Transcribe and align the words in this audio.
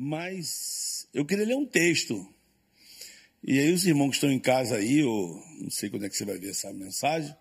Mas 0.00 1.08
eu 1.12 1.26
queria 1.26 1.44
ler 1.44 1.56
um 1.56 1.66
texto. 1.66 2.24
E 3.42 3.58
aí 3.58 3.72
os 3.72 3.84
irmãos 3.84 4.10
que 4.10 4.14
estão 4.14 4.30
em 4.30 4.38
casa 4.38 4.76
aí, 4.76 5.02
ou 5.02 5.44
não 5.60 5.70
sei 5.70 5.90
quando 5.90 6.06
é 6.06 6.08
que 6.08 6.16
você 6.16 6.24
vai 6.24 6.38
ver 6.38 6.50
essa 6.50 6.72
mensagem, 6.72 7.34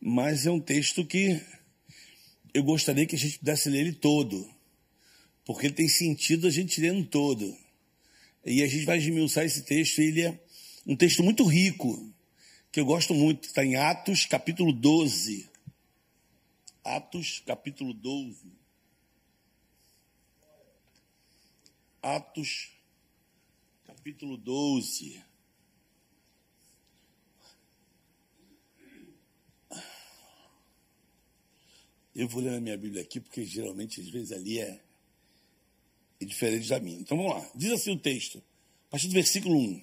mas 0.00 0.46
é 0.46 0.50
um 0.50 0.60
texto 0.60 1.04
que 1.04 1.38
eu 2.54 2.62
gostaria 2.62 3.04
que 3.04 3.14
a 3.14 3.18
gente 3.18 3.38
pudesse 3.38 3.68
ler 3.68 3.80
ele 3.80 3.92
todo, 3.92 4.50
porque 5.44 5.66
ele 5.66 5.74
tem 5.74 5.86
sentido 5.86 6.46
a 6.46 6.50
gente 6.50 6.80
lendo 6.80 7.04
todo. 7.04 7.54
E 8.46 8.62
a 8.62 8.66
gente 8.66 8.86
vai 8.86 8.96
esmiuçar 8.96 9.44
esse 9.44 9.62
texto, 9.64 9.98
ele 9.98 10.22
é 10.22 10.40
um 10.86 10.96
texto 10.96 11.22
muito 11.22 11.44
rico, 11.44 12.10
que 12.72 12.80
eu 12.80 12.86
gosto 12.86 13.12
muito, 13.12 13.46
está 13.46 13.62
em 13.62 13.76
Atos 13.76 14.24
capítulo 14.24 14.72
12. 14.72 15.50
Atos 16.82 17.42
capítulo 17.44 17.92
12. 17.92 18.63
Atos, 22.04 22.68
capítulo 23.86 24.36
12. 24.36 25.24
Eu 32.14 32.28
vou 32.28 32.42
ler 32.42 32.50
na 32.50 32.60
minha 32.60 32.76
Bíblia 32.76 33.00
aqui, 33.00 33.18
porque 33.18 33.42
geralmente, 33.46 34.02
às 34.02 34.08
vezes, 34.10 34.32
ali 34.32 34.60
é, 34.60 34.82
é 36.20 36.24
diferente 36.26 36.68
da 36.68 36.78
minha. 36.78 37.00
Então 37.00 37.16
vamos 37.16 37.32
lá. 37.32 37.50
Diz 37.54 37.72
assim 37.72 37.92
o 37.92 37.98
texto, 37.98 38.36
a 38.88 38.90
partir 38.90 39.08
do 39.08 39.14
versículo 39.14 39.58
1. 39.58 39.82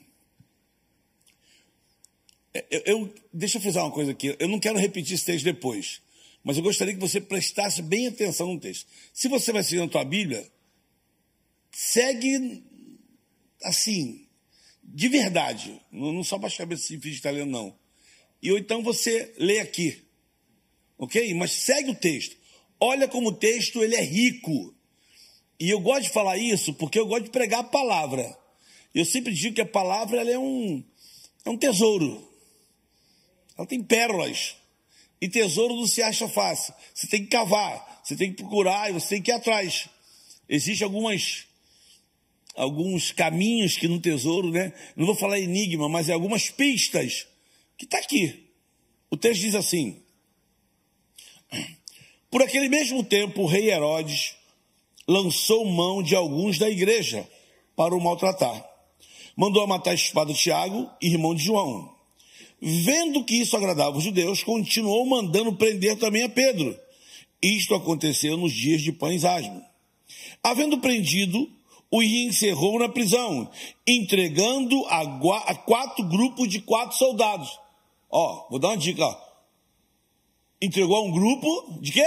É, 2.54 2.68
eu, 2.70 2.82
eu, 2.86 3.16
deixa 3.34 3.58
eu 3.58 3.64
fazer 3.64 3.80
uma 3.80 3.92
coisa 3.92 4.12
aqui. 4.12 4.36
Eu 4.38 4.48
não 4.48 4.60
quero 4.60 4.78
repetir 4.78 5.16
esse 5.16 5.26
texto 5.26 5.44
depois, 5.44 6.04
mas 6.44 6.56
eu 6.56 6.62
gostaria 6.62 6.94
que 6.94 7.00
você 7.00 7.20
prestasse 7.20 7.82
bem 7.82 8.06
atenção 8.06 8.54
no 8.54 8.60
texto. 8.60 8.88
Se 9.12 9.28
você 9.28 9.52
vai 9.52 9.64
seguir 9.64 9.80
na 9.80 9.88
tua 9.88 10.06
Bíblia, 10.06 10.48
segue 11.72 12.64
assim, 13.64 14.28
de 14.84 15.08
verdade, 15.08 15.82
não 15.92 16.24
só 16.24 16.38
baixa 16.38 16.56
a 16.56 16.66
cabeça 16.66 16.84
assim, 16.84 17.00
finge 17.00 17.20
italiano, 17.20 17.52
não. 17.52 17.76
E 18.42 18.52
ou 18.52 18.58
então 18.58 18.82
você 18.84 19.34
lê 19.38 19.60
aqui, 19.60 20.02
ok? 20.98 21.34
Mas 21.34 21.52
segue 21.52 21.92
o 21.92 21.96
texto. 21.96 22.36
Olha 22.80 23.08
como 23.08 23.30
o 23.30 23.36
texto 23.36 23.84
ele 23.84 23.96
é 23.96 24.02
rico. 24.02 24.76
E 25.60 25.70
eu 25.70 25.80
gosto 25.80 26.04
de 26.04 26.10
falar 26.10 26.38
isso 26.38 26.74
porque 26.74 26.98
eu 26.98 27.06
gosto 27.06 27.26
de 27.26 27.30
pregar 27.30 27.60
a 27.60 27.64
palavra. 27.64 28.38
Eu 28.94 29.06
sempre 29.06 29.32
digo 29.34 29.56
que 29.56 29.62
a 29.62 29.66
palavra 29.66 30.20
ela 30.20 30.32
é, 30.32 30.40
um, 30.40 30.84
é 31.46 31.50
um 31.50 31.58
tesouro. 31.58 32.28
Ela 33.56 33.68
tem 33.68 33.84
pérolas. 33.84 34.56
E 35.22 35.30
tesouro 35.30 35.76
não 35.76 35.86
se 35.86 36.02
acha 36.02 36.28
fácil. 36.28 36.74
Você 36.94 37.06
tem 37.06 37.24
que 37.24 37.30
cavar, 37.30 38.02
você 38.04 38.16
tem 38.16 38.32
que 38.32 38.38
procurar 38.38 38.90
e 38.90 38.94
você 38.94 39.10
tem 39.10 39.22
que 39.22 39.30
ir 39.30 39.36
atrás. 39.36 39.88
Existem 40.50 40.84
algumas 40.84 41.46
alguns 42.56 43.12
caminhos 43.12 43.78
que 43.78 43.88
no 43.88 44.00
tesouro, 44.00 44.52
né? 44.52 44.74
Não 44.96 45.06
vou 45.06 45.16
falar 45.16 45.40
enigma, 45.40 45.88
mas 45.88 46.10
é 46.10 46.14
algumas 46.14 46.50
pistas 46.50 47.28
que 47.78 47.86
está 47.86 47.98
aqui. 47.98 48.48
O 49.10 49.18
texto 49.18 49.42
diz 49.42 49.56
assim: 49.56 50.02
Por 52.30 52.42
aquele 52.42 52.70
mesmo 52.70 53.04
tempo, 53.04 53.42
o 53.42 53.48
rei 53.48 53.72
Herodes 53.72 54.36
lançou 55.08 55.66
mão 55.66 56.02
de 56.02 56.16
alguns 56.16 56.58
da 56.58 56.70
igreja 56.70 57.28
para 57.76 57.96
o 57.96 58.02
maltratar. 58.02 58.70
Mandou 59.36 59.66
matar 59.66 59.92
a 59.92 59.96
espada 59.96 60.34
Tiago, 60.34 60.90
irmão 61.02 61.34
de 61.34 61.44
João. 61.44 61.94
Vendo 62.62 63.24
que 63.24 63.36
isso 63.36 63.58
agradava 63.58 63.98
os 63.98 64.04
judeus, 64.04 64.44
continuou 64.44 65.06
mandando 65.06 65.54
prender 65.54 65.98
também 65.98 66.24
a 66.24 66.30
Pedro. 66.30 66.78
Isto 67.42 67.74
aconteceu 67.74 68.38
nos 68.38 68.54
dias 68.54 68.82
de 68.82 68.92
pães 68.92 69.26
asmo. 69.26 69.66
Havendo 70.44 70.78
prendido, 70.78 71.50
o 71.92 72.02
encerrou 72.02 72.80
na 72.80 72.88
prisão, 72.88 73.52
entregando 73.86 74.86
a, 74.86 75.02
a, 75.02 75.56
quatro 75.56 76.08
grupos 76.08 76.48
de 76.48 76.62
quatro 76.62 76.98
soldados. 76.98 77.60
Ó, 78.10 78.48
vou 78.50 78.60
dar 78.60 78.70
uma 78.70 78.78
dica. 78.78 79.06
Ó. 79.06 79.16
Entregou 80.62 80.96
a 80.96 81.02
um 81.02 81.12
grupo 81.12 81.80
de 81.82 81.92
quê? 81.92 82.06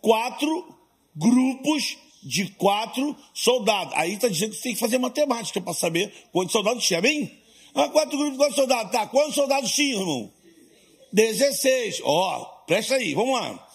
Quatro 0.00 0.74
grupos 1.14 1.98
de 2.22 2.46
quatro 2.52 3.14
soldados. 3.34 3.92
Aí 3.94 4.14
está 4.14 4.28
dizendo 4.28 4.52
que 4.52 4.56
você 4.56 4.62
tem 4.62 4.74
que 4.74 4.80
fazer 4.80 4.96
matemática 4.96 5.60
para 5.60 5.74
saber 5.74 6.10
quantos 6.32 6.52
soldados 6.52 6.86
tinha, 6.86 7.02
bem? 7.02 7.38
Ah, 7.74 7.88
quatro 7.90 8.16
grupos 8.16 8.32
de 8.32 8.38
quatro 8.38 8.56
soldados. 8.56 8.90
Tá, 8.90 9.06
quantos 9.06 9.34
soldados 9.34 9.70
tinha, 9.72 9.96
irmão? 9.96 10.32
Dezesseis. 11.12 12.00
Ó, 12.02 12.44
presta 12.66 12.94
aí, 12.94 13.12
vamos 13.12 13.38
lá 13.38 13.67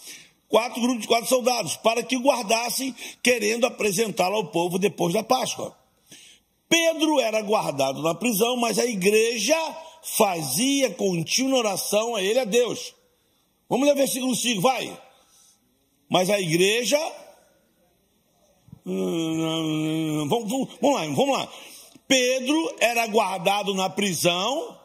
quatro 0.54 0.80
grupos 0.80 1.02
de 1.02 1.08
quatro 1.08 1.28
soldados, 1.28 1.76
para 1.78 2.04
que 2.04 2.16
guardassem, 2.16 2.94
querendo 3.24 3.66
apresentá-lo 3.66 4.36
ao 4.36 4.52
povo 4.52 4.78
depois 4.78 5.12
da 5.12 5.24
Páscoa. 5.24 5.76
Pedro 6.70 7.20
era 7.20 7.42
guardado 7.42 8.04
na 8.04 8.14
prisão, 8.14 8.56
mas 8.56 8.78
a 8.78 8.86
igreja 8.86 9.58
fazia 10.04 10.92
contínua 10.92 11.58
oração 11.58 12.16
a 12.16 12.22
ele, 12.22 12.38
a 12.38 12.46
Deus. 12.46 12.94
Vamos 13.68 13.88
ler 13.88 13.96
versículo 13.96 14.36
5, 14.36 14.62
vai. 14.62 14.96
Mas 16.08 16.30
a 16.30 16.40
igreja. 16.40 17.00
Vamos, 18.86 20.30
vamos, 20.30 20.70
vamos 20.80 20.96
lá, 20.96 21.06
vamos 21.16 21.36
lá. 21.36 21.52
Pedro 22.08 22.76
era 22.80 23.08
guardado 23.08 23.74
na 23.74 23.90
prisão, 23.90 24.78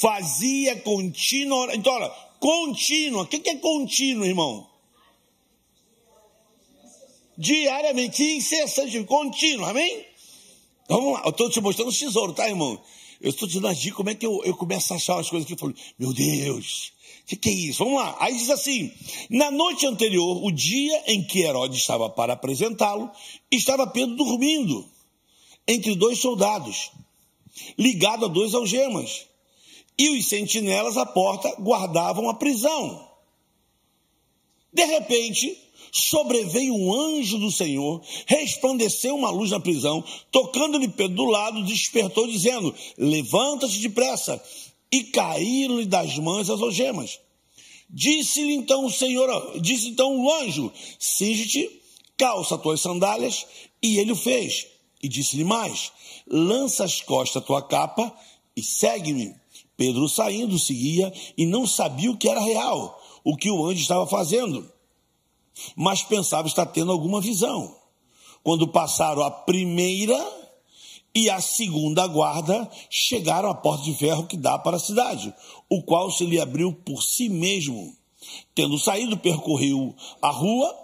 fazia 0.00 0.74
contínua. 0.80 1.74
Então, 1.74 1.92
olha, 1.92 2.23
Contínua. 2.44 3.22
O 3.22 3.26
que 3.26 3.48
é 3.48 3.56
contínuo, 3.56 4.26
irmão? 4.26 4.68
Diariamente, 7.38 8.22
incessante, 8.22 9.02
contínuo, 9.04 9.64
amém? 9.64 10.04
Vamos 10.86 11.14
lá, 11.14 11.22
eu 11.24 11.30
estou 11.30 11.48
te 11.48 11.58
mostrando 11.62 11.88
o 11.88 11.98
tesouro, 11.98 12.34
tá, 12.34 12.46
irmão? 12.46 12.78
Eu 13.18 13.30
estou 13.30 13.48
te 13.48 13.54
dando 13.54 13.68
as 13.68 13.78
dicas, 13.78 13.96
como 13.96 14.10
é 14.10 14.14
que 14.14 14.26
eu, 14.26 14.44
eu 14.44 14.54
começo 14.54 14.92
a 14.92 14.96
achar 14.96 15.18
as 15.18 15.30
coisas 15.30 15.46
que 15.46 15.54
eu 15.54 15.58
falo, 15.58 15.74
meu 15.98 16.12
Deus, 16.12 16.92
o 17.22 17.28
que, 17.28 17.36
que 17.36 17.48
é 17.48 17.52
isso? 17.52 17.82
Vamos 17.82 17.98
lá. 17.98 18.14
Aí 18.20 18.36
diz 18.36 18.50
assim: 18.50 18.92
na 19.30 19.50
noite 19.50 19.86
anterior, 19.86 20.44
o 20.44 20.52
dia 20.52 21.02
em 21.06 21.24
que 21.24 21.40
Herodes 21.40 21.78
estava 21.78 22.10
para 22.10 22.34
apresentá-lo, 22.34 23.10
estava 23.50 23.86
Pedro 23.86 24.16
dormindo 24.16 24.86
entre 25.66 25.94
dois 25.94 26.18
soldados, 26.18 26.90
ligado 27.78 28.26
a 28.26 28.28
dois 28.28 28.52
algemas 28.52 29.32
e 29.98 30.10
os 30.10 30.28
sentinelas 30.28 30.96
à 30.96 31.06
porta 31.06 31.54
guardavam 31.60 32.28
a 32.28 32.34
prisão. 32.34 33.08
De 34.72 34.84
repente, 34.84 35.56
sobreveio 35.92 36.74
um 36.74 36.92
anjo 36.92 37.38
do 37.38 37.50
Senhor, 37.50 38.02
resplandeceu 38.26 39.14
uma 39.14 39.30
luz 39.30 39.52
na 39.52 39.60
prisão, 39.60 40.02
tocando-lhe 40.32 40.88
Pedro 40.88 41.16
do 41.16 41.24
lado, 41.26 41.64
despertou, 41.64 42.26
dizendo: 42.26 42.74
Levanta-te 42.98 43.78
depressa. 43.78 44.42
E 44.90 45.02
caíram-lhe 45.04 45.86
das 45.86 46.16
mãos 46.18 46.48
as 46.48 46.60
algemas. 46.60 47.18
Disse-lhe 47.90 48.54
então 48.54 48.84
o 48.84 48.90
Senhor, 48.90 49.58
disse 49.60 49.88
então 49.88 50.16
o 50.16 50.32
anjo: 50.32 50.72
Singe-te, 50.98 51.68
calça 52.16 52.58
tuas 52.58 52.80
sandálias. 52.80 53.46
E 53.82 53.98
ele 53.98 54.12
o 54.12 54.16
fez. 54.16 54.66
E 55.02 55.08
disse-lhe 55.08 55.44
mais: 55.44 55.92
Lança 56.26 56.84
as 56.84 57.00
costas 57.00 57.42
a 57.42 57.46
tua 57.46 57.62
capa 57.62 58.12
e 58.56 58.62
segue-me. 58.62 59.34
Pedro 59.76 60.08
saindo 60.08 60.58
seguia 60.58 61.12
e 61.36 61.46
não 61.46 61.66
sabia 61.66 62.10
o 62.10 62.16
que 62.16 62.28
era 62.28 62.40
real, 62.40 63.00
o 63.24 63.36
que 63.36 63.50
o 63.50 63.66
anjo 63.66 63.80
estava 63.80 64.06
fazendo, 64.06 64.70
mas 65.74 66.02
pensava 66.02 66.46
estar 66.46 66.66
tendo 66.66 66.92
alguma 66.92 67.20
visão. 67.20 67.74
Quando 68.42 68.68
passaram 68.68 69.22
a 69.22 69.30
primeira 69.30 70.18
e 71.14 71.30
a 71.30 71.40
segunda 71.40 72.06
guarda, 72.06 72.68
chegaram 72.90 73.48
à 73.48 73.54
porta 73.54 73.84
de 73.84 73.94
ferro 73.94 74.26
que 74.26 74.36
dá 74.36 74.58
para 74.58 74.76
a 74.76 74.80
cidade, 74.80 75.32
o 75.68 75.82
qual 75.82 76.10
se 76.10 76.26
lhe 76.26 76.40
abriu 76.40 76.72
por 76.72 77.02
si 77.02 77.28
mesmo. 77.28 77.96
Tendo 78.54 78.78
saído, 78.78 79.16
percorreu 79.16 79.94
a 80.20 80.30
rua 80.30 80.74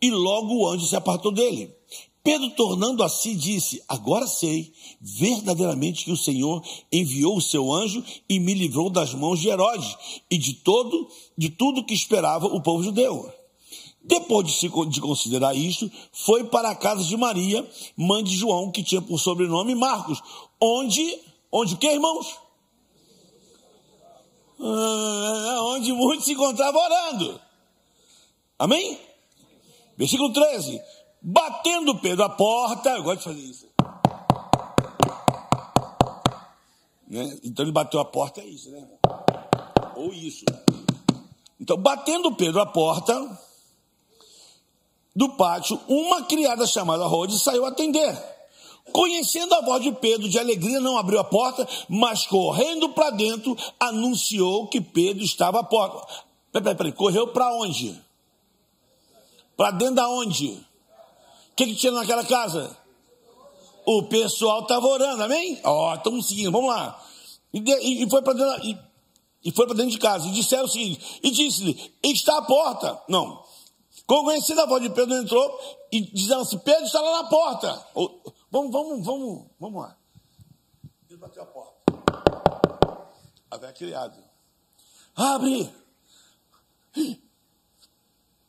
e 0.00 0.10
logo 0.10 0.54
o 0.54 0.68
anjo 0.68 0.86
se 0.86 0.96
apartou 0.96 1.32
dele. 1.32 1.72
Pedro, 2.24 2.48
tornando 2.52 3.02
a 3.04 3.08
si, 3.10 3.34
disse: 3.34 3.84
Agora 3.86 4.26
sei 4.26 4.72
verdadeiramente 4.98 6.06
que 6.06 6.10
o 6.10 6.16
Senhor 6.16 6.64
enviou 6.90 7.36
o 7.36 7.42
seu 7.42 7.70
anjo 7.70 8.02
e 8.26 8.40
me 8.40 8.54
livrou 8.54 8.88
das 8.88 9.12
mãos 9.12 9.38
de 9.38 9.48
Herodes 9.48 9.94
e 10.30 10.38
de 10.38 10.54
todo, 10.54 11.06
de 11.36 11.50
tudo 11.50 11.84
que 11.84 11.92
esperava 11.92 12.46
o 12.46 12.62
povo 12.62 12.82
judeu. 12.82 13.30
Depois 14.02 14.46
de, 14.46 14.54
se, 14.54 14.70
de 14.88 15.00
considerar 15.02 15.54
isto, 15.54 15.90
foi 16.12 16.44
para 16.44 16.70
a 16.70 16.74
casa 16.74 17.04
de 17.04 17.14
Maria, 17.14 17.66
mãe 17.94 18.24
de 18.24 18.34
João, 18.34 18.70
que 18.70 18.82
tinha 18.82 19.02
por 19.02 19.18
sobrenome 19.18 19.74
Marcos, 19.74 20.22
onde, 20.58 21.18
onde 21.52 21.74
o 21.74 21.76
que, 21.76 21.90
irmãos? 21.90 22.38
Ah, 24.58 25.58
onde 25.74 25.92
muitos 25.92 26.24
se 26.24 26.32
encontravam 26.32 26.82
orando. 26.82 27.40
Amém? 28.58 28.98
Versículo 29.96 30.32
13. 30.32 30.80
Batendo 31.26 31.98
Pedro 32.00 32.22
a 32.22 32.28
porta, 32.28 32.90
eu 32.90 33.02
gosto 33.02 33.18
de 33.20 33.24
fazer 33.24 33.40
isso. 33.40 33.66
Né? 37.08 37.38
Então 37.42 37.64
ele 37.64 37.72
bateu 37.72 37.98
a 37.98 38.04
porta, 38.04 38.42
é 38.42 38.44
isso, 38.44 38.70
né? 38.70 38.86
Ou 39.96 40.12
isso. 40.12 40.44
Então, 41.58 41.78
batendo 41.78 42.34
Pedro 42.36 42.60
a 42.60 42.66
porta, 42.66 43.40
do 45.16 45.30
pátio, 45.30 45.80
uma 45.88 46.24
criada 46.24 46.66
chamada 46.66 47.06
Rode 47.06 47.38
saiu 47.38 47.64
atender. 47.64 48.14
Conhecendo 48.92 49.54
a 49.54 49.62
voz 49.62 49.82
de 49.82 49.92
Pedro 49.92 50.28
de 50.28 50.38
alegria, 50.38 50.78
não 50.78 50.98
abriu 50.98 51.18
a 51.18 51.24
porta, 51.24 51.66
mas 51.88 52.26
correndo 52.26 52.90
para 52.90 53.08
dentro, 53.08 53.56
anunciou 53.80 54.68
que 54.68 54.78
Pedro 54.78 55.24
estava 55.24 55.60
à 55.60 55.64
porta. 55.64 56.06
Peraí, 56.52 56.64
peraí, 56.64 56.76
peraí. 56.76 56.92
correu 56.92 57.28
para 57.28 57.50
onde? 57.54 57.98
Para 59.56 59.70
dentro 59.70 59.94
da 59.94 60.08
onde? 60.10 60.62
O 61.54 61.56
que, 61.56 61.66
que 61.66 61.76
tinha 61.76 61.92
naquela 61.92 62.24
casa? 62.24 62.76
O 63.86 64.08
pessoal 64.08 64.62
estava 64.62 64.84
orando, 64.88 65.22
amém? 65.22 65.60
Ó, 65.62 65.92
oh, 65.92 65.94
estamos 65.94 66.26
seguindo, 66.26 66.50
vamos 66.50 66.68
lá. 66.68 67.00
E, 67.52 67.60
de, 67.60 67.72
e 67.78 68.10
foi 68.10 68.22
para 68.22 68.32
dentro, 68.32 68.66
e, 68.66 68.76
e 69.44 69.52
dentro 69.52 69.86
de 69.86 69.98
casa. 69.98 70.26
E 70.26 70.32
disseram 70.32 70.64
o 70.64 70.68
seguinte: 70.68 71.20
e 71.22 71.30
disse-lhe: 71.30 71.94
está 72.02 72.38
a 72.38 72.42
porta. 72.42 73.00
Não. 73.08 73.44
Conhecida 74.04 74.64
a 74.64 74.66
voz 74.66 74.82
de 74.82 74.90
Pedro, 74.90 75.14
entrou 75.14 75.60
e 75.92 76.00
dizendo 76.00 76.40
assim: 76.40 76.58
Pedro 76.58 76.86
está 76.86 77.00
lá 77.00 77.22
na 77.22 77.28
porta. 77.28 77.86
Vamos, 78.50 78.72
vamos, 78.72 79.06
vamos, 79.06 79.46
vamos 79.60 79.80
lá. 79.80 79.96
Ele 81.08 81.18
bateu 81.20 81.44
a 81.44 81.46
porta. 81.46 81.72
A 83.48 83.56
velha 83.56 83.72
criada. 83.72 84.24
Abre! 85.14 85.72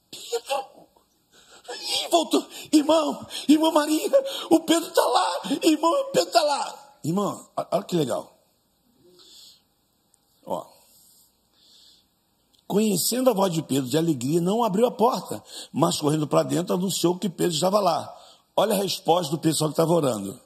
Pedro! 0.09 0.74
Voltou. 2.11 2.45
Irmão, 2.71 3.25
irmã 3.47 3.71
Maria, 3.71 4.11
o 4.49 4.59
Pedro 4.61 4.89
está 4.89 5.05
lá. 5.05 5.41
Irmão, 5.63 5.91
o 5.91 6.05
Pedro 6.05 6.27
está 6.27 6.41
lá. 6.41 6.97
Irmão, 7.03 7.49
olha 7.55 7.83
que 7.83 7.95
legal. 7.95 8.37
Ó. 10.45 10.65
Conhecendo 12.67 13.29
a 13.29 13.33
voz 13.33 13.53
de 13.53 13.61
Pedro 13.61 13.89
de 13.89 13.97
alegria, 13.97 14.41
não 14.41 14.63
abriu 14.63 14.87
a 14.87 14.91
porta, 14.91 15.43
mas 15.71 15.99
correndo 15.99 16.27
para 16.27 16.43
dentro 16.43 16.73
anunciou 16.73 17.17
que 17.17 17.29
Pedro 17.29 17.53
estava 17.53 17.79
lá. 17.79 18.15
Olha 18.55 18.73
a 18.73 18.77
resposta 18.77 19.31
do 19.31 19.39
pessoal 19.39 19.69
que 19.69 19.73
estava 19.73 19.93
orando. 19.93 20.39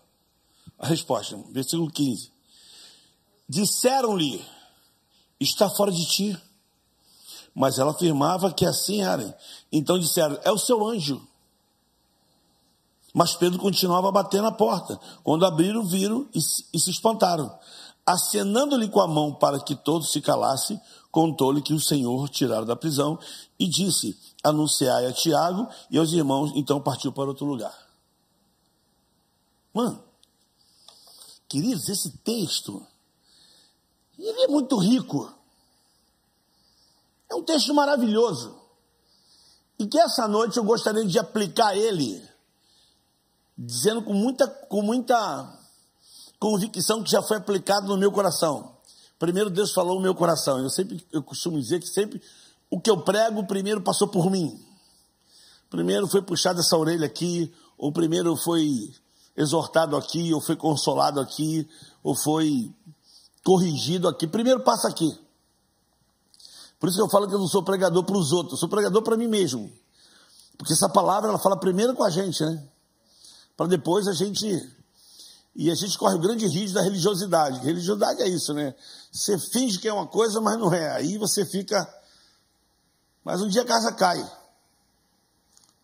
A 0.77 0.87
resposta, 0.87 1.37
versículo 1.49 1.91
15. 1.91 2.31
Disseram-lhe: 3.47 4.43
Está 5.39 5.69
fora 5.69 5.91
de 5.91 6.05
ti. 6.05 6.37
Mas 7.59 7.77
ela 7.77 7.91
afirmava 7.91 8.53
que 8.53 8.65
assim 8.65 9.01
era. 9.01 9.37
Então 9.69 9.99
disseram: 9.99 10.39
É 10.45 10.49
o 10.51 10.57
seu 10.57 10.87
anjo. 10.87 11.21
Mas 13.13 13.35
Pedro 13.35 13.59
continuava 13.59 14.07
a 14.07 14.11
bater 14.13 14.41
na 14.41 14.49
porta. 14.49 14.97
Quando 15.25 15.45
abriram, 15.45 15.83
viram 15.83 16.25
e, 16.33 16.39
e 16.39 16.79
se 16.79 16.89
espantaram. 16.89 17.53
Acenando-lhe 18.05 18.87
com 18.87 19.01
a 19.01 19.07
mão 19.09 19.33
para 19.33 19.59
que 19.59 19.75
todos 19.75 20.09
se 20.09 20.21
calassem, 20.21 20.79
contou-lhe 21.11 21.61
que 21.61 21.73
o 21.73 21.81
Senhor 21.81 22.29
tirara 22.29 22.65
da 22.65 22.77
prisão 22.77 23.19
e 23.59 23.67
disse: 23.67 24.17
Anunciai 24.41 25.05
a 25.05 25.11
Tiago 25.11 25.67
e 25.91 25.97
aos 25.97 26.13
irmãos. 26.13 26.53
Então 26.55 26.79
partiu 26.79 27.11
para 27.11 27.27
outro 27.27 27.45
lugar. 27.45 27.77
Mano, 29.73 30.01
queridos, 31.49 31.89
esse 31.89 32.09
texto, 32.19 32.87
ele 34.17 34.43
é 34.43 34.47
muito 34.47 34.77
rico. 34.77 35.38
É 37.29 37.35
um 37.35 37.43
texto 37.43 37.73
maravilhoso. 37.73 38.59
E 39.77 39.87
que 39.87 39.97
essa 39.99 40.27
noite 40.27 40.57
eu 40.57 40.63
gostaria 40.63 41.05
de 41.05 41.17
aplicar 41.17 41.75
ele, 41.75 42.21
dizendo 43.57 44.01
com 44.01 44.13
muita, 44.13 44.47
com 44.47 44.81
muita 44.81 45.57
convicção 46.39 47.03
que 47.03 47.11
já 47.11 47.21
foi 47.21 47.37
aplicado 47.37 47.87
no 47.87 47.97
meu 47.97 48.11
coração. 48.11 48.77
Primeiro 49.17 49.49
Deus 49.49 49.71
falou 49.71 49.95
no 49.95 50.01
meu 50.01 50.15
coração. 50.15 50.59
Eu 50.59 50.69
sempre, 50.69 51.05
eu 51.11 51.21
costumo 51.21 51.59
dizer 51.59 51.79
que 51.79 51.87
sempre 51.87 52.21
o 52.69 52.79
que 52.79 52.89
eu 52.89 53.01
prego, 53.01 53.45
primeiro 53.45 53.81
passou 53.81 54.07
por 54.07 54.29
mim. 54.29 54.59
Primeiro 55.69 56.07
foi 56.07 56.21
puxado 56.21 56.59
essa 56.59 56.77
orelha 56.77 57.05
aqui, 57.05 57.53
ou 57.77 57.91
primeiro 57.91 58.35
foi 58.35 58.91
exortado 59.35 59.95
aqui, 59.95 60.33
ou 60.33 60.41
foi 60.41 60.55
consolado 60.55 61.19
aqui, 61.19 61.67
ou 62.03 62.15
foi 62.15 62.73
corrigido 63.43 64.07
aqui. 64.07 64.27
Primeiro 64.27 64.61
passa 64.61 64.87
aqui. 64.87 65.17
Por 66.79 66.87
isso 66.87 67.01
eu 67.01 67.09
falo 67.09 67.27
que 67.27 67.35
eu 67.35 67.39
não 67.39 67.47
sou 67.47 67.61
pregador 67.61 68.03
para 68.03 68.17
os 68.17 68.31
outros, 68.31 68.53
eu 68.53 68.57
sou 68.57 68.69
pregador 68.69 69.01
para 69.01 69.17
mim 69.17 69.27
mesmo. 69.27 69.71
Porque 70.57 70.73
essa 70.73 70.89
palavra 70.89 71.29
ela 71.29 71.37
fala 71.37 71.57
primeiro 71.57 71.93
com 71.93 72.03
a 72.03 72.09
gente, 72.09 72.43
né? 72.43 72.63
Para 73.55 73.67
depois 73.67 74.07
a 74.07 74.13
gente. 74.13 74.47
E 75.55 75.69
a 75.69 75.75
gente 75.75 75.97
corre 75.97 76.15
o 76.15 76.19
grande 76.19 76.47
risco 76.47 76.75
da 76.75 76.81
religiosidade. 76.81 77.59
Religiosidade 77.59 78.21
é 78.21 78.27
isso, 78.27 78.53
né? 78.53 78.73
Você 79.11 79.37
finge 79.37 79.79
que 79.79 79.87
é 79.87 79.93
uma 79.93 80.07
coisa, 80.07 80.39
mas 80.39 80.57
não 80.57 80.73
é. 80.73 80.91
Aí 80.91 81.17
você 81.17 81.45
fica. 81.45 81.87
Mas 83.23 83.41
um 83.41 83.47
dia 83.47 83.63
a 83.63 83.65
casa 83.65 83.91
cai. 83.91 84.25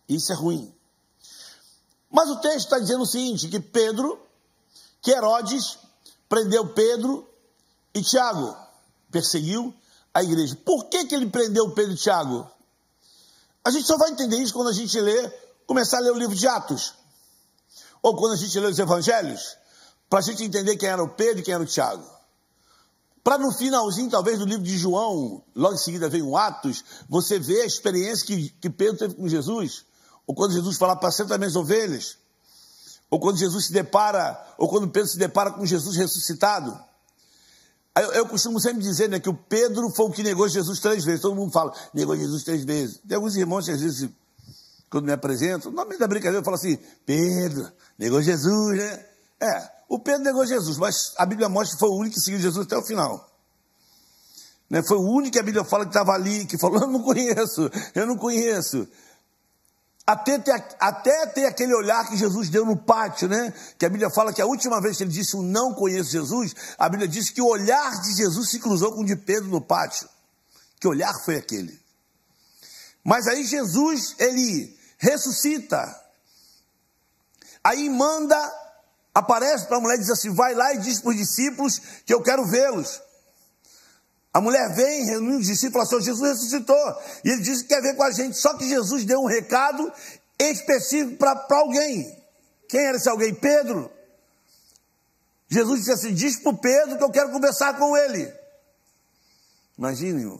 Isso 0.08 0.32
é 0.32 0.34
ruim. 0.34 0.74
Mas 2.10 2.30
o 2.30 2.36
texto 2.36 2.66
está 2.66 2.78
dizendo 2.78 3.02
o 3.02 3.06
seguinte: 3.06 3.48
que 3.48 3.60
Pedro, 3.60 4.18
que 5.02 5.10
Herodes 5.10 5.78
prendeu 6.28 6.68
Pedro 6.68 7.28
e 7.94 8.02
Tiago, 8.02 8.56
perseguiu 9.10 9.74
a 10.16 10.22
igreja. 10.22 10.56
Por 10.64 10.86
que, 10.86 11.04
que 11.04 11.14
ele 11.14 11.26
prendeu 11.26 11.70
Pedro 11.72 11.92
e 11.92 11.96
Tiago? 11.96 12.50
A 13.62 13.70
gente 13.70 13.86
só 13.86 13.98
vai 13.98 14.10
entender 14.10 14.38
isso 14.38 14.54
quando 14.54 14.68
a 14.68 14.72
gente 14.72 14.98
lê, 14.98 15.28
começar 15.66 15.98
a 15.98 16.00
ler 16.00 16.12
o 16.12 16.18
livro 16.18 16.34
de 16.34 16.48
Atos. 16.48 16.94
Ou 18.02 18.16
quando 18.16 18.32
a 18.32 18.36
gente 18.36 18.58
lê 18.58 18.66
os 18.66 18.78
evangelhos, 18.78 19.58
para 20.08 20.20
a 20.20 20.22
gente 20.22 20.42
entender 20.42 20.74
quem 20.76 20.88
era 20.88 21.02
o 21.02 21.10
Pedro 21.10 21.40
e 21.40 21.42
quem 21.42 21.52
era 21.52 21.62
o 21.62 21.66
Tiago. 21.66 22.02
Para 23.22 23.36
no 23.36 23.52
finalzinho, 23.52 24.08
talvez, 24.08 24.38
do 24.38 24.46
livro 24.46 24.62
de 24.62 24.78
João, 24.78 25.42
logo 25.54 25.74
em 25.74 25.78
seguida 25.78 26.08
vem 26.08 26.22
o 26.22 26.34
Atos, 26.34 26.82
você 27.10 27.38
vê 27.38 27.60
a 27.60 27.66
experiência 27.66 28.26
que, 28.26 28.48
que 28.48 28.70
Pedro 28.70 28.96
teve 28.96 29.14
com 29.16 29.28
Jesus. 29.28 29.84
Ou 30.26 30.34
quando 30.34 30.52
Jesus 30.52 30.78
fala, 30.78 30.94
apacenta 30.94 31.36
minhas 31.36 31.56
ovelhas. 31.56 32.16
Ou 33.10 33.20
quando 33.20 33.36
Jesus 33.36 33.66
se 33.66 33.72
depara, 33.72 34.42
ou 34.56 34.66
quando 34.66 34.88
Pedro 34.88 35.10
se 35.10 35.18
depara 35.18 35.50
com 35.50 35.66
Jesus 35.66 35.94
ressuscitado. 35.94 36.86
Eu, 37.96 38.12
eu, 38.12 38.26
costumo 38.26 38.60
sempre 38.60 38.82
dizer 38.82 39.08
né, 39.08 39.18
que 39.18 39.28
o 39.28 39.34
Pedro 39.34 39.88
foi 39.90 40.06
o 40.06 40.10
que 40.10 40.22
negou 40.22 40.46
Jesus 40.48 40.80
três 40.80 41.02
vezes. 41.02 41.22
Todo 41.22 41.34
mundo 41.34 41.50
fala, 41.50 41.72
negou 41.94 42.14
Jesus 42.14 42.44
três 42.44 42.62
vezes. 42.62 43.00
Tem 43.08 43.16
alguns 43.16 43.34
irmãos 43.36 43.64
que 43.64 43.70
às 43.70 43.80
vezes, 43.80 44.10
quando 44.90 45.06
me 45.06 45.12
apresentam, 45.12 45.72
no 45.72 45.84
meio 45.86 45.98
da 45.98 46.06
brincadeira, 46.06 46.40
eu 46.40 46.44
falo 46.44 46.56
assim: 46.56 46.78
Pedro, 47.06 47.72
negou 47.98 48.20
Jesus, 48.20 48.76
né? 48.76 49.06
É, 49.40 49.70
o 49.88 49.98
Pedro 49.98 50.24
negou 50.24 50.44
Jesus, 50.44 50.76
mas 50.76 51.14
a 51.16 51.24
Bíblia 51.24 51.48
mostra 51.48 51.74
que 51.74 51.80
foi 51.80 51.88
o 51.88 51.98
único 51.98 52.16
que 52.16 52.20
seguiu 52.20 52.40
Jesus 52.40 52.66
até 52.66 52.76
o 52.76 52.82
final. 52.84 53.30
Né? 54.68 54.82
Foi 54.82 54.98
o 54.98 55.02
único 55.02 55.32
que 55.32 55.38
a 55.38 55.42
Bíblia 55.42 55.64
fala 55.64 55.84
que 55.84 55.90
estava 55.90 56.12
ali, 56.12 56.44
que 56.44 56.58
falou: 56.58 56.82
Eu 56.82 56.88
não 56.88 57.02
conheço, 57.02 57.70
eu 57.94 58.06
não 58.06 58.16
conheço. 58.16 58.86
Até 60.06 60.38
ter, 60.38 60.52
até 60.78 61.26
ter 61.26 61.46
aquele 61.46 61.74
olhar 61.74 62.08
que 62.08 62.16
Jesus 62.16 62.48
deu 62.48 62.64
no 62.64 62.76
pátio, 62.76 63.28
né? 63.28 63.52
Que 63.76 63.84
a 63.84 63.88
Bíblia 63.88 64.08
fala 64.08 64.32
que 64.32 64.40
a 64.40 64.46
última 64.46 64.80
vez 64.80 64.96
que 64.96 65.02
ele 65.02 65.10
disse 65.10 65.34
o 65.34 65.42
não 65.42 65.74
conheço 65.74 66.10
Jesus, 66.10 66.54
a 66.78 66.88
Bíblia 66.88 67.08
diz 67.08 67.30
que 67.30 67.42
o 67.42 67.46
olhar 67.48 67.90
de 68.02 68.14
Jesus 68.14 68.50
se 68.50 68.60
cruzou 68.60 68.92
com 68.92 69.00
o 69.00 69.04
de 69.04 69.16
Pedro 69.16 69.48
no 69.48 69.60
pátio. 69.60 70.08
Que 70.78 70.86
olhar 70.86 71.12
foi 71.24 71.36
aquele? 71.36 71.76
Mas 73.02 73.26
aí 73.26 73.44
Jesus, 73.44 74.14
ele 74.18 74.78
ressuscita. 74.98 75.84
Aí 77.64 77.90
manda, 77.90 78.36
aparece 79.12 79.66
para 79.66 79.78
a 79.78 79.80
mulher 79.80 79.96
e 79.96 80.00
diz 80.00 80.10
assim: 80.10 80.32
vai 80.32 80.54
lá 80.54 80.72
e 80.74 80.78
diz 80.78 81.00
para 81.00 81.10
os 81.10 81.16
discípulos 81.16 81.80
que 82.04 82.14
eu 82.14 82.22
quero 82.22 82.46
vê-los. 82.46 83.02
A 84.36 84.40
mulher 84.42 84.68
vem, 84.74 85.06
reúne 85.06 85.36
os 85.36 85.46
discípulos, 85.46 85.88
fala 85.88 86.02
assim, 86.02 86.10
Jesus 86.10 86.32
ressuscitou. 86.34 87.02
E 87.24 87.30
ele 87.30 87.40
disse 87.40 87.62
que 87.62 87.70
quer 87.70 87.80
ver 87.80 87.96
com 87.96 88.02
a 88.02 88.10
gente. 88.10 88.36
Só 88.36 88.52
que 88.52 88.68
Jesus 88.68 89.02
deu 89.06 89.18
um 89.18 89.26
recado 89.26 89.90
específico 90.38 91.16
para 91.16 91.42
alguém. 91.52 92.22
Quem 92.68 92.80
era 92.84 92.98
esse 92.98 93.08
alguém? 93.08 93.34
Pedro. 93.34 93.90
Jesus 95.48 95.78
disse 95.78 95.92
assim: 95.92 96.12
diz 96.12 96.36
para 96.36 96.52
o 96.52 96.58
Pedro 96.58 96.98
que 96.98 97.04
eu 97.04 97.10
quero 97.10 97.30
conversar 97.30 97.78
com 97.78 97.96
ele. 97.96 98.30
Imagine, 99.78 100.38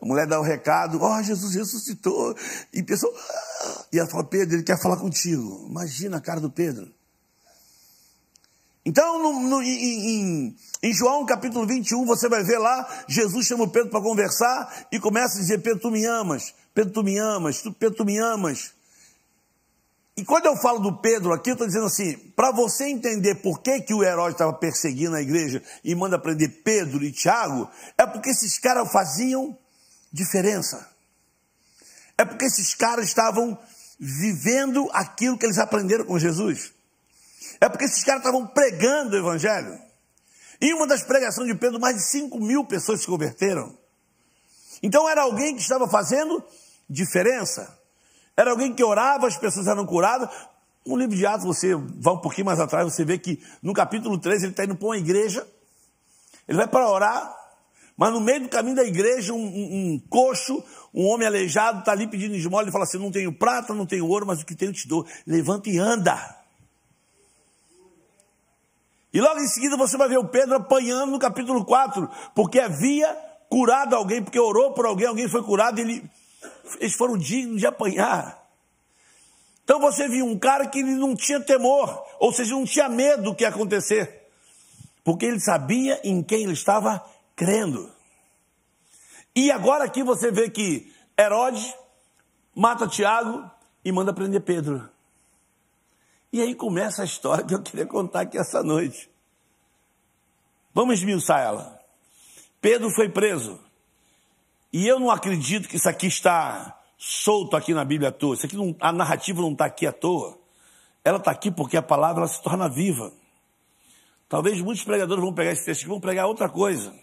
a 0.00 0.04
mulher 0.04 0.26
dá 0.26 0.40
o 0.40 0.42
um 0.42 0.44
recado, 0.44 1.00
ó, 1.00 1.20
oh, 1.20 1.22
Jesus 1.22 1.54
ressuscitou. 1.54 2.36
E 2.72 2.82
pessoa, 2.82 3.16
ah", 3.16 3.84
e 3.92 4.00
ela 4.00 4.08
fala, 4.08 4.24
Pedro, 4.24 4.56
ele 4.56 4.64
quer 4.64 4.82
falar 4.82 4.96
contigo. 4.96 5.64
Imagina 5.68 6.16
a 6.16 6.20
cara 6.20 6.40
do 6.40 6.50
Pedro. 6.50 6.92
Então, 8.84 9.22
no, 9.22 9.48
no, 9.48 9.62
em, 9.62 10.56
em, 10.82 10.92
João 10.92 11.24
capítulo 11.24 11.66
21, 11.66 12.04
você 12.04 12.28
vai 12.28 12.42
ver 12.42 12.58
lá, 12.58 13.04
Jesus 13.06 13.46
chama 13.46 13.64
o 13.64 13.68
Pedro 13.68 13.90
para 13.90 14.00
conversar 14.00 14.86
e 14.90 14.98
começa 14.98 15.38
a 15.38 15.40
dizer: 15.40 15.58
Pedro, 15.58 15.80
tu 15.80 15.90
me 15.90 16.04
amas, 16.04 16.52
Pedro, 16.74 16.92
tu 16.92 17.02
me 17.04 17.16
amas, 17.16 17.62
tu, 17.62 17.72
Pedro, 17.72 17.96
tu 17.96 18.04
me 18.04 18.18
amas. 18.18 18.72
E 20.16 20.24
quando 20.24 20.46
eu 20.46 20.56
falo 20.56 20.80
do 20.80 20.98
Pedro 20.98 21.32
aqui, 21.32 21.50
eu 21.50 21.54
estou 21.54 21.66
dizendo 21.66 21.86
assim: 21.86 22.16
para 22.34 22.50
você 22.50 22.88
entender 22.88 23.36
por 23.36 23.60
que, 23.62 23.80
que 23.80 23.94
o 23.94 24.02
herói 24.02 24.32
estava 24.32 24.52
perseguindo 24.52 25.14
a 25.14 25.22
igreja 25.22 25.62
e 25.84 25.94
manda 25.94 26.18
prender 26.18 26.62
Pedro 26.64 27.04
e 27.04 27.12
Tiago, 27.12 27.70
é 27.96 28.04
porque 28.04 28.30
esses 28.30 28.58
caras 28.58 28.90
faziam 28.90 29.56
diferença. 30.12 30.90
É 32.18 32.24
porque 32.24 32.44
esses 32.44 32.74
caras 32.74 33.06
estavam 33.06 33.56
vivendo 33.98 34.88
aquilo 34.92 35.38
que 35.38 35.46
eles 35.46 35.58
aprenderam 35.58 36.04
com 36.04 36.18
Jesus. 36.18 36.72
É 37.62 37.68
porque 37.68 37.84
esses 37.84 38.02
caras 38.02 38.22
estavam 38.22 38.44
pregando 38.44 39.14
o 39.14 39.18
evangelho. 39.20 39.78
Em 40.60 40.74
uma 40.74 40.84
das 40.84 41.04
pregações 41.04 41.46
de 41.46 41.54
Pedro, 41.54 41.78
mais 41.78 41.94
de 41.94 42.02
5 42.02 42.36
mil 42.40 42.64
pessoas 42.64 43.02
se 43.02 43.06
converteram. 43.06 43.78
Então 44.82 45.08
era 45.08 45.22
alguém 45.22 45.54
que 45.54 45.62
estava 45.62 45.86
fazendo 45.86 46.42
diferença. 46.90 47.78
Era 48.36 48.50
alguém 48.50 48.74
que 48.74 48.82
orava, 48.82 49.28
as 49.28 49.36
pessoas 49.36 49.68
eram 49.68 49.86
curadas. 49.86 50.28
No 50.84 50.96
livro 50.96 51.14
de 51.14 51.24
Atos, 51.24 51.46
você 51.46 51.76
vai 51.76 52.14
um 52.14 52.18
pouquinho 52.18 52.46
mais 52.46 52.58
atrás, 52.58 52.84
você 52.92 53.04
vê 53.04 53.16
que 53.16 53.40
no 53.62 53.72
capítulo 53.72 54.18
3 54.18 54.42
ele 54.42 54.50
está 54.50 54.64
indo 54.64 54.74
para 54.74 54.88
uma 54.88 54.98
igreja, 54.98 55.46
ele 56.48 56.58
vai 56.58 56.66
para 56.66 56.90
orar, 56.90 57.32
mas 57.96 58.12
no 58.12 58.20
meio 58.20 58.40
do 58.40 58.48
caminho 58.48 58.74
da 58.74 58.82
igreja, 58.82 59.32
um, 59.32 59.36
um, 59.36 59.92
um 59.92 60.02
coxo, 60.10 60.64
um 60.92 61.06
homem 61.06 61.28
aleijado, 61.28 61.78
está 61.78 61.92
ali 61.92 62.08
pedindo 62.08 62.34
esmola, 62.34 62.64
ele 62.64 62.72
fala 62.72 62.82
assim: 62.82 62.98
Não 62.98 63.12
tenho 63.12 63.32
prata, 63.32 63.72
não 63.72 63.86
tenho 63.86 64.08
ouro, 64.08 64.26
mas 64.26 64.42
o 64.42 64.44
que 64.44 64.56
tenho 64.56 64.72
te 64.72 64.88
dou. 64.88 65.06
Levanta 65.24 65.70
e 65.70 65.78
anda. 65.78 66.41
E 69.12 69.20
logo 69.20 69.40
em 69.40 69.46
seguida 69.46 69.76
você 69.76 69.96
vai 69.96 70.08
ver 70.08 70.18
o 70.18 70.28
Pedro 70.28 70.56
apanhando 70.56 71.10
no 71.10 71.18
capítulo 71.18 71.64
4, 71.64 72.08
porque 72.34 72.58
havia 72.58 73.14
curado 73.48 73.94
alguém, 73.94 74.22
porque 74.22 74.40
orou 74.40 74.72
por 74.72 74.86
alguém, 74.86 75.06
alguém 75.06 75.28
foi 75.28 75.42
curado, 75.42 75.78
ele, 75.78 76.02
eles 76.80 76.94
foram 76.94 77.18
dignos 77.18 77.60
de 77.60 77.66
apanhar. 77.66 78.42
Então 79.64 79.78
você 79.78 80.08
viu 80.08 80.24
um 80.24 80.38
cara 80.38 80.66
que 80.66 80.78
ele 80.78 80.94
não 80.94 81.14
tinha 81.14 81.38
temor, 81.38 82.02
ou 82.18 82.32
seja, 82.32 82.54
não 82.54 82.64
tinha 82.64 82.88
medo 82.88 83.24
do 83.24 83.34
que 83.34 83.44
ia 83.44 83.50
acontecer, 83.50 84.28
porque 85.04 85.26
ele 85.26 85.38
sabia 85.38 86.00
em 86.02 86.22
quem 86.22 86.44
ele 86.44 86.54
estava 86.54 87.04
crendo. 87.36 87.90
E 89.36 89.50
agora 89.50 89.84
aqui 89.84 90.02
você 90.02 90.30
vê 90.30 90.48
que 90.48 90.90
Herodes 91.18 91.74
mata 92.54 92.88
Tiago 92.88 93.48
e 93.84 93.92
manda 93.92 94.12
prender 94.12 94.40
Pedro. 94.40 94.88
E 96.32 96.40
aí 96.40 96.54
começa 96.54 97.02
a 97.02 97.04
história 97.04 97.44
que 97.44 97.54
eu 97.54 97.62
queria 97.62 97.86
contar 97.86 98.22
aqui 98.22 98.38
essa 98.38 98.62
noite. 98.62 99.10
Vamos 100.72 100.98
esmiuçar 100.98 101.40
ela. 101.40 101.78
Pedro 102.60 102.88
foi 102.90 103.08
preso. 103.08 103.60
E 104.72 104.88
eu 104.88 104.98
não 104.98 105.10
acredito 105.10 105.68
que 105.68 105.76
isso 105.76 105.88
aqui 105.88 106.06
está 106.06 106.80
solto 106.96 107.54
aqui 107.56 107.74
na 107.74 107.84
Bíblia 107.84 108.08
à 108.08 108.12
toa. 108.12 108.34
Isso 108.34 108.46
aqui 108.46 108.56
não, 108.56 108.74
a 108.80 108.90
narrativa 108.90 109.42
não 109.42 109.52
está 109.52 109.66
aqui 109.66 109.86
à 109.86 109.92
toa. 109.92 110.38
Ela 111.04 111.18
está 111.18 111.30
aqui 111.30 111.50
porque 111.50 111.76
a 111.76 111.82
palavra 111.82 112.26
se 112.26 112.42
torna 112.42 112.68
viva. 112.68 113.12
Talvez 114.26 114.58
muitos 114.62 114.84
pregadores 114.84 115.22
vão 115.22 115.34
pegar 115.34 115.52
esse 115.52 115.66
texto 115.66 115.82
e 115.82 115.88
vão 115.88 116.00
pregar 116.00 116.26
outra 116.26 116.48
coisa. 116.48 116.94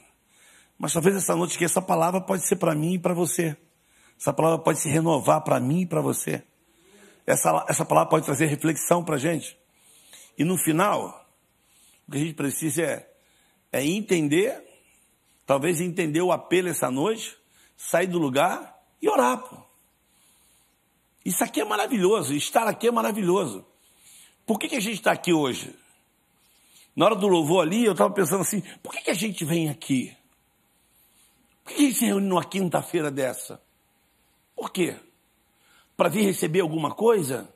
Mas 0.79 0.93
talvez 0.93 1.15
essa 1.15 1.35
noite 1.35 1.57
que 1.57 1.65
essa 1.65 1.81
palavra 1.81 2.19
pode 2.19 2.47
ser 2.47 2.55
para 2.55 2.73
mim 2.73 2.93
e 2.93 2.99
para 2.99 3.13
você. 3.13 3.55
Essa 4.19 4.33
palavra 4.33 4.57
pode 4.57 4.79
se 4.79 4.89
renovar 4.89 5.41
para 5.41 5.59
mim 5.59 5.81
e 5.81 5.85
para 5.85 6.01
você. 6.01 6.43
Essa, 7.29 7.63
essa 7.69 7.85
palavra 7.85 8.09
pode 8.09 8.25
trazer 8.25 8.47
reflexão 8.47 9.05
para 9.05 9.13
a 9.13 9.19
gente. 9.19 9.55
E 10.35 10.43
no 10.43 10.57
final, 10.57 11.29
o 12.07 12.11
que 12.11 12.17
a 12.17 12.21
gente 12.21 12.33
precisa 12.33 12.81
é, 12.81 13.07
é 13.71 13.85
entender, 13.85 14.59
talvez 15.45 15.79
entender 15.79 16.23
o 16.23 16.31
apelo 16.31 16.69
essa 16.69 16.89
noite, 16.89 17.37
sair 17.77 18.07
do 18.07 18.17
lugar 18.17 18.75
e 18.99 19.07
orar. 19.07 19.37
Pô. 19.37 19.57
Isso 21.23 21.43
aqui 21.43 21.61
é 21.61 21.65
maravilhoso, 21.65 22.33
estar 22.33 22.67
aqui 22.67 22.87
é 22.87 22.91
maravilhoso. 22.91 23.63
Por 24.43 24.57
que, 24.57 24.67
que 24.67 24.77
a 24.77 24.81
gente 24.81 24.95
está 24.95 25.11
aqui 25.11 25.31
hoje? 25.31 25.75
Na 26.95 27.05
hora 27.05 27.15
do 27.15 27.27
louvor 27.27 27.61
ali, 27.61 27.85
eu 27.85 27.91
estava 27.91 28.11
pensando 28.11 28.41
assim: 28.41 28.61
por 28.81 28.91
que, 28.91 29.01
que 29.03 29.11
a 29.11 29.13
gente 29.13 29.45
vem 29.45 29.69
aqui? 29.69 30.17
Por 31.63 31.73
que 31.73 31.83
a 31.83 31.85
gente 31.85 31.99
se 31.99 32.05
reúne 32.05 32.25
numa 32.25 32.43
quinta-feira 32.43 33.11
dessa? 33.11 33.61
Por 34.55 34.71
quê? 34.71 34.97
Para 35.99 36.07
vir 36.07 36.23
receber 36.23 36.61
alguma 36.61 36.91
coisa, 36.91 37.53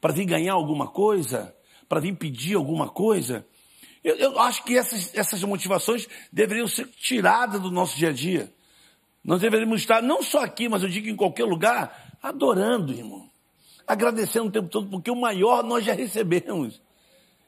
para 0.00 0.12
vir 0.12 0.24
ganhar 0.24 0.54
alguma 0.54 0.88
coisa, 0.88 1.54
para 1.88 2.00
vir 2.00 2.12
pedir 2.16 2.56
alguma 2.56 2.88
coisa. 2.88 3.46
Eu, 4.02 4.16
eu 4.16 4.40
acho 4.40 4.64
que 4.64 4.76
essas, 4.76 5.14
essas 5.14 5.44
motivações 5.44 6.08
deveriam 6.32 6.66
ser 6.66 6.88
tiradas 6.88 7.60
do 7.60 7.70
nosso 7.70 7.96
dia 7.96 8.08
a 8.08 8.12
dia. 8.12 8.52
Nós 9.22 9.40
deveríamos 9.40 9.80
estar, 9.80 10.02
não 10.02 10.24
só 10.24 10.42
aqui, 10.42 10.68
mas 10.68 10.82
eu 10.82 10.88
digo 10.88 11.08
em 11.08 11.14
qualquer 11.14 11.44
lugar, 11.44 12.16
adorando, 12.20 12.92
irmão. 12.92 13.30
Agradecendo 13.86 14.48
o 14.48 14.50
tempo 14.50 14.68
todo, 14.68 14.90
porque 14.90 15.12
o 15.12 15.14
maior 15.14 15.62
nós 15.62 15.84
já 15.84 15.92
recebemos. 15.92 16.82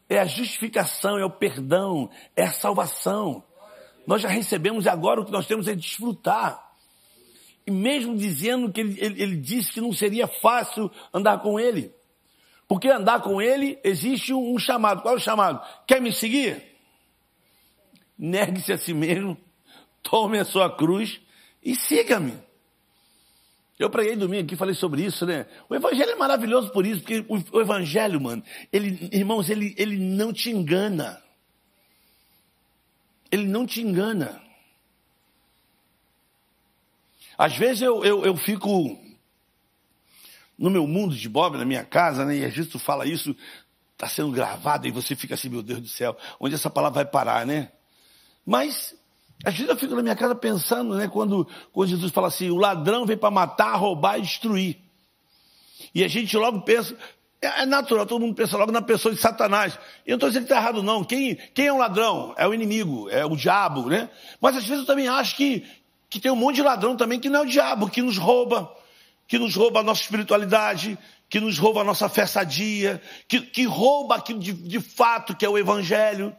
É 0.08 0.20
a 0.20 0.26
justificação, 0.26 1.18
é 1.18 1.24
o 1.24 1.30
perdão, 1.30 2.08
é 2.36 2.44
a 2.44 2.52
salvação. 2.52 3.42
Nós 4.06 4.22
já 4.22 4.28
recebemos 4.28 4.84
e 4.84 4.88
agora 4.88 5.20
o 5.20 5.24
que 5.24 5.32
nós 5.32 5.48
temos 5.48 5.66
é 5.66 5.74
desfrutar. 5.74 6.65
E 7.66 7.70
mesmo 7.70 8.16
dizendo 8.16 8.72
que 8.72 8.80
ele, 8.80 8.96
ele, 9.00 9.22
ele 9.22 9.36
disse 9.36 9.72
que 9.72 9.80
não 9.80 9.92
seria 9.92 10.28
fácil 10.28 10.90
andar 11.12 11.38
com 11.38 11.58
ele. 11.58 11.92
Porque 12.68 12.88
andar 12.88 13.20
com 13.20 13.40
ele 13.40 13.78
existe 13.82 14.32
um 14.32 14.58
chamado. 14.58 15.02
Qual 15.02 15.14
é 15.14 15.16
o 15.16 15.20
chamado? 15.20 15.60
Quer 15.86 16.00
me 16.00 16.12
seguir? 16.12 16.62
Negue-se 18.18 18.72
a 18.72 18.78
si 18.78 18.94
mesmo, 18.94 19.36
tome 20.02 20.38
a 20.38 20.44
sua 20.44 20.74
cruz 20.74 21.20
e 21.62 21.74
siga-me. 21.74 22.34
Eu 23.78 23.90
preguei 23.90 24.16
domingo 24.16 24.44
aqui, 24.44 24.56
falei 24.56 24.74
sobre 24.74 25.04
isso, 25.04 25.26
né? 25.26 25.46
O 25.68 25.74
evangelho 25.74 26.12
é 26.12 26.14
maravilhoso 26.14 26.70
por 26.70 26.86
isso, 26.86 27.02
porque 27.02 27.24
o, 27.28 27.60
evangelho, 27.60 28.18
mano, 28.18 28.42
ele, 28.72 29.10
irmãos, 29.12 29.50
ele, 29.50 29.74
ele 29.76 29.98
não 29.98 30.32
te 30.32 30.50
engana. 30.50 31.22
Ele 33.30 33.46
não 33.46 33.66
te 33.66 33.82
engana. 33.82 34.40
Às 37.36 37.56
vezes 37.56 37.82
eu, 37.82 38.04
eu, 38.04 38.24
eu 38.24 38.36
fico 38.36 38.98
no 40.58 40.70
meu 40.70 40.86
mundo 40.86 41.14
de 41.14 41.28
Bob, 41.28 41.58
na 41.58 41.64
minha 41.64 41.84
casa, 41.84 42.24
né? 42.24 42.36
E 42.36 42.64
tu 42.64 42.78
fala 42.78 43.06
isso, 43.06 43.36
está 43.92 44.08
sendo 44.08 44.30
gravado, 44.30 44.86
e 44.86 44.90
você 44.90 45.14
fica 45.14 45.34
assim, 45.34 45.48
meu 45.48 45.62
Deus 45.62 45.80
do 45.80 45.88
céu, 45.88 46.16
onde 46.40 46.54
essa 46.54 46.70
palavra 46.70 47.02
vai 47.02 47.10
parar, 47.10 47.46
né? 47.46 47.70
Mas, 48.44 48.94
às 49.44 49.54
vezes 49.54 49.68
eu 49.68 49.76
fico 49.76 49.94
na 49.94 50.02
minha 50.02 50.16
casa 50.16 50.34
pensando, 50.34 50.94
né? 50.94 51.08
Quando, 51.08 51.46
quando 51.72 51.90
Jesus 51.90 52.12
fala 52.12 52.28
assim, 52.28 52.50
o 52.50 52.56
ladrão 52.56 53.04
vem 53.04 53.16
para 53.16 53.30
matar, 53.30 53.74
roubar 53.76 54.18
e 54.18 54.22
destruir. 54.22 54.78
E 55.94 56.02
a 56.02 56.08
gente 56.08 56.36
logo 56.36 56.62
pensa, 56.62 56.96
é, 57.40 57.62
é 57.62 57.66
natural, 57.66 58.06
todo 58.06 58.20
mundo 58.20 58.34
pensa 58.34 58.56
logo 58.56 58.72
na 58.72 58.82
pessoa 58.82 59.14
de 59.14 59.20
Satanás. 59.20 59.78
Eu 60.06 60.12
não 60.12 60.16
estou 60.16 60.28
dizendo 60.30 60.46
que 60.46 60.52
está 60.52 60.60
errado, 60.60 60.82
não. 60.82 61.04
Quem, 61.04 61.36
quem 61.54 61.66
é 61.66 61.72
um 61.72 61.78
ladrão? 61.78 62.34
É 62.36 62.46
o 62.46 62.54
inimigo, 62.54 63.08
é 63.10 63.24
o 63.24 63.36
diabo, 63.36 63.88
né? 63.88 64.08
Mas 64.40 64.56
às 64.56 64.64
vezes 64.64 64.80
eu 64.80 64.86
também 64.86 65.08
acho 65.08 65.36
que, 65.36 65.64
que 66.08 66.20
tem 66.20 66.30
um 66.30 66.36
monte 66.36 66.56
de 66.56 66.62
ladrão 66.62 66.96
também 66.96 67.18
que 67.18 67.28
não 67.28 67.40
é 67.40 67.42
o 67.42 67.46
diabo, 67.46 67.88
que 67.88 68.00
nos 68.00 68.16
rouba, 68.16 68.72
que 69.26 69.38
nos 69.38 69.54
rouba 69.54 69.80
a 69.80 69.82
nossa 69.82 70.02
espiritualidade, 70.02 70.98
que 71.28 71.40
nos 71.40 71.58
rouba 71.58 71.80
a 71.80 71.84
nossa 71.84 72.08
fé 72.08 72.26
sadia, 72.26 73.02
que, 73.26 73.40
que 73.40 73.64
rouba 73.64 74.16
aquilo 74.16 74.38
de, 74.38 74.52
de 74.52 74.80
fato 74.80 75.34
que 75.34 75.44
é 75.44 75.48
o 75.48 75.58
evangelho, 75.58 76.34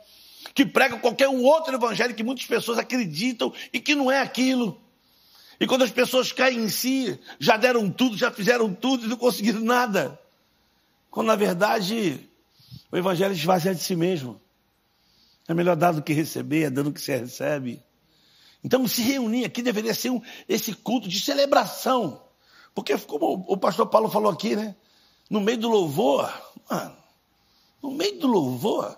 que 0.53 0.65
prega 0.65 0.97
qualquer 0.97 1.27
outro 1.27 1.75
evangelho 1.75 2.15
que 2.15 2.23
muitas 2.23 2.45
pessoas 2.45 2.77
acreditam 2.77 3.53
e 3.73 3.79
que 3.79 3.93
não 3.93 4.11
é 4.11 4.21
aquilo. 4.21 4.79
E 5.59 5.65
quando 5.65 5.83
as 5.83 5.91
pessoas 5.91 6.31
caem 6.31 6.59
em 6.59 6.69
si, 6.69 7.19
já 7.39 7.57
deram 7.57 7.89
tudo, 7.89 8.15
já 8.15 8.31
fizeram 8.31 8.73
tudo 8.73 9.05
e 9.05 9.09
não 9.09 9.17
conseguiram 9.17 9.61
nada. 9.61 10.19
Quando 11.09 11.27
na 11.27 11.35
verdade 11.35 12.19
o 12.91 12.97
evangelho 12.97 13.33
esvazia 13.33 13.73
de 13.73 13.81
si 13.81 13.95
mesmo. 13.95 14.39
É 15.47 15.53
melhor 15.53 15.75
dar 15.75 15.91
do 15.91 16.01
que 16.01 16.13
receber, 16.13 16.63
é 16.63 16.69
dando 16.69 16.91
que 16.91 17.01
se 17.01 17.15
recebe. 17.15 17.81
Então, 18.63 18.87
se 18.87 19.01
reunir 19.01 19.45
aqui 19.45 19.61
deveria 19.61 19.93
ser 19.93 20.09
um, 20.09 20.21
esse 20.47 20.73
culto 20.73 21.07
de 21.07 21.19
celebração. 21.19 22.21
Porque, 22.73 22.97
como 22.97 23.45
o 23.47 23.57
pastor 23.57 23.87
Paulo 23.87 24.09
falou 24.09 24.31
aqui, 24.31 24.55
né? 24.55 24.75
No 25.29 25.41
meio 25.41 25.57
do 25.57 25.67
louvor, 25.67 26.31
mano, 26.69 26.95
no 27.81 27.91
meio 27.91 28.19
do 28.19 28.27
louvor, 28.27 28.97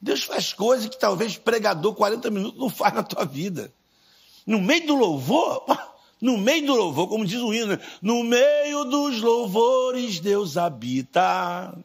Deus 0.00 0.24
faz 0.24 0.52
coisas 0.52 0.88
que 0.88 0.98
talvez 0.98 1.36
pregador 1.36 1.94
40 1.94 2.30
minutos 2.30 2.58
não 2.58 2.68
faz 2.68 2.94
na 2.94 3.02
tua 3.02 3.24
vida. 3.24 3.72
No 4.46 4.60
meio 4.60 4.86
do 4.86 4.94
louvor, 4.94 5.64
no 6.20 6.36
meio 6.38 6.66
do 6.66 6.74
louvor, 6.74 7.08
como 7.08 7.24
diz 7.24 7.40
o 7.40 7.52
hino, 7.54 7.66
né? 7.66 7.78
no 8.00 8.24
meio 8.24 8.84
dos 8.84 9.20
louvores 9.20 10.20
Deus 10.20 10.56
habita. 10.56 11.76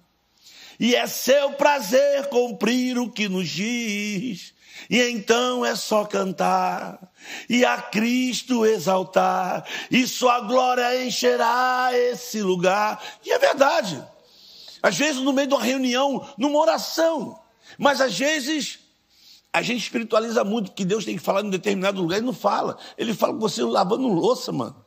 E 0.79 0.95
é 0.95 1.07
seu 1.07 1.53
prazer 1.53 2.27
cumprir 2.29 2.97
o 2.97 3.09
que 3.09 3.27
nos 3.27 3.49
diz. 3.49 4.53
E 4.89 5.01
então 5.01 5.65
é 5.65 5.75
só 5.75 6.05
cantar 6.05 6.99
e 7.49 7.65
a 7.65 7.81
Cristo 7.81 8.65
exaltar, 8.65 9.65
e 9.91 10.07
sua 10.07 10.41
glória 10.41 11.05
encherá 11.05 11.89
esse 11.93 12.41
lugar. 12.41 13.01
E 13.25 13.31
é 13.31 13.39
verdade. 13.39 14.03
Às 14.81 14.97
vezes, 14.97 15.21
no 15.21 15.33
meio 15.33 15.47
de 15.47 15.53
uma 15.53 15.63
reunião, 15.63 16.27
numa 16.37 16.59
oração, 16.59 17.39
mas 17.77 17.99
às 17.99 18.17
vezes 18.17 18.79
a 19.51 19.61
gente 19.61 19.81
espiritualiza 19.81 20.43
muito, 20.43 20.71
que 20.71 20.85
Deus 20.85 21.03
tem 21.03 21.17
que 21.17 21.23
falar 21.23 21.41
em 21.41 21.47
um 21.47 21.49
determinado 21.49 22.01
lugar 22.01 22.19
e 22.19 22.21
não 22.21 22.33
fala. 22.33 22.77
Ele 22.97 23.13
fala 23.13 23.33
com 23.33 23.39
você 23.39 23.63
lavando 23.63 24.07
louça, 24.07 24.51
mano. 24.51 24.85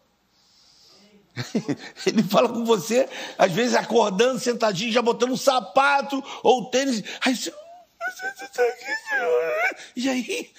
Ele 2.06 2.23
fala 2.23 2.49
com 2.49 2.64
você, 2.64 3.09
às 3.38 3.50
vezes 3.52 3.75
acordando, 3.75 4.38
sentadinho, 4.38 4.92
já 4.92 5.00
botando 5.00 5.32
um 5.32 5.37
sapato 5.37 6.23
ou 6.42 6.70
tênis. 6.70 7.02
Aí 7.20 7.35
você, 7.35 7.52
e 9.97 10.09
aí, 10.09 10.50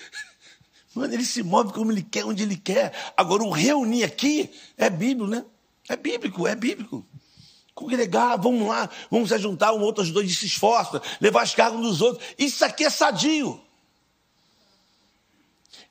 mano, 0.93 1.13
ele 1.13 1.25
se 1.25 1.43
move 1.43 1.73
como 1.73 1.91
ele 1.91 2.03
quer, 2.03 2.25
onde 2.25 2.43
ele 2.43 2.57
quer. 2.57 2.93
Agora, 3.15 3.43
o 3.43 3.51
reunir 3.51 4.03
aqui 4.03 4.49
é 4.77 4.89
bíblico, 4.89 5.29
né? 5.29 5.45
É 5.89 5.95
bíblico, 5.95 6.47
é 6.47 6.55
bíblico. 6.55 7.05
Congregar, 7.73 8.39
vamos 8.39 8.67
lá, 8.67 8.89
vamos 9.09 9.29
se 9.29 9.37
juntar, 9.39 9.73
um 9.73 9.81
outro 9.81 10.03
dois 10.11 10.37
se 10.37 10.45
esforça, 10.45 11.01
levar 11.19 11.41
as 11.41 11.55
cargas 11.55 11.81
dos 11.81 12.01
outros. 12.01 12.25
Isso 12.37 12.63
aqui 12.63 12.83
é 12.85 12.89
sadio. 12.89 13.59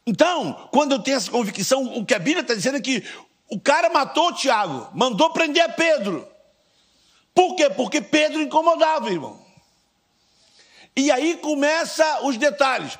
Então, 0.06 0.68
quando 0.72 0.92
eu 0.92 0.98
tenho 0.98 1.16
essa 1.16 1.30
convicção, 1.30 1.98
o 1.98 2.04
que 2.04 2.14
a 2.14 2.18
Bíblia 2.18 2.40
está 2.42 2.54
dizendo 2.54 2.78
é 2.78 2.80
que 2.80 3.04
O 3.50 3.58
cara 3.58 3.90
matou 3.90 4.28
o 4.28 4.32
Tiago, 4.32 4.88
mandou 4.94 5.30
prender 5.30 5.74
Pedro. 5.74 6.26
Por 7.34 7.56
quê? 7.56 7.68
Porque 7.68 8.00
Pedro 8.00 8.40
incomodava, 8.40 9.10
irmão. 9.10 9.44
E 10.96 11.10
aí 11.10 11.36
começa 11.36 12.26
os 12.26 12.36
detalhes. 12.36 12.98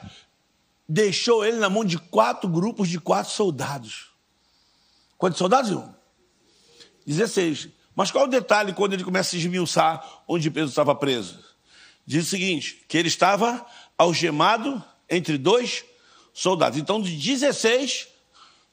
Deixou 0.88 1.44
ele 1.44 1.58
na 1.58 1.70
mão 1.70 1.84
de 1.84 1.98
quatro 1.98 2.48
grupos 2.48 2.88
de 2.88 2.98
quatro 2.98 3.32
soldados. 3.32 4.10
Quantos 5.16 5.38
soldados, 5.38 5.70
irmão? 5.70 5.94
16. 7.06 7.68
Mas 7.94 8.10
qual 8.10 8.24
o 8.24 8.28
detalhe 8.28 8.72
quando 8.72 8.94
ele 8.94 9.04
começa 9.04 9.36
a 9.36 9.38
esmiuçar 9.38 10.22
onde 10.26 10.50
Pedro 10.50 10.68
estava 10.68 10.94
preso? 10.94 11.38
Diz 12.06 12.26
o 12.26 12.30
seguinte: 12.30 12.84
que 12.88 12.96
ele 12.96 13.08
estava 13.08 13.64
algemado 13.98 14.82
entre 15.08 15.36
dois 15.36 15.84
soldados. 16.32 16.78
Então, 16.78 17.00
de 17.02 17.16
16, 17.16 18.08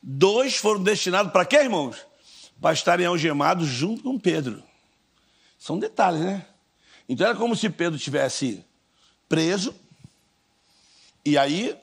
dois 0.02 0.56
foram 0.56 0.82
destinados 0.82 1.32
para 1.32 1.46
quê, 1.46 1.58
irmãos? 1.58 1.98
Para 2.62 2.74
estarem 2.74 3.06
algemados 3.06 3.68
junto 3.68 4.04
com 4.04 4.18
Pedro. 4.18 4.64
São 5.60 5.78
detalhes, 5.78 6.22
né? 6.22 6.46
Então 7.10 7.28
era 7.28 7.36
como 7.36 7.56
se 7.56 7.70
Pedro 7.70 7.98
tivesse 7.98 8.64
preso, 9.28 9.76
e 11.26 11.38
aí. 11.38 11.78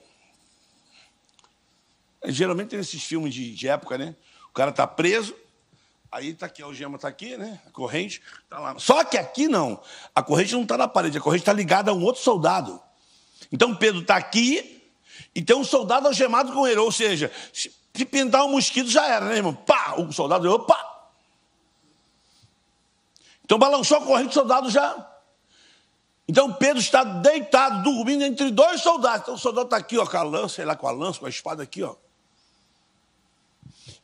Geralmente 2.26 2.70
tem 2.70 2.78
esses 2.80 3.02
filmes 3.02 3.34
de, 3.34 3.54
de 3.54 3.68
época, 3.68 3.98
né? 3.98 4.16
O 4.48 4.54
cara 4.54 4.70
está 4.70 4.86
preso, 4.86 5.36
aí 6.10 6.30
está 6.30 6.46
aqui, 6.46 6.62
a 6.62 6.64
algema 6.64 6.96
está 6.96 7.08
aqui, 7.08 7.36
né? 7.36 7.60
A 7.66 7.70
corrente 7.70 8.22
está 8.44 8.58
lá. 8.58 8.78
Só 8.78 9.04
que 9.04 9.18
aqui 9.18 9.46
não. 9.46 9.78
A 10.14 10.22
corrente 10.22 10.54
não 10.54 10.62
está 10.62 10.78
na 10.78 10.88
parede, 10.88 11.18
a 11.18 11.20
corrente 11.20 11.42
está 11.42 11.52
ligada 11.52 11.90
a 11.90 11.94
um 11.94 12.02
outro 12.02 12.22
soldado. 12.22 12.80
Então 13.52 13.74
Pedro 13.74 14.00
está 14.00 14.16
aqui 14.16 14.82
e 15.34 15.42
tem 15.42 15.54
um 15.54 15.64
soldado 15.64 16.06
algemado 16.06 16.52
com 16.52 16.66
ele. 16.66 16.80
Ou 16.80 16.90
seja, 16.90 17.30
se 17.52 18.04
pintar 18.06 18.44
um 18.44 18.52
mosquito 18.52 18.88
já 18.88 19.06
era, 19.06 19.26
né, 19.26 19.36
irmão? 19.36 19.54
Pá! 19.54 19.94
O 19.98 20.10
soldado, 20.10 20.50
opa! 20.50 21.10
Então 23.44 23.58
balançou 23.58 23.98
a 23.98 24.00
corrente, 24.00 24.30
o 24.30 24.32
soldado 24.32 24.70
já. 24.70 25.13
Então 26.26 26.52
Pedro 26.52 26.80
está 26.80 27.04
deitado, 27.04 27.82
dormindo 27.82 28.24
entre 28.24 28.50
dois 28.50 28.80
soldados. 28.80 29.22
Então 29.22 29.34
o 29.34 29.38
soldado 29.38 29.66
está 29.66 29.76
aqui, 29.76 29.98
ó, 29.98 30.06
com 30.06 30.16
a 30.16 30.22
lança, 30.22 30.56
sei 30.56 30.64
lá, 30.64 30.74
com 30.74 30.88
a 30.88 30.92
lança, 30.92 31.20
com 31.20 31.26
a 31.26 31.30
espada 31.30 31.62
aqui, 31.62 31.82
ó. 31.82 31.94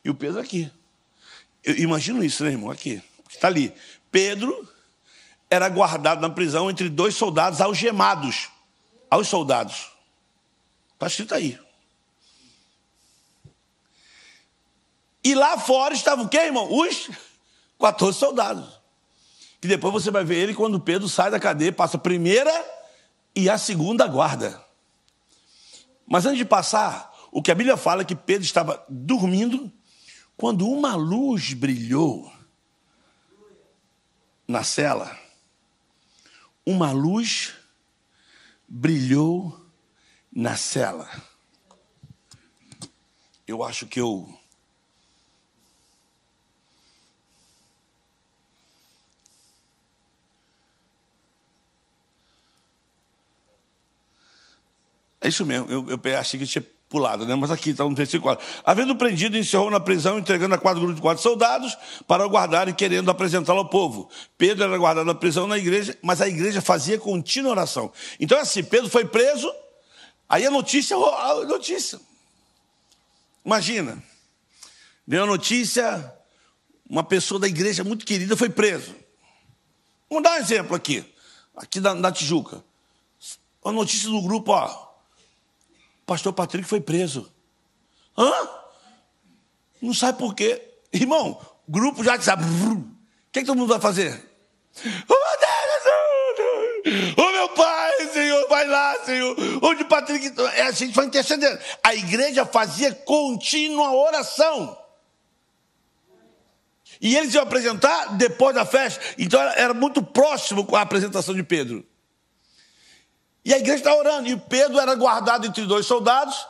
E 0.03 0.09
o 0.09 0.15
Pedro 0.15 0.39
aqui. 0.39 0.71
Eu 1.63 1.77
imagino 1.77 2.23
isso, 2.23 2.43
né, 2.43 2.51
irmão? 2.51 2.71
Aqui. 2.71 3.01
Está 3.29 3.47
ali. 3.47 3.73
Pedro 4.11 4.67
era 5.49 5.67
guardado 5.69 6.21
na 6.21 6.29
prisão 6.29 6.69
entre 6.69 6.89
dois 6.89 7.15
soldados 7.15 7.61
algemados. 7.61 8.49
Aos 9.09 9.27
soldados. 9.27 9.91
Está 10.93 11.07
escrito 11.07 11.35
aí. 11.35 11.59
E 15.23 15.35
lá 15.35 15.57
fora 15.57 15.93
estavam 15.93 16.25
o 16.25 16.29
quê, 16.29 16.37
irmão? 16.37 16.67
Os 16.71 17.09
14 17.79 18.17
soldados. 18.17 18.80
Que 19.61 19.67
depois 19.67 19.93
você 19.93 20.09
vai 20.09 20.23
ver 20.23 20.37
ele 20.37 20.55
quando 20.55 20.79
Pedro 20.79 21.07
sai 21.07 21.29
da 21.29 21.39
cadeia, 21.39 21.71
passa 21.71 21.95
a 21.95 21.99
primeira 21.99 22.51
e 23.35 23.47
a 23.47 23.57
segunda 23.59 24.07
guarda. 24.07 24.59
Mas 26.07 26.25
antes 26.25 26.39
de 26.39 26.45
passar, 26.45 27.13
o 27.31 27.41
que 27.41 27.51
a 27.51 27.55
Bíblia 27.55 27.77
fala 27.77 28.01
é 28.01 28.05
que 28.05 28.15
Pedro 28.15 28.43
estava 28.43 28.83
dormindo 28.89 29.71
quando 30.35 30.67
uma 30.67 30.95
luz 30.95 31.53
brilhou 31.53 32.33
na 34.47 34.63
cela. 34.63 35.17
Uma 36.65 36.91
luz 36.91 37.53
brilhou 38.67 39.63
na 40.31 40.57
cela. 40.57 41.09
Eu 43.47 43.63
acho 43.63 43.85
que 43.85 43.99
eu 43.99 44.40
É 55.21 55.27
isso 55.27 55.45
mesmo, 55.45 55.67
eu, 55.69 55.85
eu 55.87 56.19
achei 56.19 56.39
que 56.39 56.47
tinha 56.47 56.65
pulado, 56.91 57.25
né? 57.25 57.33
mas 57.35 57.49
aqui 57.49 57.69
está 57.69 57.85
no 57.85 57.95
versículo 57.95 58.35
4. 58.35 58.45
Havendo 58.65 58.95
prendido, 58.97 59.37
encerrou 59.37 59.71
na 59.71 59.79
prisão, 59.79 60.19
entregando 60.19 60.53
a 60.53 60.57
quatro 60.57 60.81
grupos 60.81 60.97
de 60.97 61.01
quatro 61.01 61.23
soldados 61.23 61.75
para 62.05 62.27
o 62.27 62.29
guardarem, 62.29 62.73
querendo 62.73 63.09
apresentá-lo 63.09 63.59
ao 63.59 63.69
povo. 63.69 64.09
Pedro 64.37 64.65
era 64.65 64.77
guardado 64.77 65.05
na 65.05 65.15
prisão 65.15 65.47
na 65.47 65.57
igreja, 65.57 65.97
mas 66.01 66.21
a 66.21 66.27
igreja 66.27 66.61
fazia 66.61 66.99
contínua 66.99 67.51
oração. 67.51 67.93
Então, 68.19 68.37
assim, 68.37 68.61
Pedro 68.61 68.89
foi 68.89 69.05
preso, 69.05 69.49
aí 70.27 70.45
a 70.45 70.51
notícia, 70.51 70.97
a 70.97 71.45
notícia. 71.45 71.97
Imagina, 73.45 74.03
veio 75.07 75.23
a 75.23 75.25
notícia, 75.25 76.13
uma 76.89 77.03
pessoa 77.03 77.39
da 77.39 77.47
igreja 77.47 77.85
muito 77.85 78.05
querida 78.05 78.35
foi 78.35 78.49
preso. 78.49 78.93
Vamos 80.09 80.25
dar 80.25 80.33
um 80.33 80.41
exemplo 80.41 80.75
aqui, 80.75 81.05
aqui 81.55 81.79
da, 81.79 81.93
da 81.93 82.11
Tijuca. 82.11 82.61
A 83.63 83.71
notícia 83.71 84.09
do 84.09 84.21
grupo, 84.21 84.51
ó, 84.51 84.90
pastor 86.05 86.33
Patrick 86.33 86.67
foi 86.67 86.81
preso. 86.81 87.31
Hã? 88.17 88.31
Não 89.81 89.93
sabe 89.93 90.19
por 90.19 90.35
quê. 90.35 90.61
Irmão, 90.93 91.39
grupo 91.67 92.03
já 92.03 92.19
sabe. 92.21 92.43
O 92.43 92.85
que, 93.31 93.39
é 93.39 93.41
que 93.41 93.47
todo 93.47 93.57
mundo 93.57 93.69
vai 93.69 93.79
fazer? 93.79 94.29
Oh, 97.17 97.31
meu 97.31 97.49
pai, 97.49 98.07
Senhor, 98.11 98.47
vai 98.49 98.67
lá, 98.67 98.95
Senhor. 99.05 99.35
Onde 99.61 99.83
Patrick. 99.85 100.33
É, 100.55 100.63
a 100.63 100.71
gente 100.71 100.93
vai 100.93 101.05
intercedendo. 101.05 101.59
A 101.83 101.93
igreja 101.95 102.45
fazia 102.45 102.93
contínua 102.93 103.93
oração. 103.93 104.77
E 106.99 107.15
eles 107.15 107.33
iam 107.33 107.43
apresentar 107.43 108.15
depois 108.17 108.53
da 108.53 108.65
festa. 108.65 109.03
Então 109.17 109.41
era 109.41 109.73
muito 109.73 110.03
próximo 110.03 110.65
com 110.65 110.75
a 110.75 110.81
apresentação 110.81 111.33
de 111.33 111.43
Pedro. 111.43 111.85
E 113.43 113.53
a 113.53 113.57
igreja 113.57 113.77
está 113.77 113.95
orando. 113.95 114.27
E 114.27 114.37
Pedro 114.37 114.79
era 114.79 114.95
guardado 114.95 115.47
entre 115.47 115.65
dois 115.65 115.85
soldados 115.85 116.47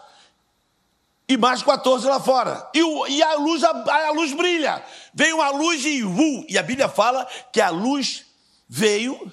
e 1.31 1.37
mais 1.37 1.63
14 1.63 2.05
lá 2.07 2.19
fora. 2.19 2.69
E, 2.73 2.83
o, 2.83 3.07
e 3.07 3.23
a, 3.23 3.35
luz, 3.35 3.63
a, 3.63 3.69
a, 3.69 4.11
luz 4.11 4.33
brilha. 4.33 4.83
Veio 5.13 5.35
uma 5.37 5.49
luz 5.49 5.85
e 5.85 6.03
uh, 6.03 6.45
E 6.49 6.57
a 6.57 6.63
Bíblia 6.63 6.89
fala 6.89 7.25
que 7.53 7.61
a 7.61 7.69
luz 7.69 8.25
veio 8.67 9.31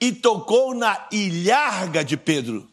e 0.00 0.12
tocou 0.12 0.74
na 0.74 1.06
ilharga 1.12 2.04
de 2.04 2.16
Pedro. 2.16 2.68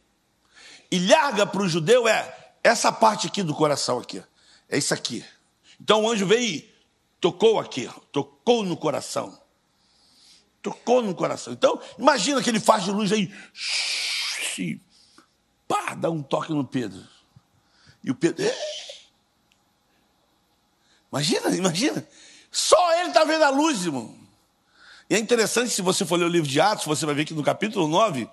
Ilharga 0.90 1.46
para 1.46 1.62
o 1.62 1.70
judeu 1.70 2.08
é 2.08 2.36
essa 2.64 2.92
parte 2.92 3.28
aqui 3.28 3.44
do 3.44 3.54
coração 3.54 4.00
aqui. 4.00 4.24
É 4.68 4.78
isso 4.78 4.94
aqui. 4.94 5.24
Então 5.80 6.04
o 6.04 6.10
anjo 6.10 6.26
veio 6.26 6.44
e 6.44 6.76
tocou 7.22 7.60
aqui, 7.60 7.90
tocou 8.12 8.64
no 8.64 8.76
coração. 8.76 9.38
Tocou 10.62 11.04
no 11.04 11.14
coração. 11.14 11.54
Então, 11.54 11.80
imagina 12.00 12.42
que 12.42 12.50
ele 12.50 12.60
faz 12.60 12.84
de 12.84 12.90
luz 12.90 13.12
aí 13.12 13.32
e 14.60 14.82
pá, 15.68 15.96
dá 15.96 16.10
um 16.10 16.22
toque 16.22 16.52
no 16.52 16.66
Pedro. 16.66 17.04
E 18.04 18.12
o 18.12 18.16
Pedro. 18.16 18.46
Imagina, 21.12 21.56
imagina. 21.56 22.08
Só 22.52 23.00
ele 23.00 23.10
está 23.10 23.24
vendo 23.24 23.44
a 23.44 23.50
luz, 23.50 23.86
irmão. 23.86 24.16
E 25.10 25.16
é 25.16 25.20
interessante, 25.20 25.70
se 25.70 25.82
você 25.82 26.06
for 26.06 26.18
ler 26.18 26.26
o 26.26 26.30
livro 26.30 26.48
de 26.48 26.60
Atos, 26.60 26.86
você 26.86 27.06
vai 27.06 27.14
ver 27.16 27.26
que 27.26 27.34
no 27.34 27.44
capítulo 27.44 27.88
9 27.88 28.30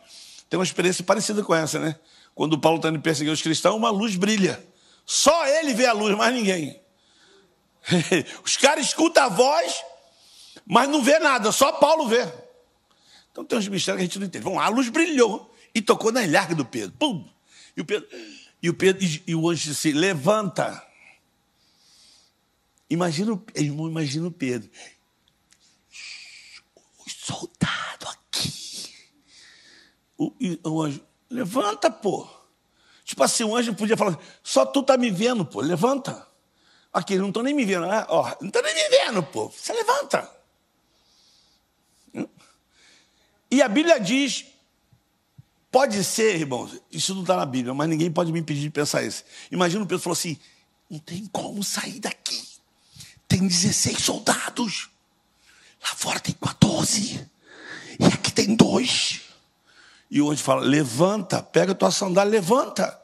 tem 0.49 0.59
uma 0.59 0.65
experiência 0.65 1.05
parecida 1.05 1.43
com 1.43 1.55
essa, 1.55 1.79
né? 1.79 1.97
Quando 2.35 2.59
Paulo 2.59 2.77
está 2.77 2.89
indo 2.89 3.01
perseguir 3.01 3.33
os 3.33 3.43
cristãos, 3.43 3.77
uma 3.77 3.91
luz 3.91 4.17
brilha. 4.17 4.63
Só 5.05 5.47
ele 5.47 5.75
vê 5.75 5.87
a 5.87 5.93
luz, 5.93 6.17
mais 6.17 6.35
ninguém. 6.35 6.81
Os 8.45 8.57
caras 8.57 8.87
escutam 8.87 9.25
a 9.25 9.29
voz, 9.29 9.85
mas 10.65 10.89
não 10.89 11.03
vê 11.03 11.19
nada, 11.19 11.53
só 11.53 11.73
Paulo 11.73 12.07
vê. 12.07 12.27
Então 13.31 13.45
tem 13.45 13.59
uns 13.59 13.69
mistérios 13.69 13.99
que 13.99 14.03
a 14.03 14.07
gente 14.07 14.19
não 14.19 14.27
entende. 14.27 14.45
Vamos 14.45 14.59
lá, 14.59 14.67
a 14.67 14.71
luz 14.71 14.89
brilhou 14.89 15.52
e 15.75 15.81
tocou 15.81 16.13
na 16.13 16.25
ilharga 16.25 16.55
do 16.55 16.65
Pedro. 16.65 16.95
Pum! 16.99 17.29
E 17.77 17.81
o 17.81 17.85
Pedro, 17.85 18.09
e 18.63 18.71
o, 18.71 18.75
Pedro, 18.75 19.07
e 19.27 19.35
o 19.35 19.49
anjo 19.49 19.71
disse: 19.71 19.93
levanta. 19.93 20.87
Imagina, 22.89 23.41
irmão, 23.55 23.89
imagina 23.89 24.29
o 24.29 24.33
Pedro. 24.33 24.71
O 26.99 27.11
soldado 27.11 28.09
aqui. 28.09 28.93
O, 30.19 30.33
o 30.65 30.83
anjo, 30.83 31.05
levanta, 31.31 31.91
pô. 31.91 32.29
Tipo 33.05 33.25
assim, 33.25 33.45
o 33.45 33.57
anjo 33.57 33.75
podia 33.75 33.97
falar: 33.97 34.19
só 34.43 34.67
tu 34.67 34.83
tá 34.83 34.97
me 34.97 35.11
vendo, 35.11 35.45
pô, 35.45 35.61
levanta. 35.61 36.27
Aqui, 36.93 37.17
não 37.17 37.29
estão 37.29 37.43
nem 37.43 37.55
me 37.55 37.65
vendo, 37.65 37.87
né? 37.87 38.05
Ó, 38.11 38.23
não 38.41 38.49
estão 38.49 38.63
nem 38.63 38.75
me 38.75 38.89
vendo, 38.91 39.23
pô. 39.23 39.49
Você 39.49 39.73
levanta. 39.73 40.31
E 43.51 43.63
a 43.63 43.69
Bíblia 43.69 43.99
diz 43.99 44.52
Pode 45.73 46.05
ser, 46.05 46.37
irmãos, 46.37 46.79
isso 46.93 47.15
não 47.15 47.23
está 47.23 47.35
na 47.35 47.47
Bíblia, 47.47 47.73
mas 47.73 47.89
ninguém 47.89 48.13
pode 48.13 48.31
me 48.31 48.39
impedir 48.39 48.61
de 48.61 48.69
pensar 48.71 49.03
isso. 49.03 49.25
Imagina 49.51 49.83
o 49.83 49.87
Pedro 49.87 50.03
falou 50.03 50.13
assim: 50.13 50.37
não 50.91 50.99
tem 50.99 51.25
como 51.33 51.65
sair 51.65 51.99
daqui. 51.99 52.47
Tem 53.27 53.49
16 53.49 53.99
soldados. 53.99 54.91
Lá 55.83 55.95
fora 55.97 56.21
tem 56.21 56.35
14. 56.35 57.27
E 57.99 58.05
aqui 58.05 58.31
tem 58.31 58.55
dois. 58.55 59.23
E 60.11 60.21
anjo 60.21 60.43
fala: 60.43 60.61
levanta, 60.61 61.43
pega 61.43 61.75
tua 61.75 61.91
sandália, 61.91 62.31
levanta. 62.31 63.01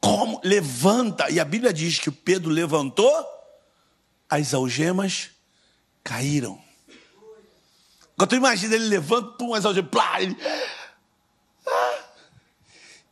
Como? 0.00 0.40
Levanta. 0.42 1.30
E 1.30 1.38
a 1.38 1.44
Bíblia 1.44 1.74
diz 1.74 1.98
que 1.98 2.08
o 2.08 2.12
Pedro 2.12 2.50
levantou 2.50 3.12
as 4.30 4.54
algemas 4.54 5.28
caíram. 6.02 6.58
Agora 8.14 8.30
tu 8.30 8.34
imagina, 8.34 8.74
ele 8.74 8.88
levanta, 8.88 9.32
pum, 9.32 9.52
as 9.52 9.66
algemas, 9.66 9.90
plá, 9.90 10.22
ele... 10.22 10.34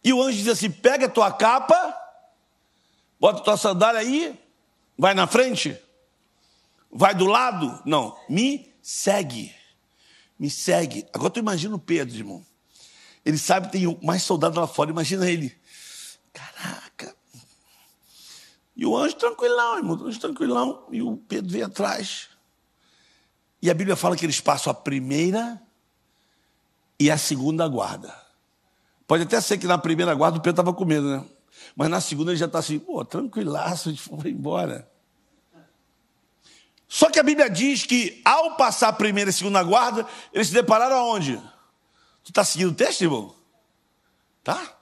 E 0.02 0.12
o 0.12 0.22
anjo 0.22 0.38
diz 0.38 0.48
assim: 0.48 0.70
pega 0.70 1.06
a 1.06 1.10
tua 1.10 1.32
capa, 1.32 1.96
bota 3.20 3.40
a 3.40 3.44
tua 3.44 3.56
sandália 3.56 4.00
aí, 4.00 4.38
vai 4.96 5.14
na 5.14 5.26
frente, 5.26 5.78
vai 6.90 7.14
do 7.14 7.26
lado. 7.26 7.82
Não, 7.84 8.18
me 8.28 8.72
segue, 8.82 9.54
me 10.38 10.48
segue. 10.48 11.06
Agora 11.12 11.30
tu 11.30 11.38
imagina 11.38 11.74
o 11.74 11.78
Pedro, 11.78 12.16
irmão. 12.16 12.46
Ele 13.24 13.36
sabe 13.36 13.66
que 13.66 13.72
tem 13.72 13.98
mais 14.02 14.22
soldados 14.22 14.56
lá 14.58 14.66
fora, 14.66 14.90
imagina 14.90 15.28
ele. 15.30 15.54
Caraca. 16.32 17.14
E 18.74 18.86
o 18.86 18.96
anjo 18.96 19.16
tranquilão, 19.16 19.76
irmão, 19.76 19.96
o 19.96 20.06
anjo 20.06 20.20
tranquilão. 20.20 20.86
E 20.90 21.02
o 21.02 21.16
Pedro 21.16 21.50
vem 21.50 21.62
atrás. 21.62 22.28
E 23.60 23.68
a 23.68 23.74
Bíblia 23.74 23.96
fala 23.96 24.16
que 24.16 24.24
eles 24.24 24.40
passam 24.40 24.70
a 24.70 24.74
primeira 24.74 25.60
e 26.98 27.10
a 27.10 27.18
segunda 27.18 27.66
guarda. 27.66 28.27
Pode 29.08 29.22
até 29.22 29.40
ser 29.40 29.56
que 29.56 29.66
na 29.66 29.78
primeira 29.78 30.14
guarda 30.14 30.36
o 30.36 30.40
Pedro 30.40 30.60
estava 30.60 30.74
com 30.74 30.84
medo, 30.84 31.08
né? 31.08 31.24
Mas 31.74 31.88
na 31.88 31.98
segunda 31.98 32.30
ele 32.30 32.38
já 32.38 32.44
está 32.44 32.58
assim, 32.58 32.78
pô, 32.78 33.02
tranquilaço, 33.02 33.88
a 33.88 33.92
gente 33.92 34.02
foi 34.02 34.30
embora. 34.30 34.86
Só 36.86 37.10
que 37.10 37.18
a 37.18 37.22
Bíblia 37.22 37.48
diz 37.48 37.84
que 37.84 38.20
ao 38.22 38.54
passar 38.56 38.88
a 38.88 38.92
primeira 38.92 39.30
e 39.30 39.32
segunda 39.32 39.62
guarda, 39.62 40.06
eles 40.30 40.48
se 40.48 40.52
depararam 40.52 40.96
aonde? 40.96 41.38
Tu 42.22 42.28
está 42.28 42.44
seguindo 42.44 42.70
o 42.70 42.74
texto, 42.74 43.00
irmão? 43.00 43.34
Tá? 44.44 44.76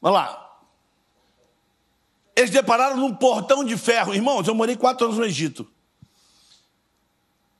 Vamos 0.00 0.18
lá. 0.18 0.60
Eles 2.34 2.50
depararam 2.50 2.96
num 2.96 3.14
portão 3.14 3.64
de 3.64 3.76
ferro. 3.76 4.12
Irmãos, 4.12 4.48
eu 4.48 4.54
morei 4.56 4.76
quatro 4.76 5.06
anos 5.06 5.18
no 5.18 5.24
Egito. 5.24 5.70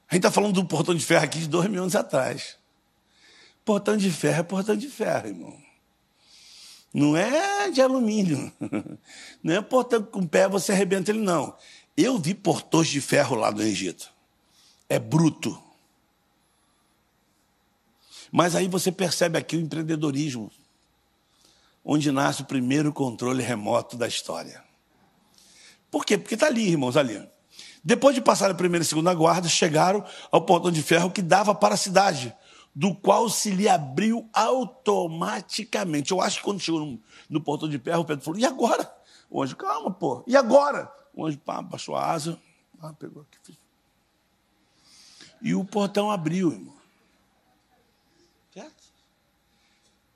A 0.08 0.14
gente 0.14 0.26
está 0.26 0.32
falando 0.32 0.52
do 0.52 0.64
portão 0.64 0.94
de 0.94 1.04
ferro 1.04 1.24
aqui 1.24 1.38
de 1.38 1.48
dois 1.48 1.70
mil 1.70 1.82
anos 1.82 1.94
atrás. 1.94 2.58
Portão 3.66 3.96
de 3.96 4.12
ferro 4.12 4.38
é 4.38 4.42
portão 4.44 4.76
de 4.76 4.88
ferro, 4.88 5.26
irmão. 5.26 5.58
Não 6.94 7.16
é 7.16 7.68
de 7.68 7.82
alumínio. 7.82 8.52
Não 9.42 9.54
é 9.54 9.60
portão 9.60 10.02
com 10.04 10.20
o 10.20 10.28
pé 10.28 10.48
você 10.48 10.70
arrebenta 10.70 11.10
ele, 11.10 11.18
não. 11.18 11.54
Eu 11.96 12.16
vi 12.16 12.32
portões 12.32 12.86
de 12.86 13.00
ferro 13.00 13.34
lá 13.34 13.50
no 13.50 13.60
Egito. 13.60 14.12
É 14.88 15.00
bruto. 15.00 15.60
Mas 18.30 18.54
aí 18.54 18.68
você 18.68 18.92
percebe 18.92 19.36
aqui 19.36 19.56
o 19.56 19.60
empreendedorismo, 19.60 20.50
onde 21.84 22.12
nasce 22.12 22.42
o 22.42 22.46
primeiro 22.46 22.92
controle 22.92 23.42
remoto 23.42 23.96
da 23.96 24.06
história. 24.06 24.62
Por 25.90 26.04
quê? 26.04 26.16
Porque 26.16 26.34
está 26.34 26.46
ali, 26.46 26.68
irmãos, 26.68 26.96
ali. 26.96 27.20
Depois 27.82 28.14
de 28.14 28.20
passar 28.20 28.50
a 28.50 28.54
primeira 28.54 28.84
e 28.84 28.86
segunda 28.86 29.12
guarda, 29.12 29.48
chegaram 29.48 30.04
ao 30.30 30.42
portão 30.42 30.70
de 30.70 30.82
ferro 30.82 31.10
que 31.10 31.20
dava 31.20 31.54
para 31.54 31.74
a 31.74 31.78
cidade, 31.78 32.34
do 32.76 32.94
qual 32.94 33.30
se 33.30 33.50
lhe 33.50 33.66
abriu 33.66 34.28
automaticamente. 34.34 36.12
Eu 36.12 36.20
acho 36.20 36.36
que 36.36 36.44
quando 36.44 36.60
chegou 36.60 36.80
no, 36.80 37.00
no 37.30 37.40
portão 37.40 37.66
de 37.66 37.78
ferro, 37.78 38.02
o 38.02 38.04
Pedro 38.04 38.22
falou: 38.22 38.38
e 38.38 38.44
agora? 38.44 38.94
O 39.30 39.42
anjo, 39.42 39.56
calma, 39.56 39.90
pô, 39.90 40.22
e 40.26 40.36
agora? 40.36 40.92
O 41.14 41.24
anjo 41.24 41.38
pá, 41.38 41.62
baixou 41.62 41.96
a 41.96 42.10
asa, 42.10 42.38
pá, 42.78 42.92
pegou 42.92 43.22
aqui. 43.22 43.58
E 45.40 45.54
o 45.54 45.64
portão 45.64 46.10
abriu, 46.10 46.52
irmão. 46.52 46.74
Certo? 48.52 48.84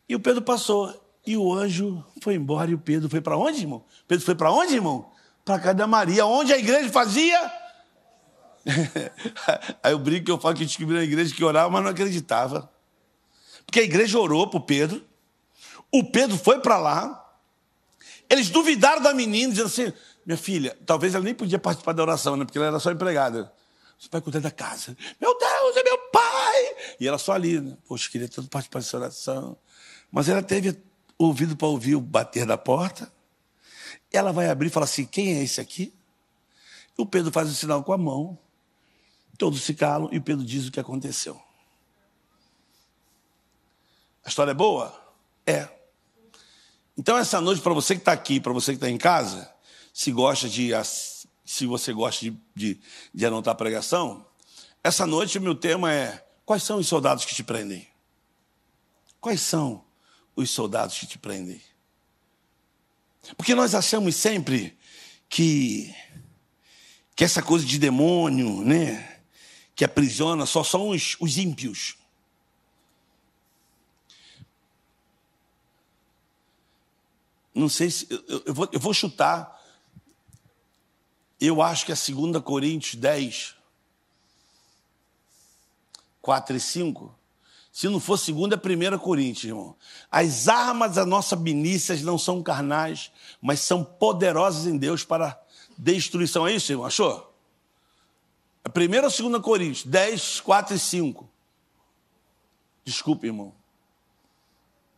E 0.06 0.14
o 0.14 0.20
Pedro 0.20 0.42
passou. 0.42 0.94
E 1.26 1.38
o 1.38 1.52
anjo 1.54 2.04
foi 2.20 2.34
embora. 2.34 2.70
E 2.70 2.74
o 2.74 2.78
Pedro 2.78 3.08
foi 3.08 3.22
para 3.22 3.38
onde, 3.38 3.60
irmão? 3.60 3.84
Pedro 4.06 4.24
foi 4.24 4.34
para 4.34 4.52
onde, 4.52 4.74
irmão? 4.74 5.10
Para 5.44 5.58
casa 5.58 5.74
da 5.74 5.86
Maria. 5.86 6.26
Onde 6.26 6.52
a 6.52 6.58
igreja 6.58 6.90
fazia? 6.90 7.38
Aí 9.82 9.92
eu 9.92 9.98
brinco 9.98 10.26
que 10.26 10.30
eu 10.30 10.38
falo 10.38 10.54
que 10.54 10.64
descobri 10.64 10.94
na 10.94 11.02
igreja 11.02 11.34
que 11.34 11.44
orava, 11.44 11.70
mas 11.70 11.82
não 11.82 11.90
acreditava. 11.90 12.70
Porque 13.64 13.80
a 13.80 13.84
igreja 13.84 14.18
orou 14.18 14.48
para 14.48 14.58
o 14.58 14.62
Pedro. 14.62 15.04
O 15.92 16.04
Pedro 16.04 16.36
foi 16.36 16.60
para 16.60 16.78
lá. 16.78 17.16
Eles 18.28 18.48
duvidaram 18.48 19.02
da 19.02 19.12
menina, 19.12 19.50
dizendo 19.50 19.66
assim: 19.66 19.92
minha 20.24 20.36
filha, 20.36 20.76
talvez 20.86 21.14
ela 21.14 21.24
nem 21.24 21.34
podia 21.34 21.58
participar 21.58 21.92
da 21.92 22.02
oração, 22.02 22.36
né? 22.36 22.44
Porque 22.44 22.58
ela 22.58 22.68
era 22.68 22.78
só 22.78 22.90
empregada. 22.90 23.52
Você 23.98 24.08
vai 24.10 24.20
cuidar 24.20 24.40
da 24.40 24.50
casa. 24.50 24.96
Meu 25.20 25.36
Deus, 25.38 25.76
é 25.76 25.82
meu 25.82 25.98
pai! 26.10 26.76
E 26.98 27.06
ela 27.06 27.18
só 27.18 27.32
ali, 27.32 27.60
né? 27.60 27.76
Poxa, 27.86 28.08
queria 28.10 28.28
tanto 28.28 28.48
participar 28.48 28.78
dessa 28.78 28.96
oração. 28.96 29.56
Mas 30.10 30.28
ela 30.28 30.42
teve 30.42 30.80
ouvido 31.18 31.56
para 31.56 31.68
ouvir 31.68 31.96
o 31.96 32.00
bater 32.00 32.46
da 32.46 32.56
porta. 32.56 33.12
Ela 34.12 34.32
vai 34.32 34.48
abrir 34.48 34.68
e 34.68 34.70
fala 34.70 34.84
assim: 34.84 35.04
quem 35.04 35.38
é 35.38 35.42
esse 35.42 35.60
aqui? 35.60 35.92
E 36.98 37.02
o 37.02 37.06
Pedro 37.06 37.30
faz 37.30 37.50
o 37.50 37.54
sinal 37.54 37.84
com 37.84 37.92
a 37.92 37.98
mão. 37.98 38.38
Todos 39.40 39.62
se 39.62 39.72
calam 39.72 40.10
e 40.12 40.20
Pedro 40.20 40.44
diz 40.44 40.66
o 40.66 40.70
que 40.70 40.78
aconteceu. 40.78 41.40
A 44.22 44.28
história 44.28 44.50
é 44.50 44.54
boa? 44.54 44.94
É. 45.46 45.66
Então, 46.94 47.16
essa 47.16 47.40
noite, 47.40 47.62
para 47.62 47.72
você 47.72 47.94
que 47.94 48.02
está 48.02 48.12
aqui, 48.12 48.38
para 48.38 48.52
você 48.52 48.72
que 48.72 48.76
está 48.76 48.90
em 48.90 48.98
casa, 48.98 49.50
se 49.94 50.12
gosta 50.12 50.46
de 50.46 50.72
se 51.42 51.64
você 51.64 51.90
gosta 51.90 52.20
de, 52.26 52.36
de, 52.54 52.80
de 53.14 53.24
anotar 53.24 53.52
a 53.52 53.54
pregação, 53.54 54.26
essa 54.84 55.06
noite 55.06 55.38
o 55.38 55.40
meu 55.42 55.54
tema 55.54 55.90
é 55.90 56.22
quais 56.44 56.62
são 56.62 56.76
os 56.76 56.86
soldados 56.86 57.24
que 57.24 57.34
te 57.34 57.42
prendem? 57.42 57.88
Quais 59.22 59.40
são 59.40 59.82
os 60.36 60.50
soldados 60.50 60.98
que 60.98 61.06
te 61.06 61.18
prendem? 61.18 61.62
Porque 63.38 63.54
nós 63.54 63.74
achamos 63.74 64.16
sempre 64.16 64.78
que, 65.30 65.94
que 67.16 67.24
essa 67.24 67.42
coisa 67.42 67.64
de 67.64 67.78
demônio, 67.78 68.62
né, 68.62 69.10
que 69.80 69.84
aprisiona, 69.86 70.44
só 70.44 70.62
são 70.62 70.90
os, 70.90 71.16
os 71.18 71.38
ímpios. 71.38 71.96
Não 77.54 77.66
sei 77.66 77.90
se. 77.90 78.06
Eu, 78.10 78.42
eu, 78.44 78.52
vou, 78.52 78.68
eu 78.70 78.78
vou 78.78 78.92
chutar 78.92 79.58
eu 81.40 81.62
acho 81.62 81.86
que 81.86 81.92
é 81.92 81.94
2 81.94 82.42
Coríntios 82.44 82.94
10, 82.96 83.54
4 86.20 86.56
e 86.56 86.60
5. 86.60 87.14
Se 87.72 87.88
não 87.88 87.98
for 87.98 88.18
2, 88.18 88.52
é 88.52 88.94
1 88.94 88.98
Coríntios, 88.98 89.44
irmão. 89.44 89.74
As 90.10 90.46
armas 90.46 90.96
da 90.96 91.06
nossa 91.06 91.34
benícias 91.34 92.02
não 92.02 92.18
são 92.18 92.42
carnais, 92.42 93.10
mas 93.40 93.60
são 93.60 93.82
poderosas 93.82 94.66
em 94.66 94.76
Deus 94.76 95.04
para 95.04 95.42
destruição. 95.78 96.46
É 96.46 96.52
isso, 96.52 96.70
irmão? 96.70 96.84
Achou? 96.84 97.29
É 98.64 98.68
1 98.68 99.24
ou 99.24 99.30
2 99.30 99.42
Coríntios 99.42 99.86
10, 99.86 100.40
4 100.40 100.74
e 100.74 100.78
5. 100.78 101.30
Desculpe, 102.84 103.26
irmão. 103.26 103.54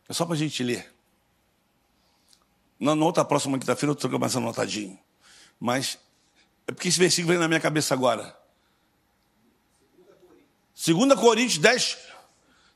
É 0.07 0.13
só 0.13 0.25
para 0.25 0.35
a 0.35 0.37
gente 0.37 0.61
ler. 0.63 0.93
Na, 2.79 2.93
outra 2.93 3.23
próxima 3.23 3.57
quinta-feira 3.57 3.91
eu 3.91 3.93
estou 3.93 4.19
mais 4.19 4.35
anotadinho. 4.35 4.99
Mas 5.59 5.97
é 6.67 6.71
porque 6.71 6.89
esse 6.89 6.99
versículo 6.99 7.29
vem 7.29 7.39
na 7.39 7.47
minha 7.47 7.59
cabeça 7.59 7.93
agora. 7.93 8.37
2 10.85 11.13
Coríntios 11.19 11.59
10, 11.59 11.97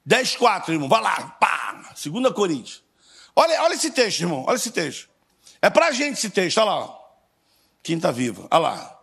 10 0.06 0.36
4, 0.38 0.74
irmão. 0.74 0.88
Vai 0.88 1.02
lá, 1.02 1.30
pá. 1.32 1.94
2 2.02 2.34
Coríntios. 2.34 2.84
Olha, 3.36 3.62
olha 3.64 3.74
esse 3.74 3.92
texto, 3.92 4.22
irmão. 4.22 4.46
Olha 4.48 4.56
esse 4.56 4.72
texto. 4.72 5.10
É 5.62 5.70
pra 5.70 5.92
gente 5.92 6.14
esse 6.14 6.30
texto, 6.30 6.60
olha 6.60 6.72
lá. 6.72 7.00
Quinta 7.84 8.12
viva. 8.12 8.48
Olha 8.50 8.60
lá. 8.60 9.00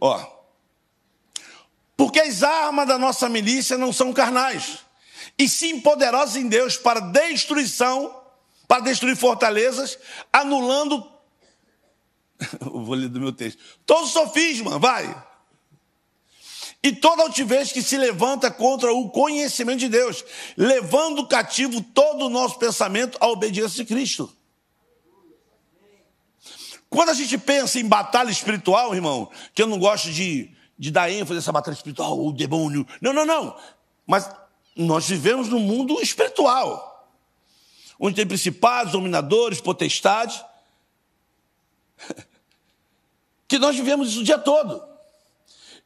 Ó. 0.00 0.41
Porque 2.02 2.18
as 2.18 2.42
armas 2.42 2.88
da 2.88 2.98
nossa 2.98 3.28
milícia 3.28 3.78
não 3.78 3.92
são 3.92 4.12
carnais, 4.12 4.80
e 5.38 5.48
sim 5.48 5.80
poderosas 5.80 6.34
em 6.34 6.48
Deus 6.48 6.76
para 6.76 6.98
destruição, 6.98 8.12
para 8.66 8.82
destruir 8.82 9.14
fortalezas, 9.14 9.96
anulando 10.32 11.08
vou 12.60 12.96
ler 12.96 13.08
do 13.08 13.20
meu 13.20 13.32
texto. 13.32 13.62
Todo 13.86 14.08
sofisma, 14.08 14.80
vai. 14.80 15.14
E 16.82 16.90
toda 16.90 17.22
altivez 17.22 17.70
que 17.70 17.80
se 17.80 17.96
levanta 17.96 18.50
contra 18.50 18.92
o 18.92 19.08
conhecimento 19.08 19.78
de 19.78 19.88
Deus, 19.88 20.24
levando 20.56 21.28
cativo 21.28 21.80
todo 21.80 22.26
o 22.26 22.30
nosso 22.30 22.58
pensamento 22.58 23.16
à 23.20 23.28
obediência 23.28 23.84
de 23.84 23.84
Cristo. 23.84 24.36
Quando 26.90 27.10
a 27.10 27.14
gente 27.14 27.38
pensa 27.38 27.78
em 27.78 27.86
batalha 27.86 28.32
espiritual, 28.32 28.92
irmão, 28.92 29.30
que 29.54 29.62
eu 29.62 29.68
não 29.68 29.78
gosto 29.78 30.10
de, 30.10 30.50
de 30.82 30.90
dar 30.90 31.08
ênfase 31.08 31.34
nessa 31.34 31.52
batalha 31.52 31.76
espiritual, 31.76 32.18
o 32.18 32.32
demônio. 32.32 32.84
Não, 33.00 33.12
não, 33.12 33.24
não. 33.24 33.56
Mas 34.04 34.28
nós 34.74 35.08
vivemos 35.08 35.48
num 35.48 35.60
mundo 35.60 36.02
espiritual, 36.02 37.08
onde 38.00 38.16
tem 38.16 38.26
principados, 38.26 38.90
dominadores, 38.90 39.60
potestades 39.60 40.42
que 43.46 43.60
nós 43.60 43.76
vivemos 43.76 44.10
isso 44.10 44.22
o 44.22 44.24
dia 44.24 44.38
todo. 44.38 44.82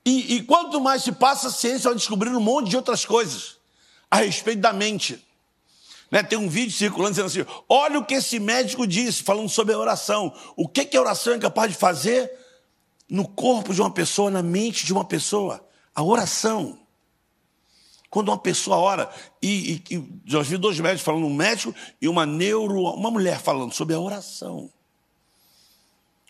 E, 0.02 0.36
e 0.36 0.42
quanto 0.44 0.80
mais 0.80 1.02
se 1.02 1.12
passa, 1.12 1.48
a 1.48 1.52
ciência 1.52 1.90
vai 1.90 1.94
descobrindo 1.94 2.38
um 2.38 2.42
monte 2.42 2.70
de 2.70 2.76
outras 2.78 3.04
coisas 3.04 3.58
a 4.10 4.16
respeito 4.16 4.62
da 4.62 4.72
mente. 4.72 5.22
Né, 6.10 6.22
tem 6.22 6.38
um 6.38 6.48
vídeo 6.48 6.72
circulando 6.72 7.10
dizendo 7.10 7.26
assim: 7.26 7.62
olha 7.68 7.98
o 7.98 8.04
que 8.06 8.14
esse 8.14 8.38
médico 8.38 8.86
disse, 8.86 9.22
falando 9.22 9.50
sobre 9.50 9.74
a 9.74 9.78
oração. 9.78 10.34
O 10.56 10.66
que, 10.66 10.86
que 10.86 10.96
a 10.96 11.02
oração 11.02 11.34
é 11.34 11.38
capaz 11.38 11.70
de 11.70 11.76
fazer 11.76 12.45
no 13.08 13.26
corpo 13.26 13.72
de 13.72 13.80
uma 13.80 13.90
pessoa, 13.90 14.30
na 14.30 14.42
mente 14.42 14.84
de 14.84 14.92
uma 14.92 15.04
pessoa. 15.04 15.66
A 15.94 16.02
oração. 16.02 16.78
Quando 18.10 18.28
uma 18.28 18.38
pessoa 18.38 18.76
ora, 18.78 19.10
e, 19.42 19.82
e, 19.90 19.96
e 19.96 20.22
já 20.24 20.40
vi 20.40 20.56
dois 20.56 20.78
médicos 20.80 21.04
falando, 21.04 21.26
um 21.26 21.34
médico 21.34 21.74
e 22.00 22.08
uma 22.08 22.24
neuro, 22.24 22.82
uma 22.82 23.10
mulher 23.10 23.40
falando 23.40 23.72
sobre 23.72 23.94
a 23.94 24.00
oração. 24.00 24.70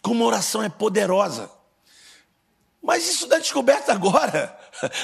Como 0.02 0.24
a 0.24 0.26
oração 0.26 0.62
é 0.62 0.68
poderosa. 0.68 1.50
Mas 2.82 3.08
isso 3.08 3.26
não 3.26 3.36
é 3.36 3.40
descoberto 3.40 3.90
agora. 3.90 4.56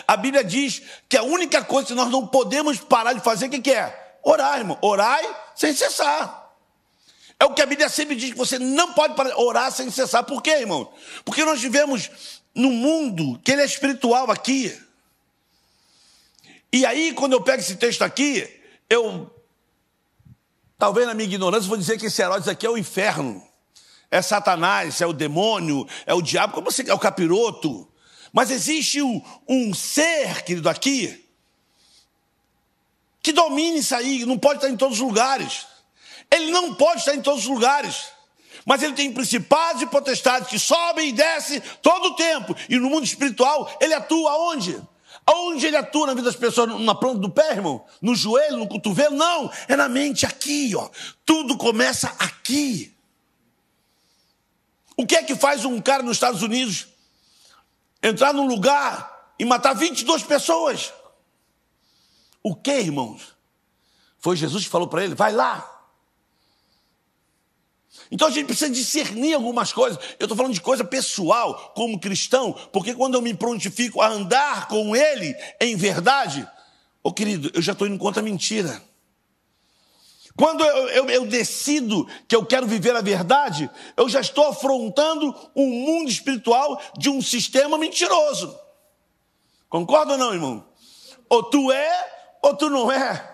A 0.06 0.16
Bíblia 0.16 0.44
diz 0.44 0.82
que 1.08 1.16
a 1.16 1.22
única 1.22 1.64
coisa 1.64 1.88
que 1.88 1.94
nós 1.94 2.10
não 2.10 2.26
podemos 2.26 2.78
parar 2.78 3.12
de 3.12 3.20
fazer, 3.20 3.46
o 3.46 3.50
que, 3.50 3.60
que 3.60 3.72
é? 3.72 4.18
Orar, 4.22 4.58
irmão. 4.58 4.78
Orai 4.80 5.36
sem 5.54 5.74
cessar. 5.74 6.41
É 7.42 7.44
o 7.44 7.52
que 7.52 7.60
a 7.60 7.66
Bíblia 7.66 7.88
sempre 7.88 8.14
diz, 8.14 8.30
que 8.30 8.38
você 8.38 8.56
não 8.56 8.92
pode 8.92 9.20
orar 9.32 9.72
sem 9.72 9.90
cessar. 9.90 10.22
Por 10.22 10.40
quê, 10.40 10.50
irmão? 10.50 10.94
Porque 11.24 11.44
nós 11.44 11.60
vivemos 11.60 12.08
num 12.54 12.70
mundo 12.70 13.36
que 13.42 13.50
ele 13.50 13.62
é 13.62 13.64
espiritual 13.64 14.30
aqui. 14.30 14.80
E 16.72 16.86
aí, 16.86 17.12
quando 17.12 17.32
eu 17.32 17.42
pego 17.42 17.60
esse 17.60 17.74
texto 17.74 18.02
aqui, 18.02 18.48
eu, 18.88 19.28
talvez 20.78 21.04
na 21.04 21.14
minha 21.14 21.28
ignorância, 21.28 21.68
vou 21.68 21.76
dizer 21.76 21.98
que 21.98 22.06
esse 22.06 22.22
Herodes 22.22 22.46
aqui 22.46 22.64
é 22.64 22.70
o 22.70 22.78
inferno. 22.78 23.44
É 24.08 24.22
Satanás, 24.22 25.00
é 25.00 25.06
o 25.08 25.12
demônio, 25.12 25.84
é 26.06 26.14
o 26.14 26.22
diabo, 26.22 26.54
como 26.54 26.70
você 26.70 26.88
é 26.88 26.94
o 26.94 26.98
capiroto. 26.98 27.92
Mas 28.32 28.52
existe 28.52 29.02
um, 29.02 29.20
um 29.48 29.74
ser, 29.74 30.44
querido, 30.44 30.68
aqui, 30.68 31.28
que 33.20 33.32
domina 33.32 33.78
isso 33.78 33.96
aí, 33.96 34.24
não 34.24 34.38
pode 34.38 34.58
estar 34.58 34.70
em 34.70 34.76
todos 34.76 35.00
os 35.00 35.04
lugares. 35.04 35.71
Ele 36.32 36.50
não 36.50 36.74
pode 36.74 37.00
estar 37.00 37.14
em 37.14 37.20
todos 37.20 37.42
os 37.42 37.48
lugares. 37.48 38.06
Mas 38.64 38.82
ele 38.82 38.94
tem 38.94 39.12
principados 39.12 39.82
e 39.82 39.86
potestades 39.86 40.48
que 40.48 40.58
sobem 40.58 41.10
e 41.10 41.12
descem 41.12 41.60
todo 41.82 42.06
o 42.06 42.16
tempo. 42.16 42.56
E 42.68 42.78
no 42.78 42.88
mundo 42.88 43.04
espiritual, 43.04 43.70
ele 43.80 43.92
atua 43.92 44.50
onde? 44.50 44.80
Aonde 45.26 45.66
ele 45.66 45.76
atua 45.76 46.06
na 46.06 46.14
vida 46.14 46.26
das 46.26 46.36
pessoas? 46.36 46.80
Na 46.80 46.94
planta 46.94 47.18
do 47.18 47.30
pé, 47.30 47.52
irmão? 47.52 47.84
No 48.00 48.14
joelho, 48.14 48.56
no 48.56 48.68
cotovelo? 48.68 49.14
Não, 49.14 49.50
é 49.68 49.76
na 49.76 49.88
mente 49.88 50.24
aqui, 50.24 50.74
ó. 50.74 50.88
Tudo 51.24 51.56
começa 51.56 52.08
aqui. 52.18 52.96
O 54.96 55.06
que 55.06 55.16
é 55.16 55.22
que 55.22 55.34
faz 55.34 55.64
um 55.64 55.80
cara 55.80 56.02
nos 56.02 56.16
Estados 56.16 56.42
Unidos 56.42 56.86
entrar 58.02 58.32
num 58.32 58.46
lugar 58.46 59.34
e 59.38 59.44
matar 59.44 59.74
22 59.74 60.22
pessoas? 60.22 60.92
O 62.42 62.54
que, 62.54 62.72
irmãos? 62.72 63.34
Foi 64.18 64.36
Jesus 64.36 64.64
que 64.64 64.70
falou 64.70 64.88
para 64.88 65.04
ele: 65.04 65.14
vai 65.14 65.32
lá, 65.32 65.71
então 68.12 68.28
a 68.28 68.30
gente 68.30 68.44
precisa 68.44 68.70
discernir 68.70 69.32
algumas 69.32 69.72
coisas. 69.72 69.98
Eu 70.18 70.26
estou 70.26 70.36
falando 70.36 70.52
de 70.52 70.60
coisa 70.60 70.84
pessoal, 70.84 71.72
como 71.74 71.98
cristão, 71.98 72.52
porque 72.70 72.94
quando 72.94 73.14
eu 73.14 73.22
me 73.22 73.32
prontifico 73.32 74.02
a 74.02 74.08
andar 74.08 74.68
com 74.68 74.94
Ele 74.94 75.34
em 75.58 75.74
verdade, 75.76 76.46
ô 77.02 77.08
oh, 77.08 77.12
querido, 77.12 77.50
eu 77.54 77.62
já 77.62 77.72
estou 77.72 77.88
indo 77.88 77.96
contra 77.96 78.20
a 78.20 78.22
mentira. 78.22 78.82
Quando 80.36 80.62
eu, 80.62 80.88
eu, 80.88 81.10
eu, 81.10 81.26
decido 81.26 82.06
que 82.28 82.36
eu 82.36 82.44
quero 82.44 82.66
viver 82.66 82.94
a 82.94 83.00
verdade, 83.00 83.70
eu 83.96 84.06
já 84.10 84.20
estou 84.20 84.46
afrontando 84.46 85.34
um 85.56 85.66
mundo 85.66 86.10
espiritual 86.10 86.78
de 86.98 87.08
um 87.08 87.22
sistema 87.22 87.78
mentiroso. 87.78 88.54
Concorda 89.70 90.12
ou 90.12 90.18
não, 90.18 90.34
irmão? 90.34 90.66
Ou 91.30 91.44
tu 91.44 91.72
é, 91.72 92.38
ou 92.42 92.54
tu 92.54 92.68
não 92.68 92.92
é. 92.92 93.31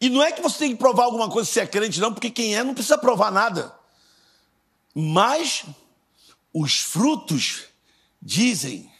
E 0.00 0.08
não 0.08 0.22
é 0.22 0.32
que 0.32 0.40
você 0.40 0.58
tem 0.58 0.70
que 0.70 0.76
provar 0.76 1.04
alguma 1.04 1.28
coisa 1.28 1.50
se 1.50 1.60
é 1.60 1.66
crente, 1.66 2.00
não, 2.00 2.12
porque 2.14 2.30
quem 2.30 2.56
é 2.56 2.64
não 2.64 2.72
precisa 2.72 2.96
provar 2.96 3.30
nada. 3.30 3.74
Mas 4.94 5.64
os 6.54 6.80
frutos 6.80 7.64
dizem 8.20 8.90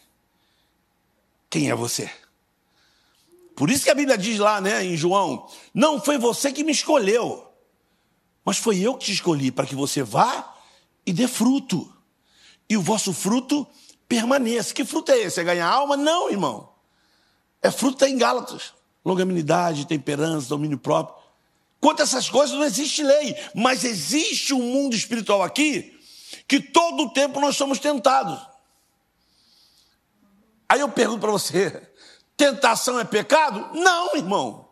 quem 1.49 1.71
é 1.71 1.75
você. 1.75 2.09
Por 3.55 3.69
isso 3.69 3.83
que 3.83 3.89
a 3.89 3.95
Bíblia 3.95 4.17
diz 4.17 4.37
lá, 4.37 4.61
né, 4.61 4.85
em 4.85 4.95
João: 4.95 5.49
não 5.73 5.99
foi 5.99 6.19
você 6.19 6.51
que 6.51 6.63
me 6.63 6.71
escolheu, 6.71 7.51
mas 8.45 8.57
foi 8.57 8.79
eu 8.79 8.95
que 8.95 9.05
te 9.05 9.11
escolhi 9.11 9.51
para 9.51 9.65
que 9.65 9.75
você 9.75 10.03
vá 10.03 10.55
e 11.03 11.11
dê 11.11 11.27
fruto. 11.27 11.91
E 12.69 12.77
o 12.77 12.81
vosso 12.81 13.11
fruto 13.11 13.67
permaneça. 14.07 14.73
Que 14.73 14.85
fruto 14.85 15.11
é 15.11 15.17
esse? 15.17 15.39
É 15.41 15.43
ganhar 15.43 15.67
alma? 15.67 15.97
Não, 15.97 16.29
irmão. 16.29 16.69
É 17.61 17.69
fruto 17.69 18.05
em 18.05 18.17
Gálatas 18.17 18.73
longanimidade, 19.03 19.87
temperança, 19.87 20.49
domínio 20.49 20.77
próprio. 20.77 21.21
Quanto 21.79 22.01
a 22.01 22.03
essas 22.03 22.29
coisas, 22.29 22.55
não 22.55 22.63
existe 22.63 23.03
lei, 23.03 23.35
mas 23.55 23.83
existe 23.83 24.53
um 24.53 24.61
mundo 24.61 24.95
espiritual 24.95 25.41
aqui 25.41 25.99
que 26.47 26.59
todo 26.59 27.03
o 27.03 27.09
tempo 27.09 27.39
nós 27.39 27.55
somos 27.55 27.79
tentados. 27.79 28.39
Aí 30.69 30.79
eu 30.79 30.89
pergunto 30.89 31.21
para 31.21 31.31
você: 31.31 31.89
tentação 32.37 32.99
é 32.99 33.03
pecado? 33.03 33.69
Não, 33.73 34.15
irmão. 34.15 34.69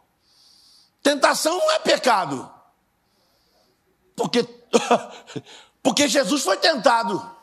Tentação 1.01 1.57
não 1.57 1.71
é 1.71 1.79
pecado. 1.79 2.49
Porque, 4.15 4.47
porque 5.81 6.07
Jesus 6.07 6.43
foi 6.43 6.57
tentado. 6.57 7.38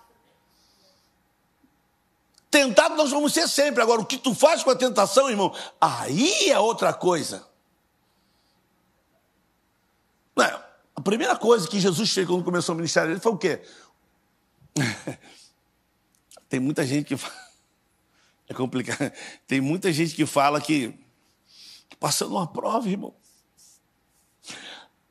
Tentado 2.57 2.97
nós 2.97 3.11
vamos 3.11 3.35
ser 3.35 3.47
sempre. 3.49 3.83
Agora, 3.83 4.01
o 4.01 4.07
que 4.07 4.17
tu 4.17 4.35
faz 4.35 4.63
com 4.63 4.71
a 4.71 4.75
tentação, 4.75 5.29
irmão, 5.29 5.55
aí 5.79 6.49
é 6.49 6.59
outra 6.59 6.91
coisa. 6.95 7.47
Não, 10.35 10.65
a 10.95 11.01
primeira 11.03 11.37
coisa 11.37 11.69
que 11.69 11.79
Jesus 11.79 12.11
fez 12.11 12.27
quando 12.27 12.43
começou 12.43 12.75
o 12.75 12.77
ministério 12.77 13.11
dele 13.11 13.21
foi 13.21 13.33
o 13.33 13.37
quê? 13.37 13.61
Tem 16.49 16.59
muita 16.59 16.87
gente 16.87 17.05
que 17.05 17.17
fala. 17.19 17.35
É 18.49 18.55
complicado. 18.55 19.13
Tem 19.47 19.61
muita 19.61 19.93
gente 19.93 20.15
que 20.15 20.25
fala 20.25 20.61
que 20.61 20.99
passando 21.99 22.37
uma 22.37 22.47
prova, 22.47 22.89
irmão. 22.89 23.15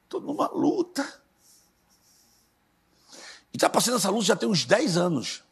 Estou 0.04 0.22
numa 0.22 0.48
luta. 0.48 1.22
E 3.54 3.58
está 3.58 3.70
passando 3.70 3.98
essa 3.98 4.10
luta 4.10 4.26
já 4.26 4.36
tem 4.36 4.50
uns 4.50 4.64
10 4.66 4.98
anos. 4.98 5.44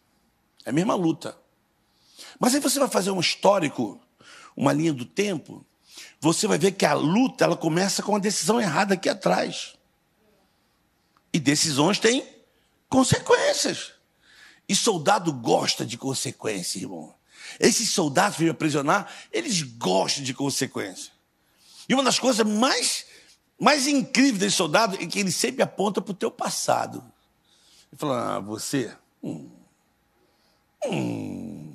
É 0.65 0.69
a 0.69 0.73
mesma 0.73 0.95
luta. 0.95 1.42
Mas 2.39 2.53
aí 2.53 2.59
você 2.59 2.79
vai 2.79 2.89
fazer 2.89 3.12
um 3.12 3.19
histórico, 3.19 3.99
uma 4.55 4.73
linha 4.73 4.93
do 4.93 5.05
tempo, 5.05 5.65
você 6.19 6.47
vai 6.47 6.57
ver 6.57 6.71
que 6.71 6.86
a 6.86 6.93
luta 6.93 7.43
ela 7.43 7.57
começa 7.57 8.01
com 8.01 8.13
uma 8.13 8.19
decisão 8.19 8.59
errada 8.59 8.93
aqui 8.93 9.09
atrás. 9.09 9.73
E 11.33 11.39
decisões 11.39 11.99
têm 11.99 12.25
consequências. 12.89 13.93
E 14.67 14.75
soldado 14.75 15.33
gosta 15.33 15.86
de 15.86 15.97
consequência, 15.97 16.79
irmão. 16.79 17.13
Esses 17.59 17.89
soldados 17.89 18.38
que 18.38 18.43
vêm 18.43 18.51
aprisionar, 18.51 19.12
eles 19.31 19.62
gostam 19.62 20.23
de 20.23 20.33
consequência. 20.33 21.12
E 21.88 21.93
uma 21.93 22.03
das 22.03 22.19
coisas 22.19 22.45
mais, 22.47 23.05
mais 23.59 23.88
incríveis 23.88 24.39
desse 24.39 24.55
soldado 24.55 24.95
é 24.95 25.05
que 25.05 25.19
ele 25.19 25.31
sempre 25.31 25.62
aponta 25.62 26.01
para 26.01 26.12
o 26.12 26.15
teu 26.15 26.31
passado. 26.31 27.03
Ele 27.91 27.99
fala, 27.99 28.36
ah, 28.36 28.39
você. 28.39 28.95
Hum, 29.21 29.49
hum, 30.86 31.72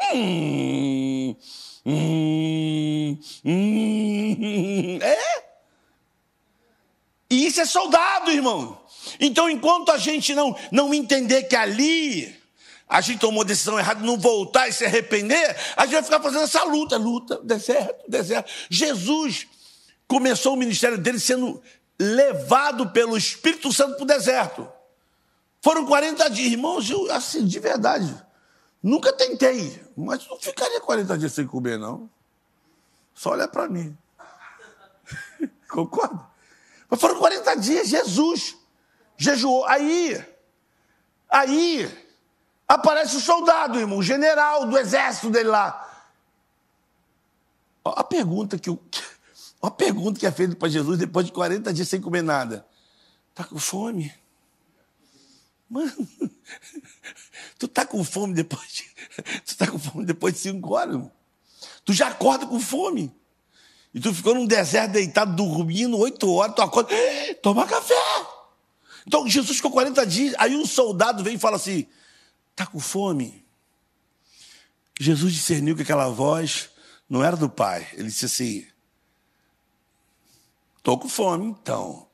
Hum, 0.00 1.36
hum, 1.84 3.18
hum, 3.44 4.98
é? 5.02 5.48
E 7.30 7.46
isso 7.46 7.60
é 7.60 7.66
soldado, 7.66 8.30
irmão. 8.30 8.80
Então, 9.20 9.50
enquanto 9.50 9.90
a 9.90 9.98
gente 9.98 10.34
não, 10.34 10.56
não 10.70 10.94
entender 10.94 11.44
que 11.44 11.56
ali 11.56 12.34
a 12.88 13.00
gente 13.00 13.18
tomou 13.18 13.44
decisão 13.44 13.78
errada, 13.78 14.00
não 14.00 14.16
voltar 14.16 14.68
e 14.68 14.72
se 14.72 14.84
arrepender, 14.84 15.56
a 15.76 15.84
gente 15.84 15.92
vai 15.94 16.02
ficar 16.02 16.20
fazendo 16.22 16.44
essa 16.44 16.64
luta, 16.64 16.96
luta, 16.96 17.38
deserto, 17.42 18.10
deserto. 18.10 18.50
Jesus 18.70 19.46
começou 20.06 20.54
o 20.54 20.56
ministério 20.56 20.96
dele 20.96 21.20
sendo 21.20 21.62
levado 22.00 22.88
pelo 22.90 23.16
Espírito 23.16 23.72
Santo 23.72 23.96
para 23.96 24.04
o 24.04 24.06
deserto. 24.06 24.68
Foram 25.60 25.84
40 25.84 26.30
dias, 26.30 26.52
irmãos, 26.52 26.90
assim, 27.10 27.44
de 27.44 27.58
verdade. 27.58 28.14
Nunca 28.82 29.12
tentei, 29.12 29.82
mas 29.96 30.26
não 30.28 30.38
ficaria 30.38 30.80
40 30.80 31.18
dias 31.18 31.32
sem 31.32 31.46
comer, 31.46 31.78
não. 31.78 32.08
Só 33.12 33.30
olha 33.30 33.48
para 33.48 33.68
mim. 33.68 33.96
Concorda? 35.68 36.26
Mas 36.88 37.00
foram 37.00 37.18
40 37.18 37.56
dias, 37.56 37.88
Jesus 37.88 38.56
jejuou. 39.16 39.66
Aí, 39.66 40.24
aí, 41.28 42.08
aparece 42.66 43.16
o 43.16 43.20
soldado, 43.20 43.78
irmão, 43.78 43.98
o 43.98 44.02
general 44.02 44.66
do 44.66 44.78
exército 44.78 45.30
dele 45.30 45.48
lá. 45.48 45.84
A 47.84 48.04
pergunta 48.04 48.58
que, 48.58 48.70
a 49.60 49.70
pergunta 49.70 50.20
que 50.20 50.26
é 50.26 50.32
feita 50.32 50.54
para 50.54 50.68
Jesus 50.68 50.98
depois 50.98 51.26
de 51.26 51.32
40 51.32 51.72
dias 51.72 51.88
sem 51.88 52.00
comer 52.00 52.22
nada. 52.22 52.66
Está 53.30 53.44
com 53.44 53.58
fome? 53.58 54.12
Mano, 55.68 56.08
tu 57.58 57.68
tá 57.68 57.84
com 57.84 58.02
fome 58.02 58.34
depois 58.34 58.68
de, 58.72 58.84
tu 59.44 59.56
tá 59.56 59.66
com 59.66 59.78
fome 59.78 60.04
depois 60.04 60.34
de 60.34 60.40
cinco 60.40 60.74
horas. 60.74 61.00
Tu 61.84 61.92
já 61.92 62.08
acorda 62.08 62.46
com 62.46 62.58
fome. 62.58 63.14
E 63.92 64.00
tu 64.00 64.12
ficou 64.14 64.34
num 64.34 64.46
deserto 64.46 64.92
deitado, 64.92 65.34
dormindo, 65.34 65.96
oito 65.98 66.30
horas, 66.30 66.54
tu 66.54 66.62
acorda, 66.62 66.94
toma 67.42 67.66
café. 67.66 67.94
Então 69.06 69.26
Jesus 69.26 69.56
ficou 69.56 69.70
40 69.70 70.06
dias, 70.06 70.34
aí 70.38 70.54
um 70.54 70.66
soldado 70.66 71.24
vem 71.24 71.34
e 71.34 71.38
fala 71.38 71.56
assim: 71.56 71.86
está 72.50 72.66
com 72.66 72.78
fome? 72.78 73.44
Jesus 75.00 75.32
discerniu 75.32 75.76
que 75.76 75.82
aquela 75.82 76.08
voz 76.08 76.70
não 77.08 77.22
era 77.24 77.36
do 77.36 77.48
pai. 77.48 77.88
Ele 77.94 78.08
disse 78.08 78.26
assim: 78.26 78.66
estou 80.76 80.98
com 80.98 81.08
fome, 81.08 81.46
então. 81.46 82.06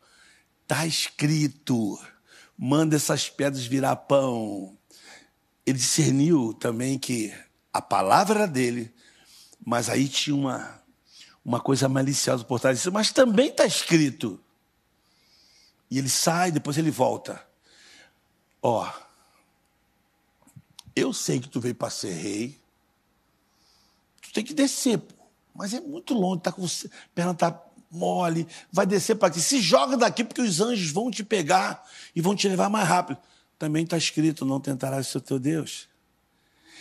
Está 0.62 0.86
escrito: 0.86 1.98
manda 2.56 2.96
essas 2.96 3.28
pedras 3.28 3.64
virar 3.64 3.96
pão. 3.96 4.76
Ele 5.66 5.78
discerniu 5.78 6.52
também 6.54 6.98
que 6.98 7.34
a 7.72 7.82
palavra 7.82 8.40
era 8.40 8.48
dele, 8.48 8.94
mas 9.64 9.88
aí 9.88 10.08
tinha 10.08 10.36
uma, 10.36 10.82
uma 11.44 11.60
coisa 11.60 11.88
maliciosa 11.88 12.44
por 12.44 12.60
trás 12.60 12.78
disso. 12.78 12.92
Mas 12.92 13.12
também 13.12 13.48
está 13.48 13.66
escrito. 13.66 14.40
E 15.90 15.98
ele 15.98 16.08
sai, 16.08 16.50
depois 16.50 16.78
ele 16.78 16.90
volta. 16.90 17.44
Ó, 18.62 18.90
eu 20.94 21.12
sei 21.12 21.40
que 21.40 21.48
tu 21.48 21.60
veio 21.60 21.74
para 21.74 21.90
ser 21.90 22.12
rei. 22.12 22.60
Tu 24.22 24.32
tem 24.32 24.44
que 24.44 24.54
descer, 24.54 24.98
pô. 24.98 25.14
Mas 25.54 25.72
é 25.72 25.80
muito 25.80 26.14
longe, 26.14 26.42
tá 26.42 26.50
com 26.50 26.66
você, 26.66 26.90
perna 27.14 27.32
tá 27.32 27.64
mole, 27.94 28.46
vai 28.70 28.86
descer 28.86 29.14
para 29.16 29.28
aqui. 29.28 29.40
Se 29.40 29.60
joga 29.60 29.96
daqui 29.96 30.24
porque 30.24 30.42
os 30.42 30.60
anjos 30.60 30.90
vão 30.90 31.10
te 31.10 31.22
pegar 31.22 31.84
e 32.14 32.20
vão 32.20 32.34
te 32.34 32.48
levar 32.48 32.68
mais 32.68 32.88
rápido. 32.88 33.18
Também 33.58 33.84
está 33.84 33.96
escrito: 33.96 34.44
não 34.44 34.60
tentarás 34.60 35.06
ser 35.06 35.20
teu 35.20 35.38
Deus. 35.38 35.88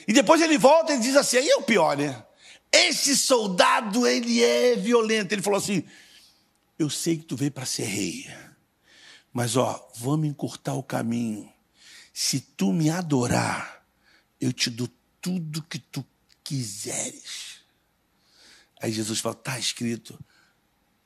E 0.08 0.14
depois 0.14 0.42
ele 0.42 0.58
volta 0.58 0.94
e 0.94 1.00
diz 1.00 1.16
assim: 1.16 1.38
aí 1.38 1.50
é 1.50 1.56
o 1.56 1.64
pior, 1.64 1.96
né? 1.98 2.24
Esse 2.72 3.16
soldado, 3.16 4.08
ele 4.08 4.44
é 4.44 4.76
violento. 4.76 5.32
Ele 5.32 5.42
falou 5.42 5.60
assim: 5.60 5.84
eu 6.78 6.90
sei 6.90 7.18
que 7.18 7.24
tu 7.24 7.36
veio 7.36 7.52
para 7.52 7.66
ser 7.66 7.86
rei. 7.86 8.28
Mas 9.32 9.56
ó, 9.56 9.90
vamos 9.96 10.28
encurtar 10.28 10.74
o 10.74 10.84
caminho. 10.84 11.52
Se 12.14 12.40
tu 12.40 12.72
me 12.72 12.90
adorar, 12.90 13.86
eu 14.40 14.52
te 14.52 14.70
dou 14.70 14.90
tudo 15.22 15.64
que 15.64 15.80
tu 15.80 16.06
quiseres. 16.44 17.62
Aí 18.82 18.92
Jesus 18.92 19.20
fala: 19.20 19.36
está 19.36 19.58
escrito, 19.58 20.20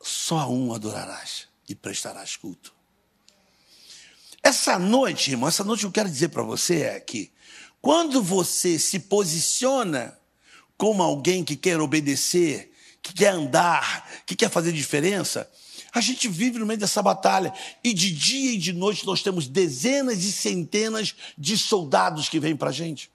só 0.02 0.40
a 0.40 0.48
um 0.48 0.74
adorarás 0.74 1.48
e 1.68 1.76
prestarás 1.76 2.36
culto. 2.36 2.74
Essa 4.42 4.80
noite, 4.80 5.32
irmão, 5.32 5.50
essa 5.50 5.64
noite 5.64 5.84
eu 5.84 5.92
quero 5.92 6.10
dizer 6.10 6.30
para 6.30 6.44
você 6.44 6.84
é 6.84 7.00
que 7.00 7.32
quando 7.82 8.22
você 8.22 8.80
se 8.80 9.00
posiciona 9.00 10.18
como 10.78 11.02
alguém 11.02 11.44
que 11.44 11.56
quer 11.56 11.80
obedecer, 11.82 12.72
que 13.02 13.14
quer 13.14 13.30
andar, 13.30 14.10
que 14.26 14.36
quer 14.36 14.50
fazer 14.50 14.72
diferença, 14.72 15.50
a 15.94 16.02
gente 16.02 16.28
vive 16.28 16.60
no 16.60 16.66
meio 16.66 16.80
dessa 16.80 17.02
batalha 17.02 17.54
e 17.84 17.94
de 17.94 18.12
dia 18.12 18.52
e 18.52 18.58
de 18.58 18.74
noite 18.74 19.06
nós 19.06 19.22
temos 19.24 19.48
dezenas 19.48 20.24
e 20.24 20.32
centenas 20.32 21.16
de 21.38 21.58
soldados 21.58 22.30
que 22.30 22.40
vêm 22.40 22.56
para 22.56 22.70
a 22.70 22.74
gente. 22.74 23.10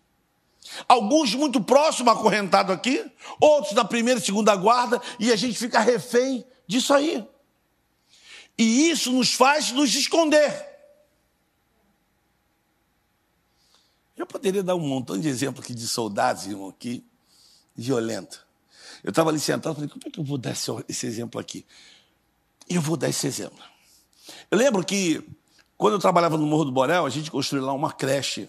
Alguns 0.89 1.35
muito 1.35 1.61
próximos, 1.61 2.13
acorrentados 2.13 2.75
aqui, 2.75 3.05
outros 3.41 3.73
na 3.75 3.85
primeira 3.85 4.19
e 4.21 4.23
segunda 4.23 4.55
guarda, 4.57 5.01
e 5.19 5.33
a 5.33 5.37
gente 5.37 5.59
fica 5.59 5.81
refém 5.81 6.45
disso 6.73 6.95
aí. 6.95 7.27
E 8.59 8.91
isso 8.91 9.13
nos 9.13 9.33
faz 9.35 9.71
nos 9.73 9.95
esconder. 9.95 10.71
Eu 14.17 14.27
poderia 14.27 14.63
dar 14.63 14.75
um 14.75 14.81
montão 14.81 15.19
de 15.19 15.29
exemplos 15.29 15.65
aqui 15.65 15.75
de 15.75 15.87
soldados, 15.87 16.47
irmão, 16.47 16.69
aqui, 16.69 17.05
violento. 17.75 18.47
Eu 19.03 19.11
estava 19.11 19.31
ali 19.31 19.41
sentado, 19.41 19.75
falei, 19.75 19.89
como 19.89 20.03
é 20.07 20.11
que 20.11 20.21
eu 20.21 20.25
vou 20.25 20.39
dar 20.39 20.53
esse, 20.53 20.71
esse 20.89 21.07
exemplo 21.07 21.41
aqui? 21.41 21.67
Eu 22.69 22.81
vou 22.81 22.97
dar 22.97 23.09
esse 23.09 23.27
exemplo. 23.27 23.59
Eu 24.51 24.57
lembro 24.57 24.85
que, 24.85 25.27
quando 25.77 25.95
eu 25.95 25.99
trabalhava 25.99 26.37
no 26.39 26.47
Morro 26.47 26.65
do 26.65 26.73
Borel, 26.73 27.05
a 27.05 27.11
gente 27.11 27.31
construiu 27.31 27.65
lá 27.65 27.73
uma 27.73 27.93
creche, 27.93 28.49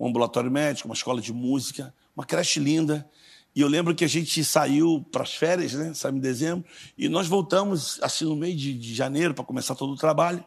um 0.00 0.08
ambulatório 0.08 0.50
médico, 0.50 0.88
uma 0.88 0.94
escola 0.94 1.20
de 1.20 1.32
música, 1.32 1.94
uma 2.16 2.24
creche 2.24 2.58
linda. 2.58 3.08
E 3.56 3.62
eu 3.62 3.68
lembro 3.68 3.94
que 3.94 4.04
a 4.04 4.08
gente 4.08 4.44
saiu 4.44 5.02
para 5.10 5.22
as 5.22 5.34
férias, 5.34 5.72
né? 5.72 5.94
Saímos 5.94 6.18
em 6.18 6.22
dezembro, 6.22 6.68
e 6.98 7.08
nós 7.08 7.26
voltamos 7.26 7.98
assim 8.02 8.26
no 8.26 8.36
meio 8.36 8.54
de, 8.54 8.74
de 8.74 8.94
janeiro 8.94 9.32
para 9.32 9.42
começar 9.42 9.74
todo 9.74 9.94
o 9.94 9.96
trabalho. 9.96 10.44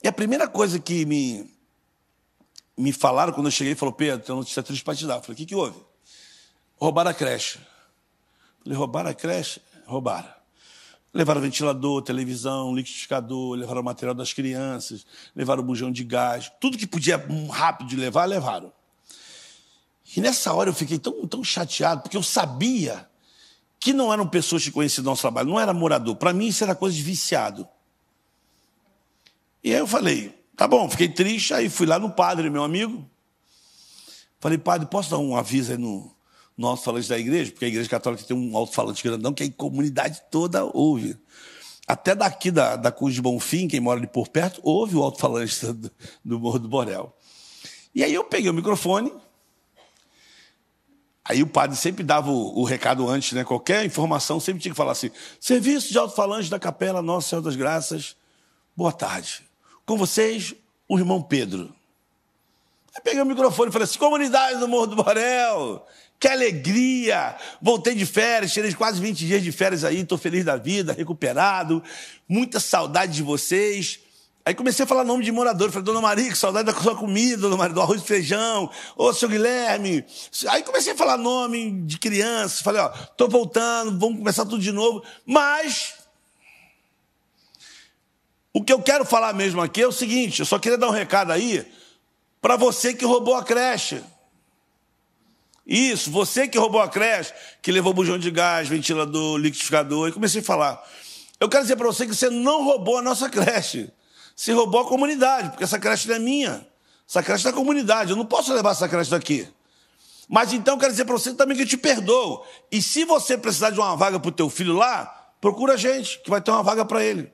E 0.00 0.06
a 0.06 0.12
primeira 0.12 0.46
coisa 0.46 0.78
que 0.78 1.04
me, 1.04 1.50
me 2.78 2.92
falaram 2.92 3.32
quando 3.32 3.48
eu 3.48 3.50
cheguei, 3.50 3.74
falou, 3.74 3.92
Pedro, 3.92 4.24
tem 4.24 4.32
uma 4.32 4.42
notícia 4.42 4.62
triste 4.62 4.84
para 4.84 4.94
te 4.94 5.04
dar. 5.08 5.16
Eu 5.16 5.22
falei, 5.22 5.34
o 5.34 5.36
que, 5.38 5.44
que 5.44 5.56
houve? 5.56 5.76
Roubaram 6.76 7.10
a 7.10 7.14
creche. 7.14 7.58
Falei, 8.62 8.78
roubaram 8.78 9.10
a 9.10 9.14
creche? 9.14 9.60
Roubaram. 9.84 10.32
Levaram 11.12 11.40
ventilador, 11.40 12.00
televisão, 12.02 12.76
liquidificador, 12.76 13.56
levaram 13.56 13.82
material 13.82 14.14
das 14.14 14.32
crianças, 14.32 15.04
levaram 15.34 15.64
bujão 15.64 15.90
de 15.90 16.04
gás, 16.04 16.50
tudo 16.60 16.78
que 16.78 16.86
podia 16.86 17.16
rápido 17.50 17.96
levar, 17.96 18.24
levaram. 18.26 18.72
E 20.16 20.20
nessa 20.20 20.52
hora 20.52 20.70
eu 20.70 20.74
fiquei 20.74 20.98
tão, 20.98 21.26
tão 21.26 21.42
chateado, 21.42 22.02
porque 22.02 22.16
eu 22.16 22.22
sabia 22.22 23.08
que 23.80 23.92
não 23.92 24.12
eram 24.12 24.26
pessoas 24.26 24.64
que 24.64 24.70
conheciam 24.70 25.02
o 25.02 25.04
nosso 25.06 25.22
trabalho, 25.22 25.48
não 25.48 25.60
era 25.60 25.72
morador. 25.72 26.16
Para 26.16 26.32
mim 26.32 26.46
isso 26.46 26.64
era 26.64 26.74
coisa 26.74 26.96
de 26.96 27.02
viciado. 27.02 27.68
E 29.62 29.72
aí 29.72 29.78
eu 29.78 29.86
falei, 29.86 30.34
tá 30.56 30.68
bom, 30.68 30.88
fiquei 30.88 31.08
triste, 31.08 31.54
aí 31.54 31.68
fui 31.68 31.86
lá 31.86 31.98
no 31.98 32.10
padre, 32.10 32.50
meu 32.50 32.62
amigo. 32.62 33.08
Falei, 34.40 34.58
padre, 34.58 34.86
posso 34.86 35.10
dar 35.10 35.18
um 35.18 35.36
aviso 35.36 35.72
aí 35.72 35.78
no, 35.78 36.14
no 36.56 36.68
alto-falante 36.68 37.08
da 37.08 37.18
igreja, 37.18 37.50
porque 37.50 37.64
a 37.64 37.68
igreja 37.68 37.88
católica 37.88 38.24
tem 38.24 38.36
um 38.36 38.56
alto-falante 38.56 39.02
grandão 39.02 39.32
que 39.32 39.42
a 39.42 39.50
comunidade 39.50 40.22
toda 40.30 40.64
ouve. 40.64 41.16
Até 41.86 42.14
daqui 42.14 42.50
da, 42.50 42.76
da 42.76 42.90
Cruz 42.92 43.14
de 43.14 43.20
Bonfim, 43.22 43.68
quem 43.68 43.80
mora 43.80 43.98
ali 43.98 44.06
por 44.06 44.28
perto, 44.28 44.60
ouve 44.62 44.96
o 44.96 45.02
alto-falante 45.02 45.64
do, 45.72 45.90
do 46.24 46.40
Morro 46.40 46.58
do 46.58 46.68
Borel. 46.68 47.14
E 47.94 48.02
aí 48.02 48.12
eu 48.12 48.24
peguei 48.24 48.50
o 48.50 48.54
microfone, 48.54 49.12
aí 51.24 51.42
o 51.42 51.46
padre 51.46 51.76
sempre 51.76 52.04
dava 52.04 52.30
o, 52.30 52.60
o, 52.60 52.64
recado 52.64 53.08
antes, 53.08 53.32
né? 53.32 53.44
Qualquer 53.44 53.84
informação 53.84 54.38
sempre 54.38 54.60
tinha 54.62 54.72
que 54.72 54.76
falar 54.76 54.92
assim: 54.92 55.10
serviço 55.40 55.90
de 55.90 55.98
alto-falante 55.98 56.50
da 56.50 56.58
Capela 56.58 57.00
Nossa 57.00 57.30
Senhora 57.30 57.44
das 57.44 57.56
Graças, 57.56 58.16
boa 58.76 58.92
tarde. 58.92 59.42
Com 59.86 59.96
vocês, 59.96 60.54
o 60.88 60.98
irmão 60.98 61.22
Pedro. 61.22 61.74
Aí 62.94 63.02
peguei 63.02 63.22
o 63.22 63.26
microfone 63.26 63.70
e 63.70 63.72
falei 63.72 63.84
assim: 63.84 63.98
comunidade 63.98 64.58
do 64.58 64.68
Morro 64.68 64.88
do 64.88 64.96
Borel, 64.96 65.86
que 66.20 66.28
alegria! 66.28 67.36
Voltei 67.60 67.94
de 67.94 68.06
férias, 68.06 68.52
tirei 68.52 68.72
quase 68.74 69.00
20 69.00 69.26
dias 69.26 69.42
de 69.42 69.50
férias 69.50 69.84
aí, 69.84 70.00
estou 70.00 70.18
feliz 70.18 70.44
da 70.44 70.56
vida, 70.56 70.92
recuperado, 70.92 71.82
muita 72.28 72.60
saudade 72.60 73.12
de 73.12 73.22
vocês. 73.22 74.00
Aí 74.46 74.54
comecei 74.54 74.84
a 74.84 74.86
falar 74.86 75.04
nome 75.04 75.24
de 75.24 75.32
morador. 75.32 75.70
Falei, 75.70 75.84
dona 75.84 76.02
Maria, 76.02 76.30
que 76.30 76.36
saudade 76.36 76.70
da 76.70 76.78
sua 76.78 76.94
comida, 76.94 77.38
dona 77.38 77.56
Maria, 77.56 77.74
do 77.74 77.80
arroz 77.80 78.02
e 78.02 78.04
feijão. 78.04 78.70
Ô, 78.94 79.10
seu 79.12 79.28
Guilherme. 79.28 80.04
Aí 80.48 80.62
comecei 80.62 80.92
a 80.92 80.96
falar 80.96 81.16
nome 81.16 81.82
de 81.82 81.98
crianças. 81.98 82.60
Falei, 82.60 82.82
ó, 82.82 82.88
tô 82.88 83.26
voltando, 83.26 83.98
vamos 83.98 84.18
começar 84.18 84.44
tudo 84.44 84.58
de 84.58 84.70
novo. 84.70 85.02
Mas. 85.24 85.94
O 88.52 88.62
que 88.62 88.72
eu 88.72 88.82
quero 88.82 89.04
falar 89.04 89.32
mesmo 89.32 89.62
aqui 89.62 89.80
é 89.80 89.86
o 89.86 89.92
seguinte: 89.92 90.40
eu 90.40 90.46
só 90.46 90.58
queria 90.58 90.76
dar 90.76 90.88
um 90.88 90.92
recado 90.92 91.32
aí 91.32 91.66
para 92.40 92.56
você 92.56 92.92
que 92.92 93.06
roubou 93.06 93.34
a 93.34 93.42
creche. 93.42 94.02
Isso, 95.66 96.10
você 96.10 96.46
que 96.46 96.58
roubou 96.58 96.82
a 96.82 96.88
creche, 96.88 97.32
que 97.62 97.72
levou 97.72 97.94
bujão 97.94 98.18
de 98.18 98.30
gás, 98.30 98.68
ventilador, 98.68 99.38
liquidificador, 99.38 100.10
e 100.10 100.12
comecei 100.12 100.42
a 100.42 100.44
falar. 100.44 100.86
Eu 101.40 101.48
quero 101.48 101.62
dizer 101.62 101.76
para 101.76 101.86
você 101.86 102.06
que 102.06 102.14
você 102.14 102.28
não 102.28 102.62
roubou 102.62 102.98
a 102.98 103.02
nossa 103.02 103.28
creche. 103.30 103.90
Você 104.34 104.52
roubou 104.52 104.80
a 104.80 104.88
comunidade, 104.88 105.50
porque 105.50 105.64
essa 105.64 105.78
creche 105.78 106.08
não 106.08 106.16
é 106.16 106.18
minha. 106.18 106.66
Essa 107.08 107.22
creche 107.22 107.46
é 107.46 107.50
da 107.50 107.56
comunidade. 107.56 108.10
Eu 108.10 108.16
não 108.16 108.26
posso 108.26 108.52
levar 108.52 108.72
essa 108.72 108.88
creche 108.88 109.10
daqui. 109.10 109.48
Mas 110.28 110.52
então 110.52 110.78
quero 110.78 110.90
dizer 110.90 111.04
para 111.04 111.14
você 111.14 111.34
também 111.34 111.56
que 111.56 111.62
eu 111.62 111.68
te 111.68 111.76
perdoo. 111.76 112.44
E 112.70 112.80
se 112.80 113.04
você 113.04 113.36
precisar 113.36 113.70
de 113.70 113.78
uma 113.78 113.96
vaga 113.96 114.18
para 114.18 114.28
o 114.28 114.32
teu 114.32 114.48
filho 114.48 114.74
lá, 114.74 115.06
procura 115.40 115.74
a 115.74 115.76
gente, 115.76 116.20
que 116.20 116.30
vai 116.30 116.40
ter 116.40 116.50
uma 116.50 116.62
vaga 116.62 116.84
para 116.84 117.04
ele. 117.04 117.32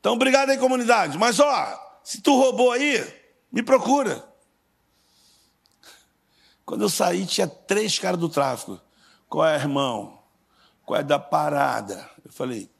Então, 0.00 0.14
obrigado 0.14 0.50
aí, 0.50 0.58
comunidade. 0.58 1.18
Mas, 1.18 1.38
ó, 1.40 2.00
se 2.02 2.20
tu 2.20 2.36
roubou 2.36 2.72
aí, 2.72 3.04
me 3.52 3.62
procura. 3.62 4.24
Quando 6.64 6.82
eu 6.82 6.88
saí, 6.88 7.26
tinha 7.26 7.46
três 7.46 7.98
caras 7.98 8.18
do 8.18 8.28
tráfico. 8.28 8.80
Qual 9.28 9.46
é, 9.46 9.54
irmão? 9.56 10.18
Qual 10.84 10.98
é 10.98 11.02
da 11.02 11.18
parada? 11.18 12.08
Eu 12.24 12.32
falei, 12.32 12.70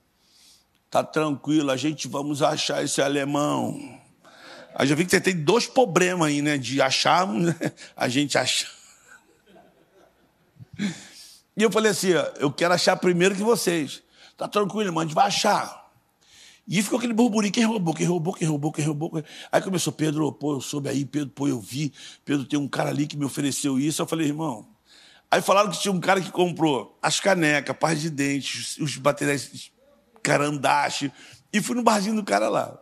tá 0.96 1.04
tranquilo, 1.04 1.70
a 1.70 1.76
gente 1.76 2.08
vamos 2.08 2.42
achar 2.42 2.82
esse 2.82 3.02
alemão. 3.02 4.00
Aí 4.74 4.86
já 4.86 4.94
vi 4.94 5.04
que 5.04 5.10
você 5.10 5.20
tem 5.20 5.36
dois 5.36 5.66
problemas 5.66 6.28
aí, 6.28 6.40
né? 6.40 6.56
De 6.56 6.80
achar, 6.80 7.26
né? 7.26 7.54
a 7.94 8.08
gente 8.08 8.38
achar. 8.38 8.70
E 10.78 11.62
eu 11.62 11.70
falei 11.70 11.90
assim, 11.90 12.08
eu 12.38 12.50
quero 12.50 12.72
achar 12.72 12.96
primeiro 12.96 13.34
que 13.34 13.42
vocês. 13.42 14.02
Tá 14.38 14.48
tranquilo, 14.48 14.88
irmão, 14.88 15.02
a 15.02 15.04
gente 15.04 15.14
vai 15.14 15.26
achar. 15.26 15.86
E 16.66 16.82
ficou 16.82 16.98
aquele 16.98 17.12
burburinho, 17.12 17.52
quem 17.52 17.64
roubou, 17.64 17.94
quem 17.94 18.06
roubou, 18.06 18.34
quem 18.34 18.48
roubou, 18.48 18.72
quem 18.72 18.84
roubou. 18.84 19.22
Aí 19.52 19.60
começou, 19.60 19.92
Pedro, 19.92 20.32
pô, 20.32 20.54
eu 20.54 20.60
soube 20.60 20.88
aí, 20.88 21.04
Pedro, 21.04 21.28
pô, 21.28 21.46
eu 21.46 21.60
vi, 21.60 21.92
Pedro, 22.24 22.44
tem 22.44 22.58
um 22.58 22.68
cara 22.68 22.88
ali 22.88 23.06
que 23.06 23.16
me 23.16 23.24
ofereceu 23.24 23.78
isso. 23.78 24.00
Eu 24.00 24.06
falei, 24.06 24.28
irmão. 24.28 24.66
Aí 25.30 25.42
falaram 25.42 25.70
que 25.70 25.80
tinha 25.80 25.92
um 25.92 26.00
cara 26.00 26.20
que 26.20 26.30
comprou 26.30 26.98
as 27.02 27.20
canecas, 27.20 27.76
par 27.76 27.94
de 27.94 28.10
dentes, 28.10 28.78
os 28.78 28.96
materiais, 28.96 29.70
carandache, 30.26 31.12
e 31.52 31.62
fui 31.62 31.76
no 31.76 31.82
barzinho 31.82 32.16
do 32.16 32.24
cara 32.24 32.48
lá. 32.48 32.76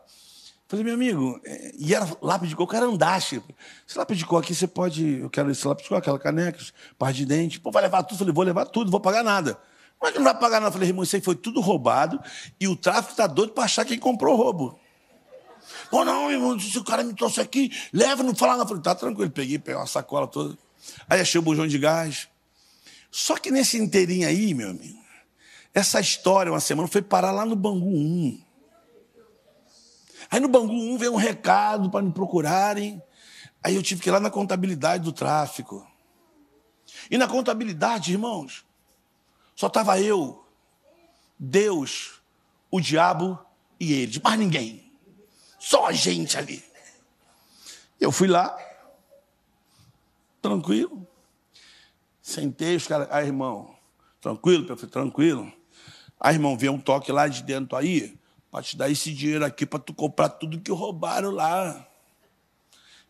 Falei, 0.67 0.83
meu 0.83 0.95
amigo, 0.95 1.39
é, 1.45 1.73
e 1.79 1.95
era 1.95 2.09
lápis 2.23 2.49
de 2.49 2.57
coco, 2.57 2.75
era 2.75 2.87
andache. 2.87 3.43
Esse 3.87 3.99
lápis 3.99 4.17
de 4.17 4.25
coco 4.25 4.39
aqui 4.39 4.55
você 4.55 4.67
pode. 4.67 5.21
Eu 5.21 5.29
quero 5.29 5.51
esse 5.51 5.67
lápis 5.69 5.85
de 5.85 5.89
coco, 5.91 5.99
aquela 5.99 6.19
caneca, 6.19 6.59
par 6.99 7.13
de 7.13 7.27
dente. 7.27 7.61
Pô, 7.61 7.71
vai 7.71 7.83
levar 7.83 8.03
tudo? 8.03 8.19
Falei, 8.19 8.33
vou 8.33 8.45
levar 8.45 8.65
tudo, 8.65 8.91
vou 8.91 8.99
pagar 8.99 9.23
nada. 9.23 9.59
Mas 10.01 10.13
que 10.13 10.19
não 10.19 10.25
vai 10.25 10.35
pagar 10.35 10.61
nada? 10.61 10.73
Falei, 10.73 10.89
irmão, 10.89 11.05
isso 11.05 11.15
aí 11.15 11.23
foi 11.23 11.35
tudo 11.35 11.61
roubado 11.61 12.19
e 12.59 12.67
o 12.67 12.75
tráfico 12.75 13.13
está 13.13 13.27
doido 13.27 13.53
para 13.53 13.65
achar 13.65 13.85
quem 13.85 13.99
comprou 13.99 14.35
o 14.35 14.37
roubo. 14.37 14.81
Pô, 15.91 16.05
não, 16.05 16.31
irmão, 16.31 16.59
se 16.59 16.77
o 16.79 16.85
cara 16.85 17.05
me 17.05 17.15
trouxe 17.15 17.41
aqui, 17.41 17.71
leva, 17.93 18.23
não 18.23 18.35
fala 18.35 18.57
nada. 18.57 18.67
Falei, 18.67 18.83
tá 18.83 18.95
tranquilo. 18.95 19.31
Peguei, 19.31 19.59
peguei 19.59 19.79
uma 19.79 19.87
sacola 19.87 20.27
toda. 20.27 20.57
Aí 21.09 21.21
achei 21.21 21.39
o 21.39 21.43
bujão 21.43 21.67
de 21.67 21.79
gás. 21.79 22.27
Só 23.11 23.37
que 23.37 23.51
nesse 23.51 23.79
inteirinho 23.79 24.27
aí, 24.27 24.55
meu 24.55 24.71
amigo, 24.71 24.99
essa 25.75 25.99
história, 26.01 26.53
uma 26.53 26.61
semana, 26.61 26.87
foi 26.87 27.03
parar 27.03 27.33
lá 27.33 27.45
no 27.45 27.57
Bangu 27.57 27.91
1. 27.91 28.41
Aí 30.31 30.39
no 30.39 30.49
Bangu 30.49 30.73
1 30.73 30.97
veio 30.99 31.13
um 31.13 31.17
recado 31.17 31.91
para 31.91 32.01
me 32.01 32.13
procurarem. 32.13 33.03
Aí 33.63 33.75
eu 33.75 33.83
tive 33.83 34.01
que 34.01 34.09
ir 34.09 34.13
lá 34.13 34.21
na 34.21 34.31
contabilidade 34.31 35.03
do 35.03 35.13
tráfico. 35.13 35.85
E 37.11 37.19
na 37.19 37.27
contabilidade, 37.27 38.13
irmãos, 38.13 38.65
só 39.57 39.67
estava 39.67 40.01
eu, 40.01 40.47
Deus, 41.39 42.23
o 42.71 42.81
diabo 42.81 43.39
e 43.79 43.93
eles, 43.93 44.19
mais 44.21 44.39
ninguém. 44.39 44.93
Só 45.59 45.87
a 45.87 45.93
gente 45.93 46.39
ali. 46.39 46.65
Eu 48.01 48.13
fui 48.13 48.29
lá, 48.29 48.57
tranquilo. 50.41 51.07
Sentei, 52.23 52.77
os 52.77 52.87
caras, 52.87 53.09
aí, 53.11 53.27
irmão, 53.27 53.75
tranquilo, 54.21 54.67
falei, 54.67 54.91
tranquilo. 54.91 55.53
Aí, 56.21 56.35
irmão, 56.35 56.57
vem 56.57 56.71
um 56.71 56.81
toque 56.81 57.13
lá 57.13 57.29
de 57.29 57.43
dentro 57.43 57.77
aí, 57.77 58.19
para 58.51 58.63
te 58.63 58.77
dar 58.77 58.91
esse 58.91 59.13
dinheiro 59.13 59.45
aqui 59.45 59.67
para 59.67 59.79
tu 59.79 59.93
comprar 59.93 60.29
tudo 60.29 60.61
que 60.61 60.71
roubaram 60.71 61.31
lá. 61.31 61.87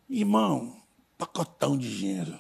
Irmão, 0.09 0.81
pacotão 1.19 1.77
de 1.77 1.97
dinheiro. 1.97 2.39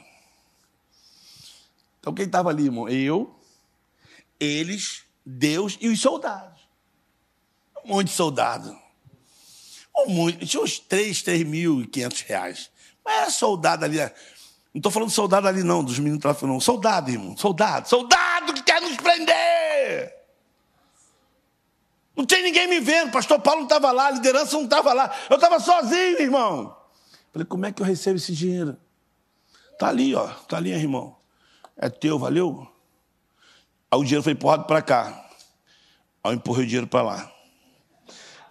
Então 2.00 2.12
quem 2.12 2.26
estava 2.26 2.50
ali, 2.50 2.64
irmão? 2.64 2.88
Eu, 2.88 3.34
eles, 4.38 5.04
Deus 5.24 5.78
e 5.80 5.88
os 5.88 6.00
soldados. 6.00 6.60
Um 7.84 7.88
monte 7.88 8.08
de 8.08 8.14
soldado. 8.14 8.76
Um 9.96 10.10
monte, 10.10 10.46
tinha 10.46 10.62
uns 10.62 10.78
3, 10.78 11.22
3.500 11.22 12.26
reais. 12.26 12.70
Mas 13.04 13.14
era 13.14 13.30
soldado 13.30 13.84
ali. 13.84 13.98
Não 13.98 14.78
estou 14.78 14.90
falando 14.90 15.10
soldado 15.10 15.46
ali, 15.46 15.62
não, 15.62 15.84
dos 15.84 15.98
meninos 15.98 16.20
tráfico, 16.20 16.46
não. 16.46 16.58
Soldado, 16.58 17.10
irmão. 17.10 17.36
Soldado. 17.36 17.88
Soldado 17.88 18.52
que 18.54 18.62
quer 18.62 18.80
nos 18.80 18.96
prender. 18.96 19.53
Não 22.16 22.24
tinha 22.24 22.42
ninguém 22.42 22.68
me 22.68 22.78
vendo, 22.78 23.10
pastor 23.10 23.40
Paulo 23.40 23.60
não 23.60 23.66
estava 23.66 23.90
lá, 23.90 24.06
a 24.06 24.10
liderança 24.12 24.56
não 24.56 24.64
estava 24.64 24.92
lá. 24.92 25.12
Eu 25.28 25.36
estava 25.36 25.58
sozinho, 25.58 26.20
irmão. 26.20 26.76
Falei, 27.32 27.46
como 27.46 27.66
é 27.66 27.72
que 27.72 27.82
eu 27.82 27.86
recebo 27.86 28.16
esse 28.16 28.32
dinheiro? 28.32 28.76
Tá 29.78 29.88
ali, 29.88 30.14
ó. 30.14 30.28
Tá 30.28 30.56
ali, 30.56 30.70
irmão. 30.70 31.16
É 31.76 31.88
teu, 31.88 32.16
valeu? 32.18 32.70
Aí 33.90 33.98
o 33.98 34.04
dinheiro 34.04 34.22
foi 34.22 34.32
empurrado 34.32 34.64
para 34.64 34.80
cá. 34.80 35.28
Aí 36.22 36.32
eu 36.32 36.34
empurrei 36.34 36.64
o 36.64 36.66
dinheiro 36.66 36.86
para 36.86 37.02
lá. 37.02 37.32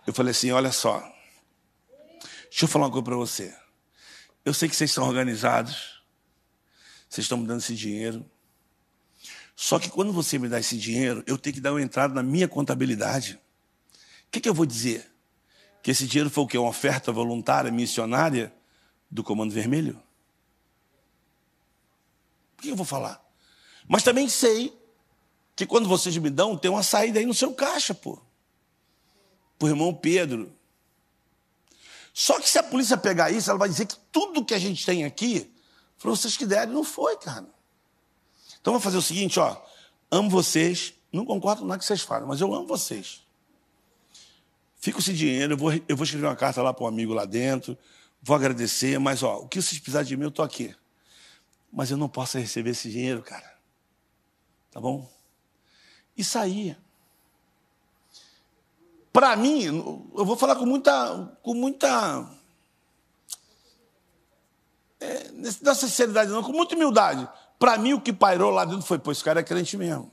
Eu 0.05 0.14
falei 0.14 0.32
assim, 0.32 0.51
olha 0.51 0.72
só. 0.72 0.99
Deixa 2.49 2.66
eu 2.66 2.68
falar 2.68 2.86
uma 2.86 2.91
coisa 2.91 3.05
para 3.05 3.16
você. 3.16 3.55
Eu 4.43 4.53
sei 4.53 4.68
que 4.68 4.76
vocês 4.76 4.91
estão 4.91 5.07
organizados. 5.07 6.03
Vocês 7.07 7.24
estão 7.24 7.38
me 7.38 7.47
dando 7.47 7.59
esse 7.59 7.76
dinheiro. 7.76 8.30
Só 9.55 9.80
que 9.80 9.89
quando 9.89 10.11
você 10.11 10.38
me 10.38 10.49
dá 10.49 10.59
esse 10.59 10.78
dinheiro, 10.78 11.24
eu 11.26 11.38
tenho 11.38 11.53
que 11.53 11.61
dar 11.61 11.72
uma 11.72 11.82
entrada 11.82 12.14
na 12.14 12.22
minha 12.22 12.47
contabilidade 12.49 13.39
que, 14.34 14.41
que 14.41 14.49
eu 14.49 14.53
vou 14.53 14.65
dizer? 14.65 15.07
Que 15.84 15.91
esse 15.91 16.07
dinheiro 16.07 16.29
foi 16.29 16.43
o 16.43 16.47
quê? 16.47 16.57
Uma 16.57 16.69
oferta 16.69 17.11
voluntária, 17.11 17.71
missionária 17.71 18.51
do 19.09 19.23
Comando 19.23 19.53
Vermelho? 19.53 20.01
O 22.57 22.61
que 22.63 22.69
eu 22.69 22.75
vou 22.75 22.86
falar? 22.86 23.23
Mas 23.88 24.01
também 24.01 24.27
sei 24.27 24.75
que 25.55 25.67
quando 25.67 25.88
vocês 25.88 26.17
me 26.17 26.31
dão, 26.31 26.57
tem 26.57 26.71
uma 26.71 26.81
saída 26.81 27.19
aí 27.19 27.25
no 27.27 27.34
seu 27.34 27.53
caixa, 27.53 27.93
pô. 27.93 28.19
Pro 29.59 29.67
irmão 29.67 29.93
Pedro. 29.93 30.51
Só 32.11 32.39
que 32.39 32.49
se 32.49 32.57
a 32.57 32.63
polícia 32.63 32.97
pegar 32.97 33.29
isso, 33.29 33.51
ela 33.51 33.59
vai 33.59 33.69
dizer 33.69 33.86
que 33.86 33.97
tudo 34.11 34.43
que 34.43 34.55
a 34.55 34.59
gente 34.59 34.84
tem 34.84 35.03
aqui 35.03 35.53
foi 35.97 36.09
vocês 36.09 36.36
que 36.36 36.45
deram. 36.45 36.73
Não 36.73 36.84
foi, 36.84 37.17
cara. 37.17 37.47
Então 38.59 38.73
vamos 38.73 38.84
fazer 38.84 38.97
o 38.97 39.01
seguinte, 39.01 39.39
ó. 39.39 39.61
Amo 40.09 40.29
vocês. 40.29 40.93
Não 41.11 41.23
concordo 41.23 41.61
com 41.61 41.67
nada 41.67 41.77
que 41.77 41.86
vocês 41.86 42.01
falam, 42.01 42.27
mas 42.27 42.41
eu 42.41 42.51
amo 42.51 42.65
vocês. 42.65 43.23
Fica 44.84 44.99
esse 44.99 45.13
dinheiro, 45.13 45.53
eu 45.53 45.57
vou, 45.57 45.71
eu 45.88 45.95
vou 45.95 46.03
escrever 46.03 46.27
uma 46.27 46.36
carta 46.36 46.61
lá 46.61 46.73
para 46.73 46.84
um 46.84 46.88
amigo 46.88 47.13
lá 47.13 47.23
dentro, 47.23 47.77
vou 48.21 48.36
agradecer, 48.36 48.99
mas 48.99 49.23
ó, 49.23 49.38
o 49.38 49.47
que 49.47 49.61
vocês 49.61 49.79
precisarem 49.79 50.09
de 50.09 50.17
mim, 50.17 50.23
eu 50.23 50.27
estou 50.27 50.43
aqui. 50.43 50.75
Mas 51.71 51.89
eu 51.89 51.95
não 51.95 52.09
posso 52.09 52.38
receber 52.38 52.71
esse 52.71 52.91
dinheiro, 52.91 53.23
cara. 53.23 53.49
Tá 54.71 54.81
bom? 54.81 55.09
E 56.17 56.21
saía. 56.21 56.77
Para 59.13 59.38
mim, 59.38 59.63
eu 59.63 60.25
vou 60.25 60.36
falar 60.36 60.57
com 60.57 60.65
muita. 60.65 61.34
Com 61.41 61.53
muita 61.53 62.29
é, 64.99 65.31
não 65.61 65.71
é 65.71 65.75
sinceridade, 65.75 66.29
não, 66.29 66.43
com 66.43 66.51
muita 66.51 66.75
humildade. 66.75 67.25
Para 67.57 67.77
mim, 67.77 67.93
o 67.93 68.01
que 68.01 68.11
pairou 68.11 68.51
lá 68.51 68.65
dentro 68.65 68.86
foi: 68.86 68.99
pô, 68.99 69.13
esse 69.13 69.23
cara 69.23 69.39
é 69.39 69.43
crente 69.43 69.77
mesmo. 69.77 70.11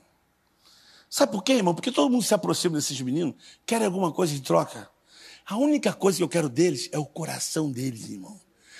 Sabe 1.13 1.33
por 1.33 1.43
quê, 1.43 1.51
irmão? 1.51 1.75
Porque 1.75 1.91
todo 1.91 2.09
mundo 2.09 2.23
se 2.23 2.33
aproxima 2.33 2.77
desses 2.77 3.01
meninos, 3.01 3.35
quer 3.65 3.83
alguma 3.83 4.13
coisa 4.13 4.33
em 4.33 4.39
troca. 4.39 4.89
A 5.45 5.57
única 5.57 5.91
coisa 5.91 6.17
que 6.17 6.23
eu 6.23 6.29
quero 6.29 6.47
deles 6.47 6.87
é 6.93 6.97
o 6.97 7.05
coração 7.05 7.69
deles, 7.69 8.09
irmão. 8.09 8.39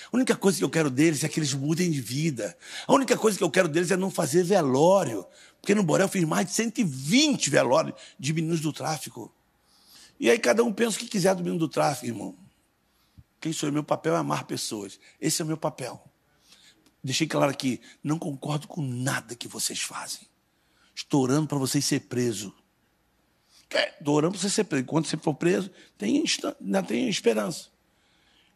A 0.10 0.16
única 0.16 0.34
coisa 0.34 0.58
que 0.58 0.64
eu 0.64 0.70
quero 0.70 0.90
deles 0.90 1.26
é 1.26 1.28
que 1.28 1.42
eles 1.42 1.54
mudem 1.54 1.92
de 1.92 2.00
vida. 2.00 2.58
A 2.88 2.94
única 2.94 3.18
coisa 3.18 3.38
que 3.38 3.44
eu 3.44 3.52
quero 3.52 3.68
deles 3.68 3.92
é 3.92 3.98
não 3.98 4.10
fazer 4.10 4.46
velório. 4.46 5.26
Porque 5.60 5.76
no 5.76 5.84
Borel 5.84 6.06
eu 6.06 6.10
fiz 6.10 6.24
mais 6.24 6.48
de 6.48 6.54
120 6.54 7.50
velórios 7.50 8.00
de 8.18 8.32
meninos 8.32 8.62
do 8.62 8.72
tráfico. 8.72 9.36
E 10.18 10.30
aí 10.30 10.40
cada 10.40 10.64
um 10.64 10.72
pensa 10.72 10.96
o 10.96 11.00
que 11.02 11.08
quiser 11.08 11.36
do 11.36 11.44
menino 11.44 11.60
do 11.60 11.68
tráfico, 11.68 12.06
irmão. 12.06 12.38
Quem 13.42 13.52
sou 13.52 13.68
eu? 13.68 13.74
Meu 13.74 13.84
papel 13.84 14.16
é 14.16 14.18
amar 14.18 14.46
pessoas. 14.46 14.98
Esse 15.20 15.42
é 15.42 15.44
o 15.44 15.48
meu 15.50 15.58
papel. 15.58 16.02
Deixei 17.04 17.28
claro 17.28 17.52
aqui, 17.52 17.82
não 18.02 18.18
concordo 18.18 18.70
com 18.70 18.82
nada 18.82 19.36
que 19.36 19.50
vocês 19.50 19.82
fazem. 19.82 20.31
Estou 21.02 21.24
orando 21.24 21.48
para 21.48 21.58
vocês 21.58 21.84
ser 21.84 22.02
preso. 22.02 22.54
Estou 24.00 24.20
para 24.20 24.30
você 24.30 24.50
ser 24.50 24.66
preso. 24.66 24.84
Enquanto 24.84 25.08
você 25.08 25.18
for 25.18 25.34
preso, 25.34 25.70
tem, 25.98 26.24
ainda 26.62 26.84
tem 26.84 27.10
esperança. 27.10 27.70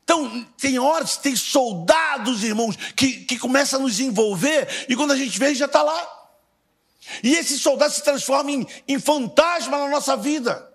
Então, 0.04 0.46
tem 0.58 0.78
horas, 0.78 1.18
tem 1.18 1.36
soldados, 1.36 2.44
irmãos, 2.44 2.76
que, 2.96 3.26
que 3.26 3.40
começam 3.40 3.80
a 3.80 3.84
nos 3.84 4.00
envolver 4.00 4.86
e 4.88 4.96
quando 4.96 5.12
a 5.12 5.18
gente 5.18 5.38
vê, 5.40 5.56
já 5.56 5.66
está 5.66 5.82
lá. 5.82 6.30
E 7.24 7.34
esses 7.34 7.60
soldados 7.60 7.96
se 7.96 8.04
transformam 8.04 8.62
em, 8.62 8.68
em 8.88 9.00
fantasma 9.00 9.78
na 9.78 9.90
nossa 9.90 10.16
vida. 10.16 10.72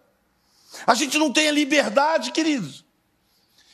A 0.84 0.94
gente 0.94 1.16
não 1.16 1.32
tem 1.32 1.48
a 1.48 1.52
liberdade, 1.52 2.32
queridos. 2.32 2.84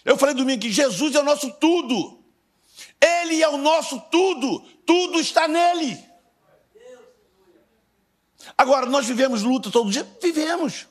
Eu 0.05 0.19
falei 0.19 0.35
domingo 0.35 0.61
que 0.61 0.71
Jesus 0.71 1.15
é 1.15 1.21
o 1.21 1.25
nosso 1.25 1.51
tudo. 1.53 2.23
Ele 3.01 3.43
é 3.43 3.49
o 3.49 3.57
nosso 3.57 3.99
tudo. 4.11 4.61
Tudo 4.85 5.19
está 5.19 5.49
nele. 5.49 6.06
Agora, 8.57 8.87
nós 8.87 9.07
vivemos 9.07 9.43
luta 9.43 9.71
todo 9.71 9.91
dia? 9.91 10.07
Vivemos. 10.23 10.87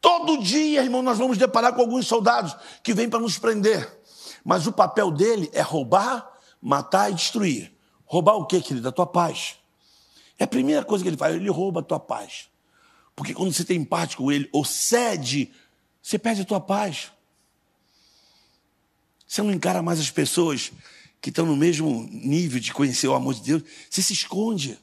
Todo 0.00 0.42
dia, 0.42 0.82
irmão, 0.82 1.02
nós 1.02 1.18
vamos 1.18 1.38
deparar 1.38 1.72
com 1.72 1.80
alguns 1.80 2.06
soldados 2.06 2.54
que 2.82 2.94
vêm 2.94 3.08
para 3.08 3.20
nos 3.20 3.38
prender. 3.38 3.98
Mas 4.44 4.66
o 4.66 4.72
papel 4.72 5.10
dele 5.10 5.50
é 5.52 5.60
roubar, 5.60 6.28
matar 6.60 7.10
e 7.10 7.14
destruir. 7.14 7.72
Roubar 8.04 8.34
o 8.34 8.46
quê, 8.46 8.60
querido? 8.60 8.88
A 8.88 8.92
tua 8.92 9.06
paz. 9.06 9.56
É 10.38 10.44
a 10.44 10.48
primeira 10.48 10.84
coisa 10.84 11.02
que 11.02 11.10
ele 11.10 11.16
faz, 11.16 11.34
ele 11.34 11.50
rouba 11.50 11.80
a 11.80 11.82
tua 11.82 11.98
paz. 11.98 12.48
Porque 13.14 13.34
quando 13.34 13.52
você 13.52 13.64
tem 13.64 13.84
parte 13.84 14.16
com 14.16 14.30
ele, 14.30 14.48
ou 14.52 14.64
cede, 14.64 15.52
você 16.00 16.18
perde 16.18 16.42
a 16.42 16.44
tua 16.44 16.60
paz. 16.60 17.10
Você 19.26 19.42
não 19.42 19.52
encara 19.52 19.82
mais 19.82 19.98
as 19.98 20.10
pessoas 20.10 20.72
que 21.20 21.28
estão 21.30 21.44
no 21.44 21.56
mesmo 21.56 22.08
nível 22.10 22.60
de 22.60 22.72
conhecer 22.72 23.08
o 23.08 23.14
amor 23.14 23.34
de 23.34 23.42
Deus, 23.42 23.62
você 23.90 24.00
se 24.00 24.12
esconde. 24.12 24.78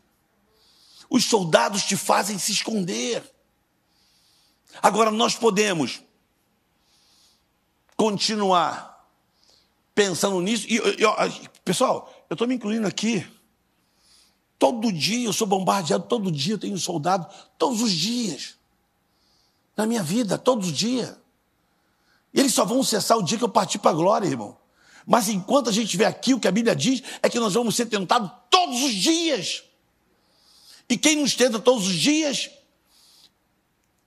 Os 1.09 1.25
soldados 1.25 1.83
te 1.83 1.95
fazem 1.95 2.37
se 2.37 2.51
esconder. 2.51 3.23
Agora 4.81 5.11
nós 5.11 5.35
podemos 5.35 6.01
continuar 7.95 9.07
pensando 9.93 10.39
nisso. 10.41 10.65
E, 10.67 10.79
pessoal, 11.63 12.25
eu 12.29 12.33
estou 12.33 12.47
me 12.47 12.55
incluindo 12.55 12.87
aqui. 12.87 13.25
Todo 14.57 14.91
dia 14.91 15.27
eu 15.27 15.33
sou 15.33 15.47
bombardeado, 15.47 16.05
todo 16.05 16.31
dia 16.31 16.53
eu 16.53 16.57
tenho 16.57 16.77
soldado, 16.77 17.27
todos 17.57 17.81
os 17.81 17.91
dias. 17.91 18.55
Na 19.75 19.85
minha 19.85 20.03
vida, 20.03 20.37
todos 20.37 20.67
os 20.67 20.73
dias. 20.73 21.15
Eles 22.33 22.53
só 22.53 22.65
vão 22.65 22.83
cessar 22.83 23.17
o 23.17 23.23
dia 23.23 23.37
que 23.37 23.43
eu 23.43 23.49
partir 23.49 23.79
para 23.79 23.91
a 23.91 23.93
glória, 23.93 24.27
irmão. 24.27 24.57
Mas 25.05 25.29
enquanto 25.29 25.69
a 25.69 25.71
gente 25.71 25.85
estiver 25.85 26.05
aqui, 26.05 26.33
o 26.33 26.39
que 26.39 26.47
a 26.47 26.51
Bíblia 26.51 26.75
diz 26.75 27.01
é 27.21 27.29
que 27.29 27.39
nós 27.39 27.53
vamos 27.53 27.75
ser 27.75 27.85
tentados 27.85 28.29
todos 28.49 28.81
os 28.83 28.93
dias. 28.93 29.63
E 30.89 30.97
quem 30.97 31.17
nos 31.17 31.35
tenta 31.35 31.59
todos 31.59 31.87
os 31.87 31.95
dias 31.95 32.49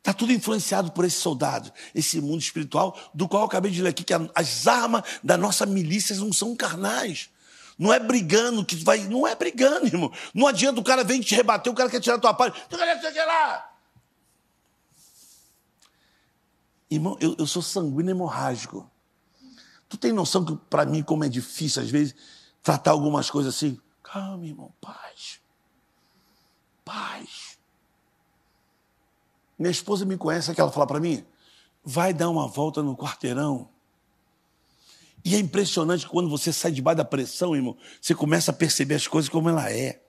Está 0.09 0.17
tudo 0.17 0.33
influenciado 0.33 0.91
por 0.93 1.05
esse 1.05 1.21
soldado, 1.21 1.71
esse 1.95 2.19
mundo 2.19 2.41
espiritual, 2.41 2.99
do 3.13 3.29
qual 3.29 3.43
eu 3.43 3.47
acabei 3.47 3.71
de 3.71 3.83
ler 3.83 3.91
aqui, 3.91 4.03
que 4.03 4.15
as 4.35 4.67
armas 4.67 5.03
da 5.23 5.37
nossa 5.37 5.67
milícia 5.67 6.17
não 6.17 6.33
são 6.33 6.57
carnais. 6.57 7.29
Não 7.79 7.93
é 7.93 8.01
brigando 8.01 8.65
que 8.65 8.75
vai. 8.77 9.01
Não 9.05 9.27
é 9.27 9.35
brigando, 9.35 9.85
irmão. 9.87 10.11
Não 10.33 10.47
adianta 10.47 10.81
o 10.81 10.83
cara 10.85 11.05
vem 11.05 11.21
te 11.21 11.35
rebater, 11.35 11.71
o 11.71 11.77
cara 11.77 11.91
quer 11.91 12.01
tirar 12.01 12.17
a 12.17 12.19
tua 12.19 12.33
lá. 13.27 13.71
Irmão, 16.91 17.19
eu, 17.21 17.37
eu 17.39 17.47
sou 17.47 17.61
sanguíneo 17.61 18.13
hemorrágico. 18.13 18.91
Tu 19.91 19.99
tem 19.99 20.11
noção 20.11 20.43
que 20.43 20.57
para 20.71 20.87
mim 20.87 21.03
como 21.03 21.25
é 21.25 21.29
difícil 21.29 21.83
às 21.83 21.91
vezes 21.91 22.15
tratar 22.63 22.93
algumas 22.93 23.31
coisas 23.31 23.55
assim? 23.55 23.79
Calma, 24.03 24.47
irmão, 24.47 24.73
paz. 24.81 25.39
Paz. 26.89 27.59
Minha 29.59 29.71
esposa 29.71 30.07
me 30.07 30.17
conhece, 30.17 30.55
que 30.55 30.61
ela 30.61 30.73
fala 30.73 30.87
para 30.87 30.99
mim? 30.99 31.23
Vai 31.85 32.15
dar 32.15 32.31
uma 32.31 32.49
volta 32.49 32.83
no 32.83 32.97
quarteirão. 32.97 33.69
E 35.23 35.35
é 35.35 35.39
impressionante 35.39 36.09
quando 36.09 36.31
você 36.31 36.51
sai 36.51 36.73
debaixo 36.73 36.97
da 36.97 37.05
pressão, 37.05 37.55
irmão, 37.55 37.77
você 38.01 38.15
começa 38.15 38.53
a 38.53 38.55
perceber 38.55 38.95
as 38.95 39.07
coisas 39.07 39.29
como 39.29 39.51
ela 39.51 39.71
é. 39.71 40.03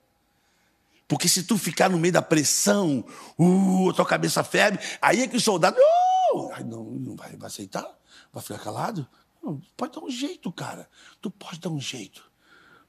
Porque 1.06 1.28
se 1.28 1.42
tu 1.42 1.58
ficar 1.58 1.90
no 1.90 1.98
meio 1.98 2.14
da 2.14 2.22
pressão, 2.22 3.04
uh, 3.38 3.92
tua 3.92 4.06
cabeça 4.06 4.42
ferve, 4.42 4.78
aí 5.02 5.20
é 5.20 5.28
que 5.28 5.36
o 5.36 5.40
soldado, 5.40 5.76
uh, 6.32 6.64
não, 6.64 6.84
não 6.84 7.14
vai, 7.14 7.36
vai 7.36 7.48
aceitar? 7.48 7.86
Vai 8.32 8.42
ficar 8.42 8.58
calado? 8.58 9.06
Não, 9.42 9.60
pode 9.76 9.92
dar 9.92 10.02
um 10.02 10.10
jeito, 10.10 10.50
cara. 10.50 10.88
Tu 11.20 11.30
pode 11.30 11.60
dar 11.60 11.68
um 11.68 11.80
jeito 11.80 12.29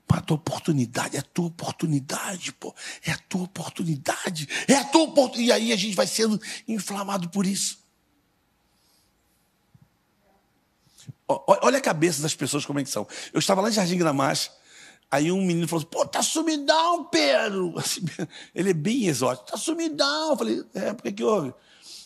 para 0.07 0.19
a 0.19 0.21
tua 0.21 0.35
oportunidade. 0.35 1.15
É 1.15 1.19
a 1.19 1.23
tua 1.23 1.47
oportunidade, 1.47 2.51
pô. 2.53 2.73
É 3.05 3.11
a 3.11 3.17
tua 3.17 3.43
oportunidade. 3.43 4.47
É 4.67 4.75
a 4.75 4.83
tua 4.83 5.03
oportunidade. 5.03 5.47
E 5.47 5.51
aí 5.51 5.71
a 5.71 5.75
gente 5.77 5.95
vai 5.95 6.07
sendo 6.07 6.39
inflamado 6.67 7.29
por 7.29 7.45
isso. 7.45 7.81
Olha 11.47 11.77
a 11.77 11.81
cabeça 11.81 12.21
das 12.21 12.35
pessoas 12.35 12.65
como 12.65 12.79
é 12.79 12.83
que 12.83 12.89
são. 12.89 13.07
Eu 13.33 13.39
estava 13.39 13.61
lá 13.61 13.69
em 13.69 13.73
Jardim 13.73 13.97
Gramacho, 13.97 14.51
aí 15.09 15.31
um 15.31 15.41
menino 15.43 15.67
falou 15.67 15.81
assim, 15.81 15.89
pô, 15.89 16.05
tá 16.05 16.21
sumidão, 16.21 17.05
Pedro. 17.05 17.73
Assim, 17.79 18.01
ele 18.53 18.71
é 18.71 18.73
bem 18.73 19.05
exótico. 19.05 19.49
Tá 19.49 19.57
sumidão. 19.57 20.31
Eu 20.31 20.37
falei, 20.37 20.63
é, 20.73 20.93
por 20.93 21.03
que 21.03 21.11
que 21.11 21.23
houve? 21.23 21.47
Ele 21.47 21.55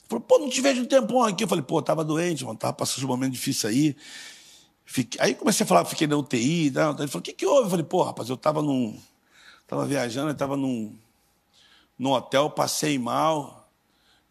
falou, 0.07 0.21
pô, 0.21 0.39
não 0.39 0.49
te 0.49 0.61
vejo 0.61 0.81
um 0.81 0.85
tempão 0.85 1.23
aqui. 1.23 1.43
Eu 1.43 1.47
falei, 1.47 1.63
pô, 1.63 1.81
tava 1.81 2.03
doente, 2.03 2.45
mano, 2.45 2.57
tava 2.57 2.73
passando 2.73 3.03
um 3.05 3.07
momento 3.07 3.33
difícil 3.33 3.69
aí. 3.69 3.95
Fiquei, 4.85 5.19
aí 5.19 5.33
comecei 5.33 5.63
a 5.63 5.67
falar, 5.67 5.85
fiquei 5.85 6.07
na 6.07 6.15
UTI. 6.15 6.71
Não, 6.71 6.91
ele 6.91 7.07
falou, 7.07 7.19
o 7.19 7.21
que, 7.21 7.33
que 7.33 7.45
houve? 7.45 7.65
Eu 7.65 7.69
falei, 7.69 7.85
pô, 7.85 8.03
rapaz, 8.03 8.29
eu 8.29 8.35
estava 8.35 8.61
num. 8.61 8.97
Estava 9.61 9.85
viajando, 9.85 10.31
estava 10.31 10.55
num, 10.55 10.95
num 11.97 12.11
hotel, 12.11 12.49
passei 12.51 12.99
mal. 12.99 13.67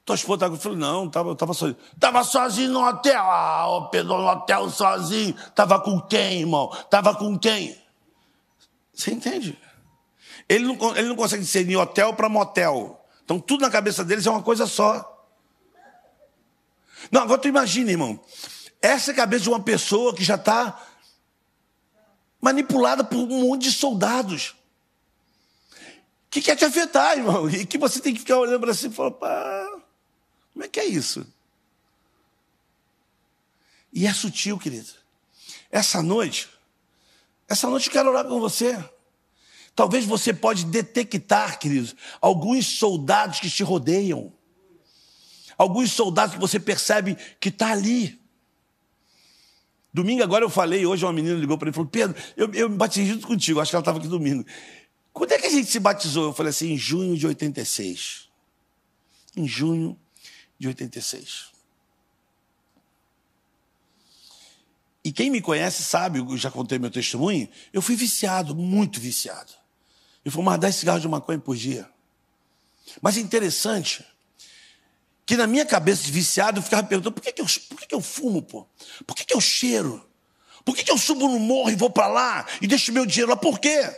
Tua 0.05 0.15
esposa 0.15 0.37
estava. 0.37 0.55
Eu 0.55 0.61
falei, 0.61 0.79
não, 0.79 1.09
tava, 1.09 1.31
eu 1.31 1.33
estava 1.33 1.53
sozinho. 1.53 1.77
Estava 1.93 2.23
sozinho 2.23 2.71
no 2.71 2.87
hotel. 2.87 3.21
Ah, 3.21 3.69
ô 3.69 3.89
Pedro, 3.89 4.17
no 4.19 4.29
hotel 4.29 4.71
sozinho. 4.71 5.35
Estava 5.35 5.81
com 5.81 6.01
quem, 6.01 6.41
irmão? 6.41 6.71
Estava 6.73 7.15
com 7.15 7.37
quem? 7.37 7.77
Você 8.93 9.13
entende? 9.13 9.59
Ele 10.49 10.65
não, 10.65 10.97
ele 10.97 11.09
não 11.09 11.17
consegue 11.17 11.45
de 11.65 11.77
hotel 11.77 12.15
para 12.15 12.29
motel. 12.29 13.05
Então 13.25 13.41
tudo 13.41 13.63
na 13.63 13.71
cabeça 13.71 14.05
deles 14.05 14.27
é 14.27 14.31
uma 14.31 14.43
coisa 14.43 14.67
só. 14.67 15.11
Não, 17.11 17.23
agora 17.23 17.41
tu 17.41 17.49
imagina, 17.49 17.91
irmão. 17.91 18.21
Essa 18.85 19.13
é 19.13 19.15
a 19.15 19.17
cabeça 19.17 19.45
de 19.45 19.49
uma 19.49 19.63
pessoa 19.63 20.15
que 20.15 20.23
já 20.23 20.35
está 20.35 20.79
manipulada 22.39 23.03
por 23.03 23.17
um 23.17 23.49
monte 23.49 23.63
de 23.63 23.73
soldados. 23.73 24.55
Que 26.29 26.43
quer 26.43 26.55
te 26.55 26.67
afetar, 26.67 27.17
irmão. 27.17 27.49
E 27.49 27.65
que 27.65 27.79
você 27.79 27.99
tem 27.99 28.13
que 28.13 28.21
ficar 28.21 28.37
olhando 28.37 28.61
para 28.61 28.75
si 28.75 28.89
e 28.89 28.91
falar, 28.91 29.13
pá, 29.13 29.81
como 30.53 30.67
é 30.67 30.69
que 30.69 30.79
é 30.79 30.85
isso? 30.85 31.27
E 33.91 34.07
é 34.07 34.13
sutil, 34.13 34.59
querido. 34.59 34.91
Essa 35.71 36.03
noite, 36.03 36.51
essa 37.49 37.67
noite 37.71 37.87
eu 37.87 37.93
quero 37.95 38.11
orar 38.11 38.27
com 38.27 38.39
você. 38.39 38.79
Talvez 39.75 40.05
você 40.05 40.35
pode 40.35 40.67
detectar, 40.67 41.59
queridos, 41.59 41.97
alguns 42.21 42.67
soldados 42.67 43.41
que 43.41 43.49
te 43.49 43.63
rodeiam. 43.63 44.31
Alguns 45.57 45.91
soldados 45.91 46.35
que 46.35 46.41
você 46.41 46.61
percebe 46.61 47.17
que 47.41 47.49
está 47.49 47.73
ali. 47.73 48.23
Domingo 49.95 50.25
agora 50.25 50.45
eu 50.45 50.51
falei, 50.51 50.85
hoje 50.85 51.05
uma 51.05 51.13
menina 51.13 51.39
ligou 51.39 51.57
para 51.57 51.67
mim 51.67 51.71
e 51.71 51.73
falou, 51.73 51.89
Pedro, 51.89 52.21
eu, 52.37 52.53
eu 52.53 52.69
me 52.69 52.77
batizei 52.77 53.07
junto 53.07 53.29
contigo, 53.29 53.61
acho 53.61 53.71
que 53.71 53.77
ela 53.77 53.81
estava 53.81 53.99
aqui 53.99 54.09
domingo. 54.09 54.45
Quando 55.13 55.31
é 55.31 55.39
que 55.39 55.47
a 55.47 55.51
gente 55.51 55.71
se 55.71 55.79
batizou? 55.79 56.25
Eu 56.25 56.33
falei 56.33 56.51
assim, 56.51 56.73
em 56.73 56.77
junho 56.77 57.17
de 57.17 57.25
86. 57.25 58.29
Em 59.37 59.47
junho 59.47 59.97
de 60.59 60.67
86. 60.67 61.53
E 65.05 65.13
quem 65.13 65.31
me 65.31 65.41
conhece 65.41 65.85
sabe, 65.85 66.19
eu 66.19 66.37
já 66.37 66.51
contei 66.51 66.77
meu 66.77 66.91
testemunho, 66.91 67.49
eu 67.73 67.81
fui 67.81 67.95
viciado, 67.95 68.53
muito 68.53 68.99
viciado. 68.99 69.53
Eu 70.25 70.33
fumava 70.33 70.59
10 70.59 70.75
cigarros 70.75 71.03
de 71.03 71.09
maconha 71.09 71.39
por 71.39 71.55
dia. 71.55 71.89
Mas 73.01 73.17
é 73.17 73.21
interessante 73.21 74.05
que 75.27 75.37
na 75.37 75.47
minha 75.47 75.65
cabeça 75.65 76.03
de 76.03 76.13
viciado 76.13 76.59
eu 76.59 76.63
ficava 76.63 76.83
perguntando 76.83 77.15
por 77.15 77.23
que, 77.23 77.33
que, 77.33 77.41
eu, 77.41 77.47
por 77.69 77.81
que, 77.81 77.87
que 77.87 77.95
eu 77.95 78.01
fumo, 78.01 78.43
pô? 78.43 78.67
Por 79.07 79.17
que, 79.17 79.25
que 79.25 79.35
eu 79.35 79.41
cheiro? 79.41 80.05
Por 80.65 80.75
que, 80.77 80.83
que 80.83 80.91
eu 80.91 80.99
subo 80.99 81.29
no 81.29 81.39
morro 81.39 81.71
e 81.71 81.77
vou 81.77 81.91
para 81.91 82.07
lá 82.07 82.47
e 82.61 82.67
deixo 82.67 82.93
meu 82.93 83.05
dinheiro 83.05 83.31
lá? 83.31 83.37
Por 83.37 83.59
quê? 83.59 83.91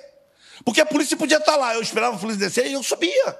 Porque 0.64 0.80
a 0.80 0.86
polícia 0.86 1.16
podia 1.16 1.38
estar 1.38 1.52
tá 1.52 1.58
lá, 1.58 1.74
eu 1.74 1.82
esperava 1.82 2.16
a 2.16 2.18
polícia 2.18 2.46
descer 2.46 2.66
e 2.66 2.72
eu 2.72 2.82
subia. 2.82 3.38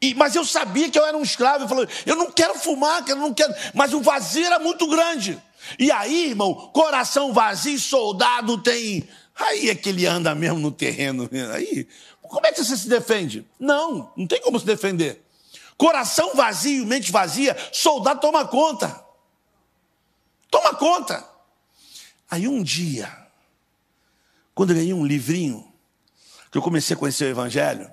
E, 0.00 0.14
mas 0.14 0.34
eu 0.34 0.44
sabia 0.44 0.90
que 0.90 0.98
eu 0.98 1.04
era 1.04 1.16
um 1.16 1.22
escravo. 1.22 1.64
Eu 1.64 1.68
falei, 1.68 1.88
eu 2.06 2.14
não 2.14 2.30
quero 2.30 2.54
fumar, 2.54 3.04
eu 3.08 3.16
não 3.16 3.34
quero. 3.34 3.52
Mas 3.74 3.92
o 3.92 4.00
vazio 4.00 4.46
era 4.46 4.58
muito 4.58 4.86
grande. 4.86 5.40
E 5.78 5.90
aí, 5.90 6.28
irmão, 6.28 6.54
coração 6.72 7.32
vazio, 7.32 7.78
soldado 7.78 8.58
tem. 8.58 9.08
Aí 9.34 9.70
é 9.70 9.74
que 9.74 9.88
ele 9.88 10.06
anda 10.06 10.34
mesmo 10.34 10.58
no 10.58 10.70
terreno. 10.70 11.28
Aí, 11.52 11.86
como 12.22 12.46
é 12.46 12.52
que 12.52 12.62
você 12.62 12.76
se 12.76 12.88
defende? 12.88 13.44
Não, 13.58 14.12
não 14.16 14.26
tem 14.26 14.40
como 14.40 14.58
se 14.58 14.66
defender. 14.66 15.24
Coração 15.78 16.34
vazio, 16.34 16.84
mente 16.84 17.12
vazia, 17.12 17.56
soldado 17.72 18.20
toma 18.20 18.46
conta. 18.46 19.04
Toma 20.50 20.74
conta. 20.74 21.24
Aí 22.28 22.48
um 22.48 22.62
dia, 22.64 23.16
quando 24.56 24.70
eu 24.70 24.76
ganhei 24.76 24.92
um 24.92 25.06
livrinho, 25.06 25.72
que 26.50 26.58
eu 26.58 26.62
comecei 26.62 26.96
a 26.96 26.98
conhecer 26.98 27.26
o 27.26 27.28
Evangelho, 27.28 27.88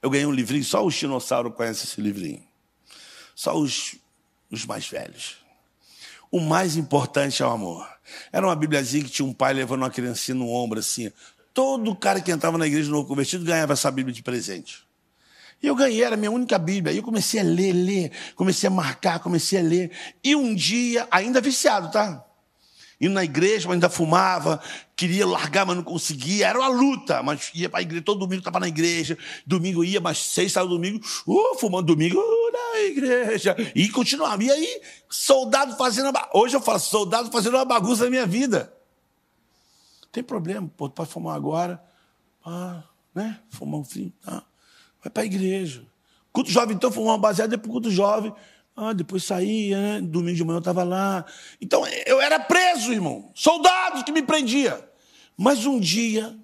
eu 0.00 0.08
ganhei 0.08 0.24
um 0.24 0.30
livrinho, 0.30 0.64
só 0.64 0.86
o 0.86 0.90
dinossauro 0.90 1.50
conhece 1.50 1.84
esse 1.84 2.00
livrinho. 2.00 2.46
Só 3.34 3.58
os, 3.58 3.96
os 4.48 4.64
mais 4.64 4.86
velhos. 4.86 5.38
O 6.30 6.40
mais 6.40 6.76
importante 6.76 7.42
é 7.42 7.46
o 7.46 7.50
amor. 7.50 7.88
Era 8.30 8.46
uma 8.46 8.54
Bíbliazinha 8.54 9.02
que 9.02 9.10
tinha 9.10 9.26
um 9.26 9.32
pai 9.32 9.52
levando 9.52 9.82
uma 9.82 9.90
criancinha 9.90 10.36
no 10.36 10.48
ombro 10.48 10.78
assim. 10.78 11.10
Todo 11.52 11.96
cara 11.96 12.20
que 12.20 12.30
entrava 12.30 12.56
na 12.56 12.68
igreja 12.68 12.88
novo 12.88 13.08
convertido 13.08 13.44
ganhava 13.44 13.72
essa 13.72 13.90
Bíblia 13.90 14.14
de 14.14 14.22
presente. 14.22 14.85
E 15.62 15.66
eu 15.66 15.74
ganhei, 15.74 16.02
era 16.02 16.14
a 16.14 16.18
minha 16.18 16.30
única 16.30 16.58
Bíblia. 16.58 16.92
E 16.92 16.98
eu 16.98 17.02
comecei 17.02 17.40
a 17.40 17.42
ler, 17.42 17.72
ler, 17.72 18.12
comecei 18.34 18.66
a 18.66 18.70
marcar, 18.70 19.20
comecei 19.20 19.58
a 19.58 19.62
ler. 19.62 19.90
E 20.22 20.36
um 20.36 20.54
dia, 20.54 21.06
ainda 21.10 21.40
viciado, 21.40 21.90
tá? 21.90 22.24
Indo 23.00 23.14
na 23.14 23.24
igreja, 23.24 23.68
mas 23.68 23.74
ainda 23.74 23.90
fumava, 23.90 24.60
queria 24.94 25.26
largar, 25.26 25.66
mas 25.66 25.76
não 25.76 25.82
conseguia. 25.82 26.46
Era 26.46 26.58
uma 26.58 26.68
luta, 26.68 27.22
mas 27.22 27.50
ia 27.54 27.68
para 27.68 27.80
a 27.80 27.82
igreja, 27.82 28.02
todo 28.02 28.20
domingo 28.20 28.40
estava 28.40 28.58
na 28.58 28.68
igreja. 28.68 29.18
Domingo 29.46 29.84
ia, 29.84 30.00
mas 30.00 30.18
seis 30.18 30.52
sábado 30.52 30.74
domingo, 30.74 31.04
uh, 31.26 31.58
fumando 31.58 31.86
domingo 31.86 32.18
uh, 32.18 32.52
na 32.52 32.80
igreja. 32.80 33.54
E 33.74 33.88
continuava. 33.90 34.42
E 34.42 34.50
aí, 34.50 34.80
soldado 35.10 35.76
fazendo. 35.76 36.08
Uma... 36.08 36.28
Hoje 36.32 36.56
eu 36.56 36.60
falo, 36.60 36.78
soldado 36.78 37.30
fazendo 37.30 37.54
uma 37.54 37.66
bagunça 37.66 38.04
na 38.04 38.10
minha 38.10 38.26
vida. 38.26 38.72
Tem 40.10 40.22
problema, 40.22 40.70
pô, 40.74 40.88
pode 40.88 41.10
fumar 41.10 41.36
agora. 41.36 41.82
Ah, 42.42 42.82
né? 43.14 43.38
Fumar 43.50 43.80
um 43.80 43.84
frio. 43.84 44.10
Ah. 44.26 44.42
Vai 45.06 45.10
para 45.10 45.22
a 45.22 45.26
igreja. 45.26 45.82
Culto 46.32 46.50
jovem, 46.50 46.74
então, 46.74 46.90
fumava 46.90 47.18
baseado 47.18 47.50
depois 47.50 47.70
culto 47.70 47.90
jovem. 47.90 48.32
Ah, 48.74 48.92
depois 48.92 49.22
saía, 49.22 49.80
né? 49.80 50.00
Domingo 50.00 50.36
de 50.36 50.44
manhã 50.44 50.56
eu 50.56 50.58
estava 50.58 50.82
lá. 50.82 51.24
Então, 51.60 51.86
eu 52.04 52.20
era 52.20 52.40
preso, 52.40 52.92
irmão. 52.92 53.30
Soldado 53.32 54.04
que 54.04 54.10
me 54.10 54.22
prendia. 54.22 54.84
Mas 55.36 55.64
um 55.64 55.78
dia, 55.78 56.36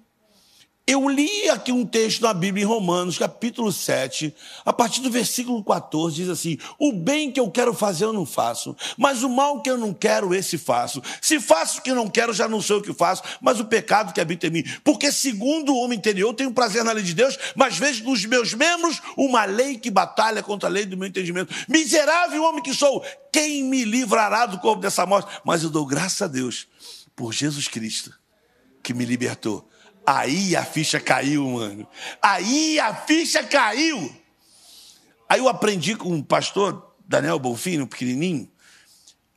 eu 0.85 1.07
li 1.07 1.49
aqui 1.49 1.71
um 1.71 1.85
texto 1.85 2.21
na 2.21 2.33
Bíblia 2.33 2.65
em 2.65 2.67
Romanos, 2.67 3.17
capítulo 3.17 3.71
7, 3.71 4.35
a 4.65 4.73
partir 4.73 4.99
do 4.99 5.09
versículo 5.09 5.63
14, 5.63 6.15
diz 6.15 6.29
assim: 6.29 6.57
O 6.77 6.91
bem 6.91 7.31
que 7.31 7.39
eu 7.39 7.49
quero 7.49 7.73
fazer 7.73 8.03
eu 8.03 8.11
não 8.11 8.25
faço, 8.25 8.75
mas 8.97 9.23
o 9.23 9.29
mal 9.29 9.61
que 9.61 9.69
eu 9.69 9.77
não 9.77 9.93
quero, 9.93 10.35
esse 10.35 10.57
faço. 10.57 11.01
Se 11.21 11.39
faço 11.39 11.79
o 11.79 11.81
que 11.81 11.93
não 11.93 12.09
quero, 12.09 12.33
já 12.33 12.49
não 12.49 12.61
sei 12.61 12.75
o 12.75 12.81
que 12.81 12.93
faço, 12.93 13.23
mas 13.39 13.61
o 13.61 13.65
pecado 13.65 14.13
que 14.13 14.19
habita 14.19 14.47
em 14.47 14.49
mim. 14.49 14.63
Porque, 14.83 15.09
segundo 15.09 15.73
o 15.73 15.77
homem 15.77 15.97
interior, 15.97 16.33
tenho 16.33 16.51
prazer 16.51 16.83
na 16.83 16.91
lei 16.91 17.03
de 17.03 17.13
Deus, 17.13 17.39
mas 17.55 17.77
vejo 17.77 18.03
nos 18.03 18.25
meus 18.25 18.53
membros 18.53 19.01
uma 19.15 19.45
lei 19.45 19.77
que 19.77 19.89
batalha 19.89 20.43
contra 20.43 20.67
a 20.67 20.71
lei 20.71 20.85
do 20.85 20.97
meu 20.97 21.07
entendimento. 21.07 21.53
Miserável 21.69 22.43
homem 22.43 22.61
que 22.61 22.73
sou, 22.73 23.01
quem 23.31 23.63
me 23.63 23.85
livrará 23.85 24.45
do 24.45 24.59
corpo 24.59 24.81
dessa 24.81 25.05
morte? 25.05 25.31
Mas 25.45 25.63
eu 25.63 25.69
dou 25.69 25.85
graças 25.85 26.21
a 26.21 26.27
Deus 26.27 26.67
por 27.15 27.31
Jesus 27.31 27.69
Cristo, 27.69 28.13
que 28.83 28.93
me 28.93 29.05
libertou 29.05 29.71
Aí 30.05 30.55
a 30.55 30.65
ficha 30.65 30.99
caiu, 30.99 31.47
mano. 31.49 31.87
Aí 32.21 32.79
a 32.79 32.93
ficha 32.93 33.43
caiu. 33.43 34.13
Aí 35.29 35.39
eu 35.39 35.47
aprendi 35.47 35.95
com 35.95 36.17
o 36.17 36.23
pastor 36.23 36.93
Daniel 37.07 37.39
Bonfim, 37.39 37.85
pequenininho. 37.85 38.49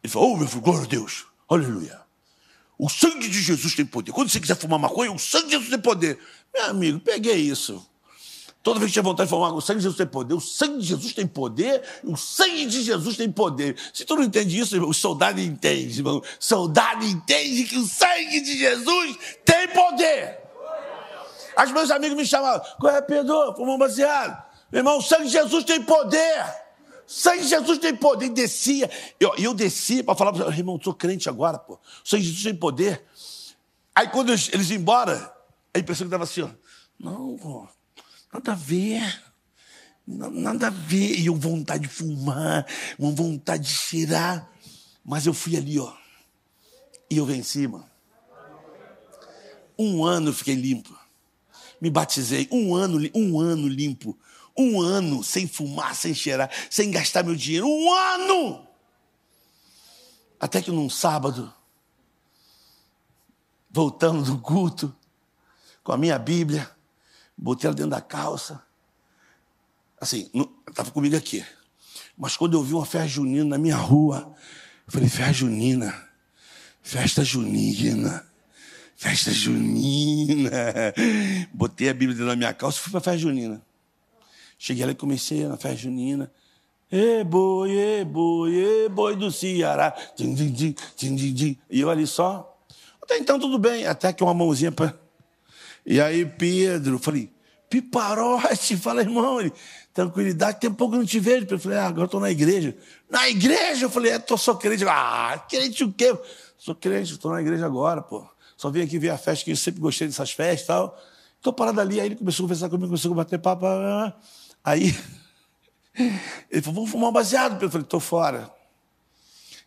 Ele 0.03 0.13
falou: 0.13 0.33
Oh, 0.33 0.37
meu 0.37 0.49
filho, 0.49 0.63
glória 0.63 0.85
a 0.85 0.87
Deus, 0.87 1.27
aleluia. 1.49 2.01
O 2.79 2.89
sangue 2.89 3.29
de 3.29 3.41
Jesus 3.41 3.75
tem 3.75 3.87
poder. 3.87 4.13
Quando 4.13 4.29
você 4.29 4.39
quiser 4.39 4.57
fumar 4.57 4.79
maconha, 4.79 5.11
o 5.11 5.19
sangue 5.19 5.47
de 5.47 5.53
Jesus 5.53 5.71
tem 5.71 5.79
poder. 5.79 6.19
Meu 6.53 6.67
amigo, 6.67 7.01
peguei 7.01 7.37
isso. 7.37 7.85
Toda 8.63 8.81
vez 8.81 8.91
que 8.91 8.95
tinha 8.95 9.03
vontade 9.05 9.29
de 9.29 9.35
fumar, 9.35 9.55
o 9.55 9.61
sangue 9.61 9.79
de 9.79 9.85
Jesus 9.85 9.97
tem 9.97 10.07
poder, 10.09 10.35
o 10.35 10.41
sangue 10.41 10.81
de 10.81 10.87
Jesus 10.89 11.15
tem 11.15 11.27
poder, 11.27 11.83
o 12.03 12.17
sangue 12.17 12.67
de 12.67 12.83
Jesus 12.83 13.17
tem 13.17 13.31
poder. 13.31 13.77
Se 13.95 14.05
tu 14.05 14.17
não 14.17 14.25
entende 14.25 14.59
isso, 14.59 14.75
irmão, 14.75 14.91
o 14.91 14.95
soldado 14.95 15.41
entende, 15.41 16.01
irmão. 16.01 16.21
Soldado 16.41 17.05
entende 17.05 17.63
que 17.63 17.79
o 17.79 17.87
sangue 17.87 18.41
de 18.41 18.59
Jesus 18.59 19.17
tem 19.45 19.69
poder. 19.69 19.86
As 21.57 21.73
meus 21.73 21.91
amigos 21.91 22.17
me 22.17 22.27
chamavam, 22.27 22.65
qual 22.79 22.95
é, 22.95 23.01
Pedro? 23.01 23.55
Fumou 23.55 23.79
baseado. 23.79 24.45
Meu 24.71 24.81
irmão, 24.81 24.99
o 24.99 25.03
sangue 25.03 25.25
de 25.25 25.31
Jesus 25.31 25.65
tem 25.65 25.83
poder. 25.83 26.45
Sangue 27.07 27.43
de 27.43 27.49
Jesus 27.49 27.79
tem 27.79 27.97
poder. 27.97 28.27
E 28.27 28.29
descia. 28.29 28.91
Eu, 29.19 29.35
eu 29.39 29.55
descia 29.55 30.05
para 30.05 30.15
falar 30.15 30.33
para 30.35 30.49
irmão, 30.49 30.79
sou 30.83 30.93
crente 30.93 31.31
agora, 31.31 31.59
pô. 31.59 31.75
O 31.75 32.09
sangue 32.09 32.25
de 32.25 32.29
Jesus 32.29 32.45
tem 32.45 32.55
poder. 32.55 33.03
Aí 33.95 34.09
quando 34.09 34.31
eles, 34.31 34.51
eles 34.53 34.69
iam 34.69 34.81
embora, 34.81 35.35
a 35.73 35.79
impressão 35.79 36.05
que 36.05 36.09
estava 36.09 36.25
assim, 36.25 36.43
ó. 36.43 36.51
Não, 37.01 37.37
pô, 37.39 37.67
nada 38.33 38.53
a 38.53 38.55
ver. 38.55 39.23
Nada 40.07 40.67
a 40.67 40.71
ver. 40.71 41.19
E 41.19 41.27
eu 41.27 41.35
vontade 41.35 41.85
de 41.85 41.89
fumar, 41.89 42.67
uma 42.99 43.13
vontade 43.13 43.63
de 43.63 43.71
cheirar. 43.71 44.51
Mas 45.03 45.25
eu 45.25 45.33
fui 45.33 45.57
ali, 45.57 45.79
ó. 45.79 45.93
E 47.09 47.17
eu 47.17 47.25
venci, 47.25 47.67
mano. 47.67 47.89
Um 49.79 50.05
ano 50.05 50.31
eu 50.31 50.35
fiquei 50.35 50.55
limpo. 50.55 51.06
Me 51.81 51.91
batizei. 51.91 52.49
Um 52.51 52.75
ano, 52.75 52.99
um 53.15 53.41
ano 53.41 53.69
limpo. 53.69 54.19
Um 54.57 54.81
ano 54.81 55.23
sem 55.23 55.47
fumar, 55.47 55.95
sem 55.95 56.15
cheirar, 56.15 56.51
sem 56.71 56.91
gastar 56.91 57.23
meu 57.23 57.37
dinheiro. 57.37 57.67
Um 57.69 57.93
ano! 57.93 58.67
Até 60.41 60.63
que 60.63 60.71
num 60.71 60.89
sábado, 60.89 61.53
voltando 63.71 64.23
do 64.23 64.39
culto, 64.39 64.95
com 65.83 65.93
a 65.93 65.97
minha 65.97 66.19
Bíblia, 66.19 66.71
botei 67.37 67.69
ela 67.69 67.75
dentro 67.75 67.91
da 67.91 68.01
calça. 68.01 68.63
Assim, 70.01 70.31
estava 70.69 70.91
comigo 70.91 71.17
aqui. 71.17 71.45
Mas 72.17 72.37
quando 72.37 72.57
eu 72.57 72.63
vi 72.63 72.73
uma 72.75 72.87
festa 72.87 73.09
junina 73.09 73.45
na 73.45 73.59
minha 73.59 73.77
rua, 73.77 74.35
eu 74.87 74.93
falei, 74.93 75.09
festa 75.09 75.33
junina, 75.33 76.09
festa 76.83 77.23
junina, 77.23 78.27
festa 78.97 79.31
junina. 79.31 80.51
Botei 81.53 81.89
a 81.89 81.95
Bíblia 81.95 82.15
dentro 82.15 82.27
da 82.27 82.37
minha 82.37 82.55
calça 82.55 82.79
e 82.79 82.81
fui 82.83 82.91
para 82.91 82.99
a 82.99 83.03
festa 83.03 83.19
junina. 83.19 83.63
Cheguei 84.59 84.85
lá 84.87 84.93
e 84.93 84.95
comecei 84.95 85.47
na 85.47 85.57
festa 85.57 85.77
junina. 85.77 86.33
E 86.91 87.25
boi, 87.25 87.71
e 87.71 88.05
boi, 88.05 88.55
e 88.55 88.89
boi 88.89 89.17
do 89.17 89.31
Ceará. 89.31 89.95
Din, 90.17 90.35
din, 90.35 90.53
din, 90.53 90.75
din, 90.97 91.17
din, 91.17 91.35
din. 91.35 91.59
E 91.69 91.81
eu 91.81 91.91
ali 91.91 92.07
só. 92.07 92.57
Até 93.03 93.19
então 93.19 93.39
tudo 93.39 93.59
bem, 93.59 93.87
até 93.87 94.13
que 94.13 94.23
uma 94.23 94.35
mãozinha 94.35 94.73
para. 94.73 94.99
E 95.85 96.01
aí, 96.01 96.25
Pedro, 96.25 96.99
falei, 96.99 97.31
piparote, 97.71 98.77
fala, 98.79 99.03
irmão, 99.03 99.41
ele, 99.41 99.53
tranquilidade, 99.93 100.59
tem 100.61 100.73
pouco 100.73 100.93
que 100.93 100.97
eu 100.97 101.01
não 101.01 101.07
te 101.07 101.21
vejo. 101.21 101.47
Eu 101.49 101.59
falei, 101.59 101.79
ah, 101.79 101.87
agora 101.87 102.07
estou 102.07 102.21
na 102.21 102.31
igreja. 102.31 102.77
Na 103.11 103.29
igreja? 103.29 103.85
Eu 103.85 103.91
falei, 103.91 104.13
é, 104.13 104.19
tô, 104.19 104.37
sou 104.37 104.57
crente. 104.57 104.85
Ah, 104.89 105.45
crente 105.49 105.85
o 105.85 105.93
quê? 105.93 106.17
Sou 106.57 106.75
crente, 106.75 107.13
estou 107.13 107.31
na 107.31 107.41
igreja 107.41 107.67
agora, 107.67 108.01
pô. 108.03 108.27
Só 108.57 108.71
vim 108.71 108.83
aqui 108.83 108.99
ver 108.99 109.11
a 109.11 109.19
festa, 109.19 109.45
que 109.45 109.51
eu 109.51 109.57
sempre 109.57 109.81
gostei 109.81 110.07
dessas 110.07 110.31
festas 110.33 110.63
e 110.63 110.67
tal. 110.67 110.99
Estou 111.37 111.53
parado 111.53 111.81
ali, 111.81 112.01
aí 112.01 112.07
ele 112.07 112.17
começou 112.17 112.45
a 112.45 112.47
conversar 112.47 112.69
comigo, 112.69 112.89
começou 112.89 113.13
a 113.13 113.17
bater 113.17 113.39
papo. 113.39 113.67
Aí 114.65 114.97
ele 116.51 116.63
falou, 116.63 116.75
vamos 116.77 116.91
fumar 116.91 117.11
um 117.11 117.13
baseado. 117.13 117.63
Eu 117.63 117.71
falei, 117.71 117.85
estou 117.85 118.01
fora. 118.01 118.51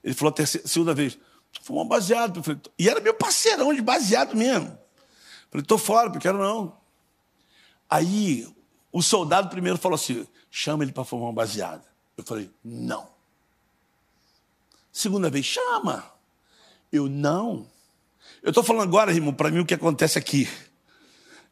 Ele 0.03 0.13
falou 0.13 0.31
a 0.31 0.33
terceira, 0.33 0.67
segunda 0.67 0.93
vez, 0.93 1.17
fumar 1.61 1.85
um 1.85 1.87
baseado. 1.87 2.37
Eu 2.39 2.43
falei, 2.43 2.61
e 2.77 2.89
era 2.89 2.99
meu 2.99 3.13
parceirão 3.13 3.73
de 3.73 3.81
baseado 3.81 4.35
mesmo. 4.35 4.67
Eu 4.67 5.51
falei, 5.51 5.63
estou 5.63 5.77
fora, 5.77 6.09
não 6.09 6.19
quero 6.19 6.37
não. 6.37 6.77
Aí 7.89 8.47
o 8.91 9.01
soldado 9.01 9.49
primeiro 9.49 9.77
falou 9.77 9.95
assim, 9.95 10.27
chama 10.49 10.83
ele 10.83 10.91
para 10.91 11.03
fumar 11.03 11.29
um 11.29 11.33
baseado. 11.33 11.83
Eu 12.17 12.23
falei, 12.23 12.51
não. 12.63 13.07
Segunda 14.91 15.29
vez, 15.29 15.45
chama. 15.45 16.03
Eu, 16.91 17.07
não. 17.07 17.67
Eu 18.41 18.49
estou 18.49 18.63
falando 18.63 18.83
agora, 18.83 19.11
irmão, 19.11 19.33
para 19.33 19.51
mim 19.51 19.59
o 19.59 19.65
que 19.65 19.73
acontece 19.73 20.17
aqui. 20.17 20.47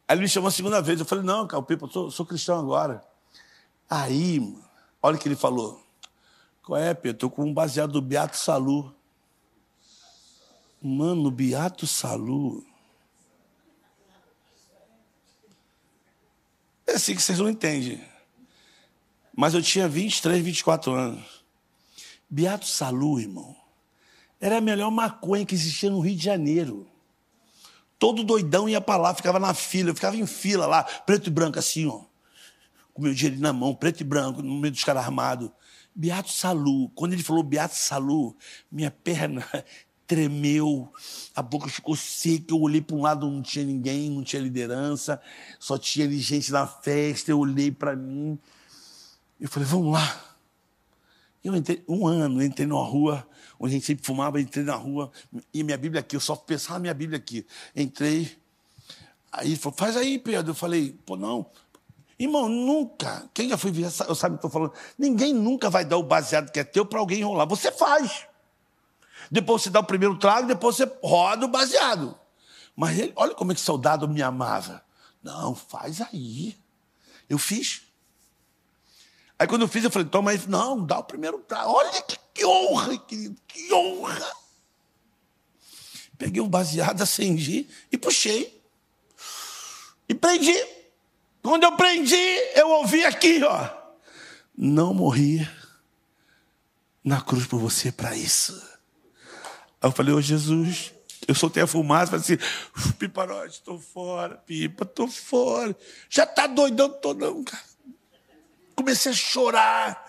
Aí 0.06 0.14
ele 0.14 0.22
me 0.22 0.28
chamou 0.28 0.48
a 0.48 0.52
segunda 0.52 0.80
vez. 0.80 0.98
Eu 0.98 1.06
falei, 1.06 1.24
não, 1.24 1.46
Calpipa, 1.46 1.86
eu 1.86 1.90
sou, 1.90 2.10
sou 2.10 2.24
cristão 2.24 2.58
agora. 2.58 3.04
Aí, 3.90 4.56
olha 5.02 5.16
o 5.16 5.18
que 5.18 5.28
ele 5.28 5.36
falou. 5.36 5.82
Qual 6.62 6.78
é, 6.78 6.94
Pedro? 6.94 7.16
Estou 7.16 7.30
com 7.30 7.44
um 7.44 7.52
baseado 7.52 7.92
do 7.92 8.02
Beato 8.02 8.36
Salu. 8.36 8.94
Mano, 10.82 11.30
Beato 11.30 11.86
Salu. 11.86 12.64
É 16.86 16.92
assim 16.92 17.14
que 17.14 17.22
vocês 17.22 17.38
não 17.38 17.48
entendem. 17.48 18.02
Mas 19.36 19.54
eu 19.54 19.62
tinha 19.62 19.88
23, 19.88 20.42
24 20.42 20.92
anos. 20.92 21.44
Beato 22.30 22.66
Salu, 22.66 23.20
irmão, 23.20 23.56
era 24.40 24.58
a 24.58 24.60
melhor 24.60 24.90
maconha 24.90 25.44
que 25.44 25.54
existia 25.54 25.90
no 25.90 26.00
Rio 26.00 26.16
de 26.16 26.24
Janeiro. 26.24 26.86
Todo 27.98 28.22
doidão 28.22 28.68
ia 28.68 28.80
para 28.80 29.00
lá, 29.00 29.14
ficava 29.14 29.38
na 29.40 29.52
fila, 29.52 29.90
eu 29.90 29.94
ficava 29.94 30.16
em 30.16 30.26
fila 30.26 30.66
lá, 30.66 30.84
preto 30.84 31.26
e 31.26 31.30
branco 31.30 31.58
assim, 31.58 31.86
ó 31.86 32.08
com 32.98 33.02
meu 33.04 33.14
dinheiro 33.14 33.40
na 33.40 33.52
mão, 33.52 33.76
preto 33.76 34.00
e 34.00 34.04
branco, 34.04 34.42
no 34.42 34.58
meio 34.58 34.72
dos 34.72 34.82
caras 34.82 35.04
armados. 35.04 35.50
Beato 35.94 36.32
Salu. 36.32 36.88
Quando 36.90 37.12
ele 37.12 37.22
falou 37.22 37.44
Beato 37.44 37.76
Salu, 37.76 38.36
minha 38.70 38.90
perna 38.90 39.46
tremeu, 40.04 40.92
a 41.32 41.40
boca 41.40 41.68
ficou 41.68 41.94
seca. 41.94 42.52
Eu 42.52 42.60
olhei 42.60 42.80
para 42.80 42.96
um 42.96 43.02
lado, 43.02 43.30
não 43.30 43.40
tinha 43.40 43.64
ninguém, 43.64 44.10
não 44.10 44.24
tinha 44.24 44.42
liderança, 44.42 45.20
só 45.60 45.78
tinha 45.78 46.10
gente 46.10 46.50
na 46.50 46.66
festa. 46.66 47.30
Eu 47.30 47.38
olhei 47.38 47.70
para 47.70 47.94
mim, 47.94 48.36
eu 49.40 49.48
falei, 49.48 49.68
vamos 49.68 49.92
lá. 49.92 50.36
Eu 51.44 51.54
entrei 51.54 51.84
um 51.88 52.04
ano, 52.04 52.42
entrei 52.42 52.66
numa 52.66 52.84
rua 52.84 53.24
onde 53.58 53.74
a 53.74 53.76
gente 53.78 53.86
sempre 53.86 54.06
fumava, 54.06 54.40
entrei 54.40 54.64
na 54.64 54.74
rua, 54.74 55.10
e 55.52 55.62
minha 55.62 55.76
Bíblia 55.76 56.00
aqui, 56.00 56.16
eu 56.16 56.20
só 56.20 56.36
pensava 56.36 56.78
minha 56.78 56.94
Bíblia 56.94 57.18
aqui. 57.18 57.46
Entrei, 57.74 58.36
aí 59.32 59.48
ele 59.48 59.56
falou, 59.56 59.76
faz 59.76 59.96
aí, 59.96 60.18
Pedro. 60.18 60.52
Eu 60.52 60.54
falei, 60.54 60.98
pô, 61.04 61.16
não, 61.16 61.46
Irmão, 62.18 62.48
nunca. 62.48 63.30
Quem 63.32 63.48
já 63.48 63.56
foi 63.56 63.70
ver, 63.70 63.84
eu 63.84 64.14
sabe 64.14 64.34
o 64.34 64.38
que 64.38 64.46
estou 64.46 64.50
falando? 64.50 64.72
Ninguém 64.98 65.32
nunca 65.32 65.70
vai 65.70 65.84
dar 65.84 65.98
o 65.98 66.02
baseado 66.02 66.50
que 66.50 66.58
é 66.58 66.64
teu 66.64 66.84
para 66.84 66.98
alguém 66.98 67.20
enrolar. 67.20 67.46
Você 67.46 67.70
faz. 67.70 68.26
Depois 69.30 69.62
você 69.62 69.70
dá 69.70 69.78
o 69.78 69.84
primeiro 69.84 70.18
trago, 70.18 70.48
depois 70.48 70.74
você 70.76 70.90
roda 71.02 71.46
o 71.46 71.48
baseado. 71.48 72.18
Mas 72.74 72.98
ele, 72.98 73.12
olha 73.14 73.34
como 73.34 73.52
é 73.52 73.54
que 73.54 73.60
soldado 73.60 74.08
me 74.08 74.20
amava. 74.20 74.82
Não, 75.22 75.54
faz 75.54 76.00
aí. 76.00 76.56
Eu 77.28 77.38
fiz. 77.38 77.82
Aí 79.38 79.46
quando 79.46 79.62
eu 79.62 79.68
fiz, 79.68 79.84
eu 79.84 79.90
falei, 79.90 80.08
toma 80.08 80.32
aí. 80.32 80.40
Não, 80.48 80.84
dá 80.84 80.98
o 80.98 81.04
primeiro 81.04 81.38
trago. 81.38 81.70
Olha 81.70 82.02
que, 82.02 82.18
que 82.38 82.46
honra, 82.46 82.96
querido, 82.98 83.36
que 83.48 83.72
honra. 83.72 84.32
Peguei 86.16 86.40
um 86.40 86.48
baseado, 86.48 87.02
acendi 87.02 87.68
e 87.90 87.98
puxei. 87.98 88.62
E 90.08 90.14
prendi. 90.14 90.54
Quando 91.42 91.64
eu 91.64 91.76
prendi, 91.76 92.14
eu 92.54 92.68
ouvi 92.70 93.04
aqui, 93.04 93.42
ó. 93.42 93.68
Não 94.56 94.94
morri 94.94 95.48
na 97.02 97.20
cruz 97.20 97.44
por 97.44 97.58
você 97.58 97.90
para 97.90 98.16
isso. 98.16 98.54
Aí 99.80 99.88
eu 99.88 99.92
falei, 99.92 100.14
ô 100.14 100.18
oh, 100.18 100.20
Jesus, 100.20 100.92
eu 101.26 101.34
soltei 101.34 101.64
a 101.64 101.66
fumaça, 101.66 102.18
falei 102.18 102.24
assim, 102.24 102.92
piparote, 102.98 103.54
estou 103.54 103.80
fora, 103.80 104.36
pipa, 104.36 104.84
estou 104.84 105.08
fora. 105.08 105.76
Já 106.08 106.24
tá 106.24 106.46
doidão, 106.46 106.88
tô 106.88 107.14
não, 107.14 107.42
cara. 107.42 107.64
Comecei 108.76 109.10
a 109.10 109.14
chorar. 109.14 110.08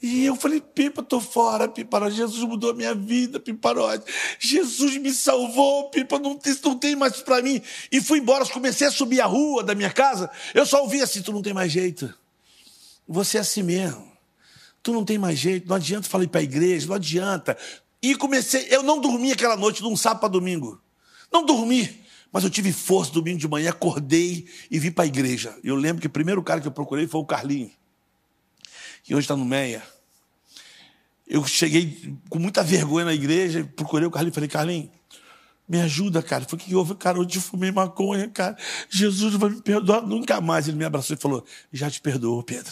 E 0.00 0.24
eu 0.24 0.36
falei, 0.36 0.60
Pipa, 0.60 1.02
tô 1.02 1.20
fora, 1.20 1.66
Pipa, 1.66 2.08
Jesus 2.08 2.48
mudou 2.48 2.70
a 2.70 2.74
minha 2.74 2.94
vida, 2.94 3.40
Piparote. 3.40 4.04
Jesus 4.38 4.96
me 4.96 5.12
salvou, 5.12 5.90
Pipa, 5.90 6.20
não 6.20 6.36
tem, 6.36 6.56
não 6.64 6.78
tem 6.78 6.94
mais 6.94 7.20
para 7.20 7.42
mim. 7.42 7.60
E 7.90 8.00
fui 8.00 8.20
embora, 8.20 8.46
comecei 8.46 8.86
a 8.86 8.92
subir 8.92 9.20
a 9.20 9.26
rua 9.26 9.64
da 9.64 9.74
minha 9.74 9.90
casa, 9.90 10.30
eu 10.54 10.64
só 10.64 10.82
ouvi 10.82 11.02
assim, 11.02 11.20
tu 11.20 11.32
não 11.32 11.42
tem 11.42 11.52
mais 11.52 11.72
jeito. 11.72 12.14
Você 13.08 13.38
é 13.38 13.40
assim 13.40 13.62
mesmo. 13.62 14.06
Tu 14.84 14.92
não 14.92 15.04
tem 15.04 15.18
mais 15.18 15.36
jeito, 15.36 15.68
não 15.68 15.74
adianta 15.74 16.08
falar 16.08 16.28
para 16.28 16.40
a 16.40 16.44
igreja, 16.44 16.86
não 16.86 16.94
adianta. 16.94 17.58
E 18.00 18.14
comecei, 18.14 18.68
eu 18.70 18.84
não 18.84 19.00
dormi 19.00 19.32
aquela 19.32 19.56
noite, 19.56 19.82
de 19.82 19.88
um 19.88 19.96
sábado 19.96 20.20
para 20.20 20.28
domingo. 20.28 20.80
Não 21.32 21.44
dormi. 21.44 22.06
Mas 22.30 22.44
eu 22.44 22.50
tive 22.50 22.72
força 22.72 23.10
domingo 23.10 23.38
de 23.38 23.48
manhã, 23.48 23.70
acordei 23.70 24.46
e 24.70 24.78
vim 24.78 24.92
para 24.92 25.04
a 25.04 25.08
igreja. 25.08 25.56
Eu 25.64 25.74
lembro 25.74 26.00
que 26.00 26.06
o 26.06 26.10
primeiro 26.10 26.42
cara 26.42 26.60
que 26.60 26.68
eu 26.68 26.72
procurei 26.72 27.08
foi 27.08 27.20
o 27.20 27.24
Carlinhos 27.24 27.77
que 29.08 29.14
hoje 29.14 29.24
está 29.24 29.34
no 29.34 29.44
Meia. 29.46 29.82
Eu 31.26 31.42
cheguei 31.46 32.14
com 32.28 32.38
muita 32.38 32.62
vergonha 32.62 33.06
na 33.06 33.14
igreja, 33.14 33.64
procurei 33.74 34.06
o 34.06 34.10
Carlinhos 34.10 34.34
e 34.34 34.36
falei, 34.36 34.48
Carlinhos, 34.50 34.90
me 35.66 35.80
ajuda, 35.80 36.22
cara. 36.22 36.44
Foi 36.46 36.58
que 36.58 36.74
houve, 36.74 36.94
cara, 36.94 37.18
hoje 37.18 37.36
eu 37.36 37.40
fumei 37.40 37.72
maconha, 37.72 38.28
cara. 38.28 38.54
Jesus 38.90 39.32
vai 39.36 39.48
me 39.48 39.62
perdoar 39.62 40.02
nunca 40.02 40.42
mais. 40.42 40.68
Ele 40.68 40.76
me 40.76 40.84
abraçou 40.84 41.16
e 41.16 41.18
falou, 41.18 41.42
já 41.72 41.90
te 41.90 42.02
perdoou, 42.02 42.42
Pedro. 42.42 42.70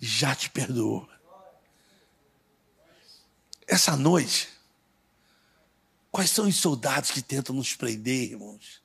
já 0.00 0.34
te 0.34 0.50
perdoou. 0.50 1.08
Essa 3.64 3.96
noite, 3.96 4.48
quais 6.10 6.30
são 6.30 6.48
os 6.48 6.56
soldados 6.56 7.12
que 7.12 7.22
tentam 7.22 7.54
nos 7.54 7.76
prender, 7.76 8.32
irmãos? 8.32 8.82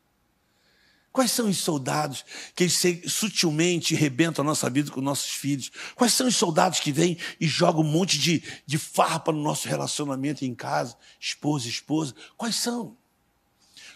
Quais 1.11 1.31
são 1.31 1.49
os 1.49 1.57
soldados 1.57 2.23
que 2.55 2.69
sutilmente 2.69 3.93
rebentam 3.93 4.43
a 4.43 4.45
nossa 4.45 4.69
vida 4.69 4.89
com 4.91 5.01
nossos 5.01 5.31
filhos? 5.31 5.69
Quais 5.93 6.13
são 6.13 6.27
os 6.27 6.35
soldados 6.35 6.79
que 6.79 6.91
vêm 6.91 7.17
e 7.39 7.47
jogam 7.47 7.81
um 7.81 7.91
monte 7.91 8.17
de, 8.17 8.41
de 8.65 8.77
farpa 8.77 9.31
no 9.31 9.41
nosso 9.41 9.67
relacionamento 9.67 10.45
em 10.45 10.55
casa, 10.55 10.95
esposa, 11.19 11.67
esposa? 11.67 12.15
Quais 12.37 12.55
são? 12.55 12.95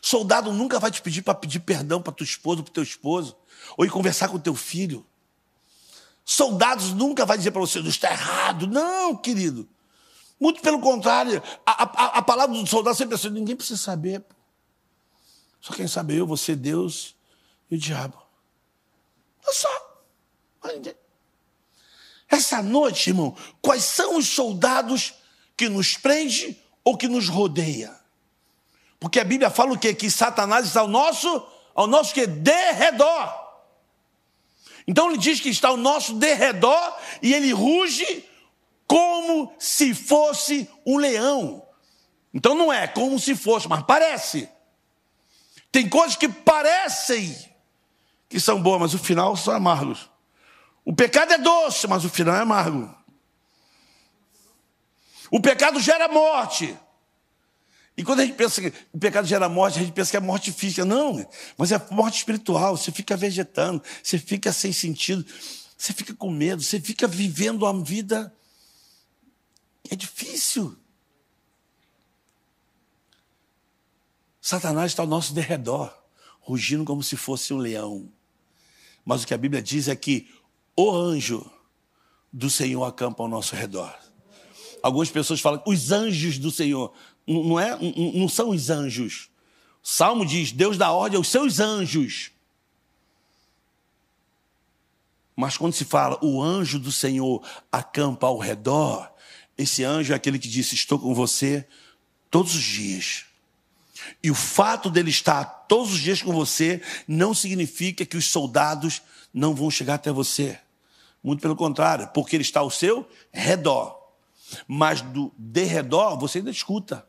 Soldado 0.01 0.51
nunca 0.51 0.77
vai 0.77 0.91
te 0.91 1.01
pedir 1.01 1.21
para 1.21 1.33
pedir 1.33 1.61
perdão 1.61 2.01
para 2.01 2.11
tua 2.11 2.25
esposa, 2.25 2.61
para 2.61 2.73
teu 2.73 2.83
esposo, 2.83 3.35
ou 3.77 3.85
ir 3.85 3.89
conversar 3.89 4.27
com 4.27 4.37
teu 4.37 4.53
filho. 4.53 5.05
Soldados 6.25 6.91
nunca 6.91 7.25
vai 7.25 7.37
dizer 7.37 7.51
para 7.51 7.61
você, 7.61 7.79
está 7.79 8.11
errado. 8.11 8.67
Não, 8.67 9.15
querido. 9.15 9.69
Muito 10.39 10.61
pelo 10.61 10.81
contrário, 10.81 11.41
a, 11.65 11.83
a, 11.83 12.05
a 12.17 12.21
palavra 12.21 12.55
do 12.55 12.67
soldado 12.67 12.97
sempre 12.97 13.15
é 13.15 13.17
assim, 13.17 13.29
ninguém 13.29 13.55
precisa 13.55 13.81
saber. 13.81 14.23
Só 15.65 15.73
quem 15.73 15.87
sabe 15.87 16.15
eu, 16.15 16.27
você, 16.27 16.55
Deus 16.55 17.15
e 17.71 17.75
o 17.75 17.77
diabo. 17.79 18.21
É 19.47 19.51
só. 19.51 19.67
Essa 22.29 22.61
noite, 22.61 23.09
irmão, 23.09 23.35
quais 23.63 23.83
são 23.83 24.15
os 24.15 24.27
soldados 24.27 25.15
que 25.57 25.67
nos 25.67 25.97
prende 25.97 26.55
ou 26.83 26.95
que 26.95 27.07
nos 27.07 27.29
rodeia? 27.29 27.99
Porque 28.99 29.19
a 29.19 29.23
Bíblia 29.23 29.49
fala 29.49 29.73
o 29.73 29.79
quê? 29.79 29.91
Que 29.95 30.11
Satanás 30.11 30.67
está 30.67 30.81
ao 30.81 30.87
nosso, 30.87 31.43
ao 31.73 31.87
nosso 31.87 32.13
que 32.13 32.27
derredor. 32.27 33.33
Então 34.87 35.09
ele 35.09 35.17
diz 35.17 35.39
que 35.39 35.49
está 35.49 35.69
ao 35.69 35.77
nosso 35.77 36.13
derredor 36.13 36.95
e 37.23 37.33
ele 37.33 37.51
ruge 37.51 38.23
como 38.85 39.51
se 39.57 39.95
fosse 39.95 40.69
um 40.85 40.97
leão. 40.97 41.67
Então 42.31 42.53
não 42.53 42.71
é 42.71 42.87
como 42.87 43.19
se 43.19 43.33
fosse, 43.35 43.67
mas 43.67 43.81
parece. 43.81 44.53
Tem 45.75 45.89
coisas 45.89 46.15
que 46.15 46.29
parecem 46.29 47.37
que 48.29 48.39
são 48.39 48.63
boas, 48.63 48.79
mas 48.79 48.93
o 48.93 48.97
final 48.97 49.35
são 49.35 49.53
amargos. 49.53 50.09
O 50.85 50.95
pecado 50.95 51.33
é 51.33 51.37
doce, 51.37 51.85
mas 51.85 52.05
o 52.05 52.09
final 52.09 52.33
é 52.33 52.39
amargo. 52.39 52.95
O 55.29 55.41
pecado 55.41 55.77
gera 55.81 56.07
morte. 56.07 56.73
E 57.97 58.05
quando 58.05 58.21
a 58.21 58.25
gente 58.25 58.37
pensa 58.37 58.61
que 58.61 58.71
o 58.93 58.97
pecado 58.97 59.27
gera 59.27 59.49
morte, 59.49 59.77
a 59.77 59.81
gente 59.81 59.91
pensa 59.91 60.11
que 60.11 60.15
é 60.15 60.21
morte 60.21 60.49
física. 60.49 60.85
Não, 60.85 61.29
mas 61.57 61.73
é 61.73 61.87
morte 61.91 62.19
espiritual. 62.19 62.77
Você 62.77 62.89
fica 62.89 63.17
vegetando, 63.17 63.83
você 64.01 64.17
fica 64.17 64.53
sem 64.53 64.71
sentido, 64.71 65.25
você 65.77 65.91
fica 65.91 66.13
com 66.13 66.31
medo, 66.31 66.63
você 66.63 66.79
fica 66.79 67.05
vivendo 67.05 67.63
uma 67.63 67.83
vida. 67.83 68.33
É 69.91 69.95
difícil. 69.97 70.79
Satanás 74.45 74.91
está 74.91 75.01
ao 75.01 75.07
nosso 75.07 75.33
derredor, 75.33 75.91
rugindo 76.39 76.85
como 76.85 77.01
se 77.01 77.17
fosse 77.17 77.51
um 77.51 77.57
leão. 77.57 78.07
Mas 79.03 79.23
o 79.23 79.25
que 79.27 79.33
a 79.33 79.37
Bíblia 79.39 79.59
diz 79.59 79.87
é 79.87 79.95
que 79.95 80.31
o 80.77 80.91
anjo 80.91 81.49
do 82.31 82.47
Senhor 82.47 82.83
acampa 82.83 83.23
ao 83.23 83.27
nosso 83.27 83.55
redor. 83.55 83.91
Algumas 84.83 85.09
pessoas 85.09 85.41
falam, 85.41 85.63
os 85.65 85.91
anjos 85.91 86.37
do 86.37 86.51
Senhor 86.51 86.93
não, 87.25 87.59
é, 87.59 87.75
não 88.13 88.29
são 88.29 88.49
os 88.49 88.69
anjos. 88.69 89.31
O 89.83 89.87
Salmo 89.87 90.23
diz: 90.23 90.51
Deus 90.51 90.77
dá 90.77 90.91
ordem 90.91 91.17
aos 91.17 91.29
seus 91.29 91.59
anjos. 91.59 92.29
Mas 95.35 95.57
quando 95.57 95.73
se 95.73 95.85
fala 95.85 96.23
o 96.23 96.39
anjo 96.39 96.77
do 96.77 96.91
Senhor 96.91 97.43
acampa 97.71 98.27
ao 98.27 98.37
redor, 98.37 99.11
esse 99.57 99.83
anjo 99.83 100.13
é 100.13 100.15
aquele 100.15 100.37
que 100.37 100.47
disse: 100.47 100.75
Estou 100.75 100.99
com 100.99 101.15
você 101.15 101.67
todos 102.29 102.53
os 102.53 102.61
dias. 102.61 103.25
E 104.23 104.29
o 104.31 104.35
fato 104.35 104.89
dele 104.89 105.09
estar 105.09 105.43
todos 105.67 105.93
os 105.93 105.99
dias 105.99 106.21
com 106.21 106.33
você 106.33 106.81
não 107.07 107.33
significa 107.33 108.05
que 108.05 108.17
os 108.17 108.25
soldados 108.25 109.01
não 109.33 109.53
vão 109.53 109.69
chegar 109.69 109.95
até 109.95 110.11
você. 110.11 110.59
Muito 111.23 111.41
pelo 111.41 111.55
contrário, 111.55 112.07
porque 112.13 112.35
ele 112.35 112.43
está 112.43 112.59
ao 112.59 112.69
seu 112.69 113.07
redor. 113.31 113.99
Mas 114.67 115.01
do 115.01 115.31
derredor 115.37 116.17
você 116.17 116.37
ainda 116.37 116.51
escuta. 116.51 117.05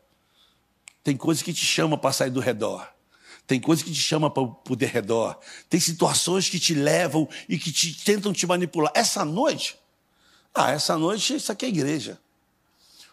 Tem 1.03 1.15
coisa 1.15 1.43
que 1.43 1.53
te 1.53 1.65
chama 1.65 1.97
para 1.97 2.11
sair 2.11 2.31
do 2.31 2.39
redor. 2.39 2.87
Tem 3.45 3.61
coisa 3.61 3.81
que 3.81 3.91
te 3.91 4.01
chama 4.01 4.29
para 4.29 4.43
o 4.43 4.75
derredor. 4.75 5.39
Tem 5.69 5.79
situações 5.79 6.49
que 6.49 6.59
te 6.59 6.73
levam 6.73 7.29
e 7.47 7.57
que 7.57 7.71
te, 7.71 7.93
tentam 8.03 8.33
te 8.33 8.45
manipular. 8.45 8.91
Essa 8.93 9.23
noite, 9.23 9.77
ah, 10.53 10.71
essa 10.71 10.97
noite, 10.97 11.35
isso 11.35 11.49
aqui 11.49 11.65
é 11.65 11.69
igreja. 11.69 12.19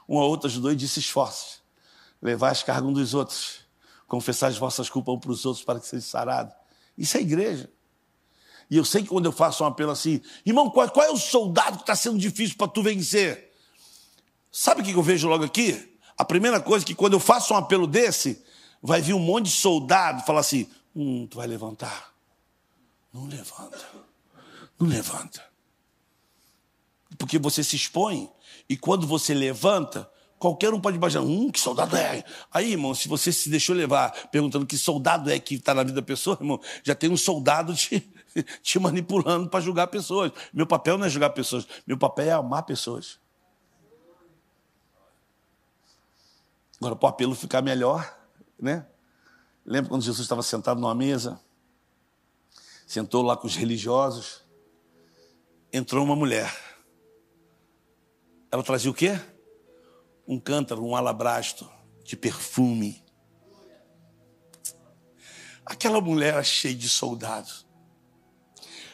Uma 0.09 0.23
ou 0.23 0.31
outra 0.31 0.49
ajudou 0.49 0.73
e 0.73 0.77
disse: 0.77 0.99
esforços, 0.99 1.63
levar 2.21 2.51
as 2.51 2.65
cargas 2.65 2.91
uns 2.91 2.95
dos 2.95 3.15
outros, 3.15 3.61
confessar 4.07 4.49
as 4.49 4.59
vossas 4.59 4.89
culpas 4.89 5.15
um 5.15 5.19
para 5.19 5.31
os 5.31 5.45
outros 5.45 5.65
para 5.65 5.81
que 5.81 5.87
sejam 5.87 6.09
sarados. 6.09 6.55
Isso 6.97 7.17
é 7.17 7.21
igreja. 7.21 7.71
E 8.71 8.77
eu 8.77 8.85
sei 8.85 9.03
que 9.03 9.09
quando 9.09 9.27
eu 9.27 9.33
faço 9.33 9.63
um 9.63 9.67
apelo 9.67 9.91
assim, 9.91 10.21
irmão, 10.45 10.71
qual, 10.71 10.89
qual 10.91 11.07
é 11.07 11.11
o 11.11 11.17
soldado 11.17 11.77
que 11.77 11.83
está 11.83 11.95
sendo 11.95 12.19
difícil 12.19 12.57
para 12.57 12.69
tu 12.69 12.83
vencer? 12.83 13.53
Sabe 14.51 14.81
o 14.81 14.85
que 14.85 14.93
eu 14.93 15.03
vejo 15.03 15.29
logo 15.29 15.45
aqui? 15.45 15.99
A 16.17 16.25
primeira 16.25 16.61
coisa 16.61 16.85
é 16.85 16.87
que 16.87 16.95
quando 16.95 17.15
eu 17.15 17.21
faço 17.21 17.53
um 17.53 17.57
apelo 17.57 17.87
desse, 17.87 18.43
vai 18.81 19.01
vir 19.01 19.15
um 19.15 19.19
monte 19.19 19.47
de 19.47 19.53
soldado 19.53 20.25
falar 20.25 20.41
assim: 20.41 20.69
hum, 20.95 21.27
tu 21.27 21.37
vai 21.39 21.47
levantar. 21.47 22.13
Não 23.13 23.27
levanta. 23.27 23.85
Não 24.79 24.87
levanta. 24.87 25.45
Porque 27.19 27.39
você 27.39 27.63
se 27.63 27.77
expõe 27.77 28.31
e 28.69 28.77
quando 28.77 29.07
você 29.07 29.35
levanta, 29.35 30.11
qualquer 30.45 30.75
um 30.75 30.81
pode 30.81 30.99
imaginar, 30.99 31.25
hum, 31.25 31.51
que 31.51 31.59
soldado 31.59 31.97
é? 31.97 32.23
Aí, 32.53 32.73
irmão, 32.73 32.95
se 32.95 33.09
você 33.09 33.33
se 33.33 33.49
deixou 33.49 33.75
levar 33.75 34.29
perguntando 34.29 34.67
que 34.67 34.77
soldado 34.77 35.31
é 35.31 35.39
que 35.39 35.55
está 35.55 35.73
na 35.73 35.83
vida 35.83 35.95
da 35.95 36.03
pessoa, 36.03 36.37
irmão, 36.39 36.61
já 36.83 36.95
tem 36.95 37.11
um 37.11 37.17
soldado 37.17 37.75
te, 37.75 38.13
te 38.61 38.79
manipulando 38.79 39.49
para 39.49 39.61
julgar 39.61 39.87
pessoas. 39.87 40.33
Meu 40.53 40.67
papel 40.67 40.99
não 40.99 41.07
é 41.07 41.09
julgar 41.09 41.31
pessoas, 41.31 41.67
meu 41.87 41.97
papel 41.97 42.27
é 42.27 42.33
amar 42.33 42.63
pessoas. 42.65 43.19
Agora, 46.79 46.95
para 46.95 47.07
o 47.07 47.09
apelo 47.09 47.35
ficar 47.35 47.63
melhor, 47.63 48.15
né? 48.61 48.87
Lembra 49.65 49.89
quando 49.89 50.03
Jesus 50.03 50.27
estava 50.27 50.43
sentado 50.43 50.79
numa 50.79 50.95
mesa? 50.95 51.41
Sentou 52.87 53.23
lá 53.23 53.35
com 53.35 53.47
os 53.47 53.57
religiosos. 53.57 54.43
Entrou 55.73 56.05
uma 56.05 56.15
mulher. 56.15 56.55
Ela 58.51 58.63
trazia 58.63 58.91
o 58.91 58.95
quê? 58.95 59.19
Um 60.27 60.39
cântaro, 60.39 60.85
um 60.85 60.97
alabastro 60.97 61.71
de 62.05 62.17
perfume. 62.17 63.03
Aquela 65.65 66.01
mulher 66.01 66.35
era 66.35 66.43
cheia 66.43 66.75
de 66.75 66.89
soldados. 66.89 67.67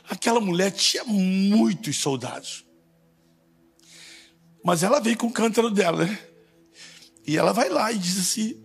Aquela 0.08 0.40
mulher 0.40 0.70
tinha 0.72 1.04
muitos 1.04 1.96
soldados. 1.98 2.66
Mas 4.64 4.82
ela 4.82 5.00
veio 5.00 5.16
com 5.16 5.28
o 5.28 5.32
cântaro 5.32 5.70
dela, 5.70 6.04
né? 6.04 6.18
E 7.26 7.36
ela 7.36 7.52
vai 7.52 7.68
lá 7.68 7.92
e 7.92 7.98
diz 7.98 8.18
assim: 8.18 8.62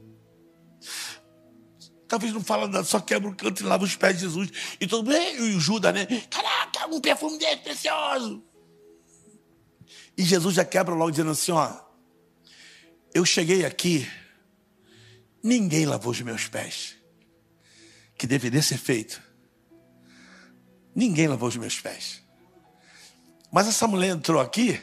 talvez 2.07 2.34
não 2.34 2.43
fala 2.43 2.68
nada, 2.68 2.84
só 2.84 2.99
quebra 2.99 3.30
o 3.30 3.36
canto 3.36 3.61
e 3.61 3.66
lava 3.66 3.84
os 3.84 3.95
pés 3.95 4.16
de 4.16 4.22
Jesus. 4.22 4.49
E 4.80 4.88
todo 4.88 5.05
mundo, 5.05 5.16
e 5.16 5.55
o 5.55 5.59
Judas, 5.59 5.93
né? 5.93 6.05
Caraca, 6.30 6.88
um 6.88 6.99
perfume 6.99 7.38
desse 7.38 7.57
precioso. 7.57 8.43
E 10.18 10.24
Jesus 10.24 10.55
já 10.55 10.66
quebra 10.66 10.95
logo 10.95 11.11
dizendo 11.11 11.32
assim: 11.32 11.51
ó, 11.51 11.74
eu 13.16 13.26
cheguei 13.26 13.66
aqui, 13.66 14.07
ninguém 15.41 15.88
lavou 15.88 16.11
os 16.11 16.22
meus 16.22 16.47
pés, 16.47 16.95
que 18.16 18.28
deveria 18.28 18.61
ser 18.61 18.78
feito. 18.78 19.20
Ninguém 20.93 21.28
lavou 21.28 21.49
os 21.49 21.57
meus 21.57 21.80
pés. 21.80 22.22
Mas 23.51 23.68
essa 23.68 23.88
mulher 23.88 24.09
entrou 24.09 24.39
aqui, 24.39 24.80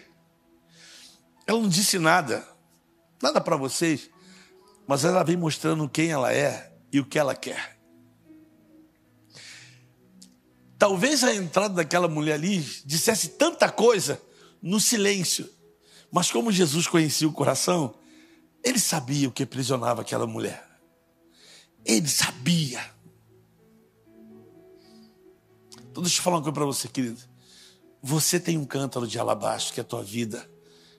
ela 1.47 1.61
não 1.61 1.69
disse 1.69 1.99
nada 1.99 2.51
nada 3.23 3.41
para 3.41 3.57
vocês, 3.57 4.11
mas 4.87 5.05
ela 5.05 5.23
vem 5.23 5.37
mostrando 5.37 5.89
quem 5.89 6.11
ela 6.11 6.33
é 6.35 6.75
e 6.93 6.99
o 6.99 7.07
que 7.07 7.19
ela 7.19 7.37
quer. 7.37 7.79
Talvez 10.77 11.23
a 11.23 11.33
entrada 11.33 11.75
daquela 11.75 12.09
mulher 12.09 12.35
ali 12.35 12.59
dissesse 12.85 13.29
tanta 13.29 13.71
coisa 13.71 14.21
no 14.61 14.81
silêncio, 14.81 15.49
mas 16.11 16.33
como 16.33 16.51
Jesus 16.51 16.89
conhecia 16.89 17.29
o 17.29 17.33
coração, 17.33 17.95
ele 18.63 18.79
sabia 18.79 19.29
o 19.29 19.33
que 19.33 19.43
aprisionava 19.43 20.03
aquela 20.03 20.27
mulher. 20.27 20.65
Ele 21.85 22.09
sabia. 22.09 22.85
Então 25.91 26.03
deixa 26.03 26.19
eu 26.19 26.23
falar 26.23 26.37
uma 26.37 26.43
coisa 26.43 26.55
para 26.55 26.65
você, 26.65 26.89
querido. 26.89 27.21
Você 28.03 28.39
tem 28.41 28.57
um 28.57 28.65
cântaro 28.65 29.07
de 29.07 29.19
alabastro 29.19 29.75
que 29.75 29.81
é 29.81 29.83
a 29.83 29.87
tua 29.87 30.03
vida, 30.03 30.49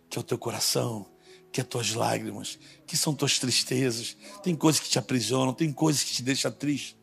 que 0.10 0.18
é 0.18 0.22
o 0.22 0.24
teu 0.24 0.38
coração, 0.38 1.06
que 1.52 1.62
é 1.62 1.64
tuas 1.64 1.94
lágrimas, 1.94 2.60
que 2.86 2.98
são 2.98 3.14
tuas 3.14 3.40
tristezas. 3.40 4.18
Tem 4.42 4.56
coisas 4.56 4.82
que 4.82 4.90
te 4.90 5.00
aprisionam, 5.00 5.54
tem 5.54 5.72
coisas 5.72 6.04
que 6.04 6.14
te 6.14 6.24
deixam 6.24 6.52
triste. 6.52 6.98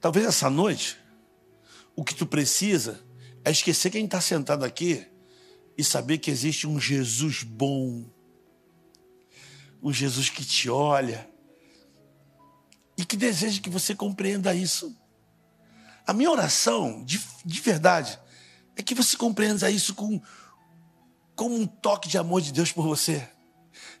Talvez 0.00 0.26
essa 0.26 0.50
noite, 0.50 0.98
o 1.94 2.04
que 2.04 2.14
tu 2.14 2.26
precisa 2.26 3.00
é 3.44 3.50
esquecer 3.50 3.90
quem 3.90 4.04
está 4.04 4.20
sentado 4.20 4.64
aqui 4.64 5.06
e 5.76 5.84
saber 5.84 6.18
que 6.18 6.30
existe 6.30 6.66
um 6.66 6.80
Jesus 6.80 7.42
bom, 7.42 8.04
um 9.82 9.92
Jesus 9.92 10.30
que 10.30 10.44
te 10.44 10.70
olha 10.70 11.28
e 12.96 13.04
que 13.04 13.16
deseja 13.16 13.60
que 13.60 13.68
você 13.68 13.94
compreenda 13.94 14.54
isso. 14.54 14.96
A 16.06 16.12
minha 16.12 16.30
oração, 16.30 17.04
de, 17.04 17.20
de 17.44 17.60
verdade, 17.60 18.18
é 18.76 18.82
que 18.82 18.94
você 18.94 19.16
compreenda 19.16 19.70
isso 19.70 19.94
com, 19.94 20.20
como 21.34 21.56
um 21.56 21.66
toque 21.66 22.08
de 22.08 22.16
amor 22.16 22.40
de 22.40 22.52
Deus 22.52 22.70
por 22.70 22.86
você. 22.86 23.28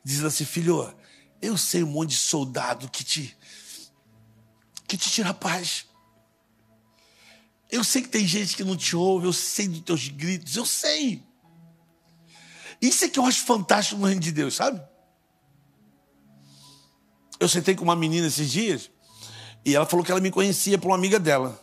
Dizendo 0.04 0.28
assim, 0.28 0.44
filho, 0.44 0.94
eu 1.40 1.58
sei 1.58 1.82
um 1.82 1.88
monte 1.88 2.10
de 2.10 2.16
soldado 2.16 2.88
que 2.88 3.02
te 3.02 3.36
que 4.86 4.96
te 4.96 5.10
tira 5.10 5.30
a 5.30 5.34
paz. 5.34 5.86
Eu 7.70 7.82
sei 7.82 8.02
que 8.02 8.08
tem 8.08 8.26
gente 8.26 8.54
que 8.54 8.62
não 8.62 8.76
te 8.76 8.94
ouve, 8.94 9.26
eu 9.26 9.32
sei 9.32 9.66
dos 9.66 9.80
teus 9.80 10.08
gritos, 10.08 10.54
eu 10.54 10.66
sei. 10.66 11.24
Isso 12.78 13.06
é 13.06 13.08
que 13.08 13.18
eu 13.18 13.24
acho 13.24 13.46
fantástico 13.46 13.98
no 13.98 14.06
reino 14.06 14.20
de 14.20 14.30
Deus, 14.30 14.54
sabe? 14.54 14.82
Eu 17.40 17.48
sentei 17.48 17.74
com 17.74 17.84
uma 17.84 17.96
menina 17.96 18.26
esses 18.26 18.50
dias 18.50 18.90
e 19.64 19.74
ela 19.74 19.86
falou 19.86 20.04
que 20.04 20.10
ela 20.10 20.20
me 20.20 20.30
conhecia 20.30 20.78
por 20.78 20.88
uma 20.88 20.96
amiga 20.96 21.18
dela. 21.18 21.60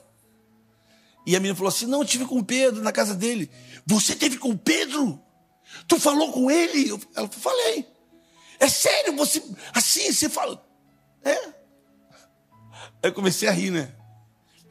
E 1.25 1.35
a 1.35 1.39
menina 1.39 1.55
falou 1.55 1.69
assim: 1.69 1.85
Não, 1.85 2.01
eu 2.01 2.07
tive 2.07 2.25
com 2.25 2.39
o 2.39 2.43
Pedro 2.43 2.81
na 2.81 2.91
casa 2.91 3.13
dele. 3.15 3.49
Você 3.85 4.15
teve 4.15 4.37
com 4.37 4.49
o 4.49 4.57
Pedro? 4.57 5.21
Tu 5.87 5.99
falou 5.99 6.31
com 6.31 6.49
ele? 6.49 6.89
Ela 6.89 7.27
falou: 7.27 7.29
Falei. 7.29 7.85
É 8.59 8.67
sério, 8.67 9.15
você. 9.15 9.43
Assim, 9.73 10.11
você 10.11 10.29
fala. 10.29 10.65
É. 11.23 11.35
Aí 13.01 13.09
eu 13.09 13.13
comecei 13.13 13.47
a 13.47 13.51
rir, 13.51 13.71
né? 13.71 13.93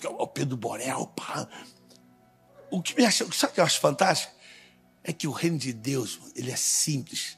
O 0.05 0.27
Pedro 0.27 0.57
Borel, 0.57 1.07
pá. 1.09 1.49
O 2.71 2.83
que 2.83 2.95
me 2.95 3.05
acha, 3.05 3.27
sabe 3.33 3.53
o 3.53 3.55
que 3.55 3.61
eu 3.61 3.65
acho 3.65 3.81
fantástico? 3.81 4.33
É 5.03 5.13
que 5.13 5.27
o 5.27 5.33
reino 5.33 5.57
de 5.57 5.73
Deus, 5.73 6.21
ele 6.37 6.51
é 6.51 6.57
simples. 6.57 7.38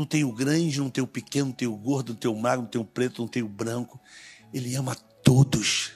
Não 0.00 0.06
tem 0.06 0.24
o 0.24 0.32
grande, 0.32 0.80
não 0.80 0.88
tem 0.88 1.04
o 1.04 1.06
pequeno, 1.06 1.48
não 1.48 1.52
tem 1.52 1.68
o 1.68 1.76
gordo, 1.76 2.14
não 2.14 2.18
tem 2.18 2.30
o 2.30 2.34
magro, 2.34 2.62
não 2.62 2.70
tem 2.70 2.80
o 2.80 2.84
preto, 2.86 3.20
não 3.20 3.28
tem 3.28 3.42
o 3.42 3.48
branco. 3.48 4.00
Ele 4.50 4.74
ama 4.74 4.94
todos. 4.94 5.92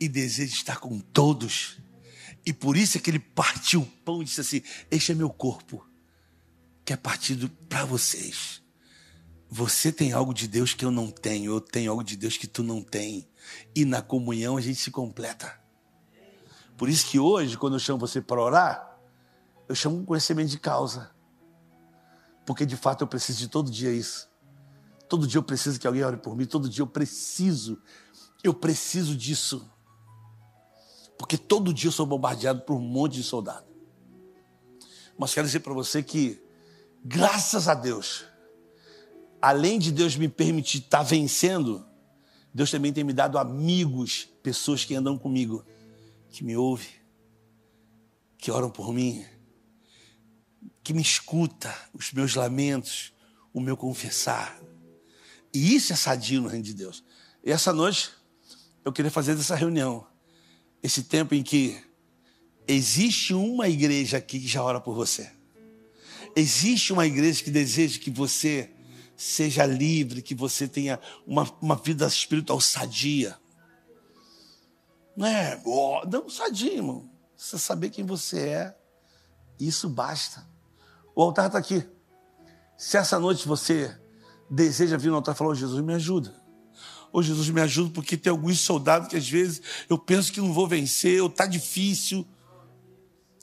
E 0.00 0.08
deseja 0.08 0.52
estar 0.52 0.80
com 0.80 0.98
todos. 0.98 1.78
E 2.44 2.52
por 2.52 2.76
isso 2.76 2.98
é 2.98 3.00
que 3.00 3.08
ele 3.08 3.20
partiu 3.20 3.82
o 3.82 3.86
pão 3.86 4.20
e 4.20 4.24
disse 4.24 4.40
assim: 4.40 4.62
Este 4.90 5.12
é 5.12 5.14
meu 5.14 5.30
corpo, 5.30 5.86
que 6.84 6.92
é 6.92 6.96
partido 6.96 7.48
para 7.68 7.84
vocês. 7.84 8.60
Você 9.48 9.92
tem 9.92 10.12
algo 10.12 10.34
de 10.34 10.48
Deus 10.48 10.74
que 10.74 10.84
eu 10.84 10.90
não 10.90 11.08
tenho, 11.08 11.52
eu 11.52 11.60
tenho 11.60 11.92
algo 11.92 12.02
de 12.02 12.16
Deus 12.16 12.36
que 12.36 12.48
tu 12.48 12.64
não 12.64 12.82
tem. 12.82 13.28
E 13.76 13.84
na 13.84 14.02
comunhão 14.02 14.56
a 14.56 14.60
gente 14.60 14.80
se 14.80 14.90
completa. 14.90 15.56
Por 16.76 16.88
isso 16.88 17.06
que 17.06 17.20
hoje, 17.20 17.56
quando 17.56 17.74
eu 17.74 17.78
chamo 17.78 18.00
você 18.00 18.20
para 18.20 18.42
orar, 18.42 18.98
eu 19.68 19.74
chamo 19.76 19.98
um 19.98 20.04
conhecimento 20.04 20.50
de 20.50 20.58
causa. 20.58 21.11
Porque 22.44 22.66
de 22.66 22.76
fato 22.76 23.02
eu 23.02 23.06
preciso 23.06 23.38
de 23.38 23.48
todo 23.48 23.70
dia 23.70 23.92
isso. 23.92 24.28
Todo 25.08 25.26
dia 25.26 25.38
eu 25.38 25.42
preciso 25.42 25.78
que 25.78 25.86
alguém 25.86 26.02
ore 26.02 26.16
por 26.16 26.36
mim, 26.36 26.46
todo 26.46 26.68
dia 26.68 26.82
eu 26.82 26.86
preciso, 26.86 27.80
eu 28.42 28.54
preciso 28.54 29.14
disso. 29.16 29.70
Porque 31.18 31.36
todo 31.36 31.72
dia 31.72 31.88
eu 31.88 31.92
sou 31.92 32.06
bombardeado 32.06 32.62
por 32.62 32.74
um 32.74 32.80
monte 32.80 33.14
de 33.14 33.22
soldado. 33.22 33.66
Mas 35.18 35.34
quero 35.34 35.46
dizer 35.46 35.60
para 35.60 35.74
você 35.74 36.02
que, 36.02 36.42
graças 37.04 37.68
a 37.68 37.74
Deus, 37.74 38.24
além 39.40 39.78
de 39.78 39.92
Deus 39.92 40.16
me 40.16 40.28
permitir 40.28 40.78
estar 40.78 40.98
tá 40.98 41.04
vencendo, 41.04 41.86
Deus 42.54 42.70
também 42.70 42.92
tem 42.92 43.04
me 43.04 43.12
dado 43.12 43.38
amigos, 43.38 44.28
pessoas 44.42 44.84
que 44.84 44.94
andam 44.94 45.16
comigo, 45.18 45.64
que 46.30 46.42
me 46.42 46.56
ouvem, 46.56 46.88
que 48.38 48.50
oram 48.50 48.70
por 48.70 48.92
mim, 48.92 49.24
que 50.82 50.92
me 50.92 51.02
escuta 51.02 51.74
os 51.92 52.12
meus 52.12 52.34
lamentos, 52.34 53.12
o 53.52 53.60
meu 53.60 53.76
confessar. 53.76 54.60
E 55.54 55.74
isso 55.74 55.92
é 55.92 55.96
sadio 55.96 56.40
no 56.40 56.48
reino 56.48 56.64
de 56.64 56.74
Deus. 56.74 57.04
E 57.44 57.50
essa 57.50 57.72
noite 57.72 58.10
eu 58.84 58.92
queria 58.92 59.10
fazer 59.10 59.36
dessa 59.36 59.54
reunião, 59.54 60.06
esse 60.82 61.04
tempo 61.04 61.34
em 61.34 61.42
que 61.42 61.80
existe 62.66 63.34
uma 63.34 63.68
igreja 63.68 64.16
aqui 64.16 64.40
que 64.40 64.48
já 64.48 64.62
ora 64.62 64.80
por 64.80 64.94
você. 64.94 65.30
Existe 66.34 66.92
uma 66.92 67.06
igreja 67.06 67.44
que 67.44 67.50
deseja 67.50 67.98
que 67.98 68.10
você 68.10 68.72
seja 69.16 69.64
livre, 69.66 70.22
que 70.22 70.34
você 70.34 70.66
tenha 70.66 70.98
uma, 71.26 71.44
uma 71.60 71.76
vida 71.76 72.06
espiritual 72.06 72.60
sadia. 72.60 73.38
Não 75.16 75.26
é, 75.26 75.60
oh, 75.64 76.02
não, 76.10 76.28
sadia, 76.28 76.74
irmão. 76.74 77.08
Você 77.36 77.58
saber 77.58 77.90
quem 77.90 78.04
você 78.04 78.40
é, 78.48 78.76
isso 79.60 79.88
basta. 79.88 80.51
O 81.14 81.22
altar 81.22 81.46
está 81.46 81.58
aqui. 81.58 81.86
Se 82.76 82.96
essa 82.96 83.18
noite 83.18 83.46
você 83.46 83.96
deseja 84.48 84.96
vir 84.96 85.08
no 85.08 85.16
altar 85.16 85.34
e 85.34 85.38
falar, 85.38 85.50
oh, 85.50 85.54
Jesus, 85.54 85.82
me 85.82 85.94
ajuda. 85.94 86.34
Oh, 87.12 87.22
Jesus, 87.22 87.48
me 87.50 87.60
ajuda, 87.60 87.90
porque 87.92 88.16
tem 88.16 88.30
alguns 88.30 88.60
soldados 88.60 89.08
que 89.08 89.16
às 89.16 89.28
vezes 89.28 89.60
eu 89.88 89.98
penso 89.98 90.32
que 90.32 90.40
não 90.40 90.52
vou 90.52 90.66
vencer, 90.66 91.20
ou 91.20 91.28
está 91.28 91.46
difícil. 91.46 92.26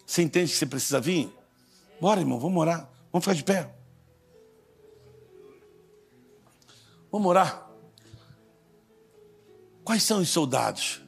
Você 0.05 0.24
entende 0.24 0.51
que 0.51 0.57
você 0.57 0.65
precisa 0.65 0.99
vir? 0.99 1.32
Bora, 2.01 2.20
irmão, 2.20 2.39
vamos 2.39 2.59
orar. 2.59 2.89
Vamos 3.11 3.24
ficar 3.24 3.36
de 3.36 3.43
pé. 3.43 3.76
Vamos 7.11 7.28
orar. 7.28 7.70
Quais 9.84 10.03
são 10.03 10.20
os 10.20 10.30
soldados 10.30 11.01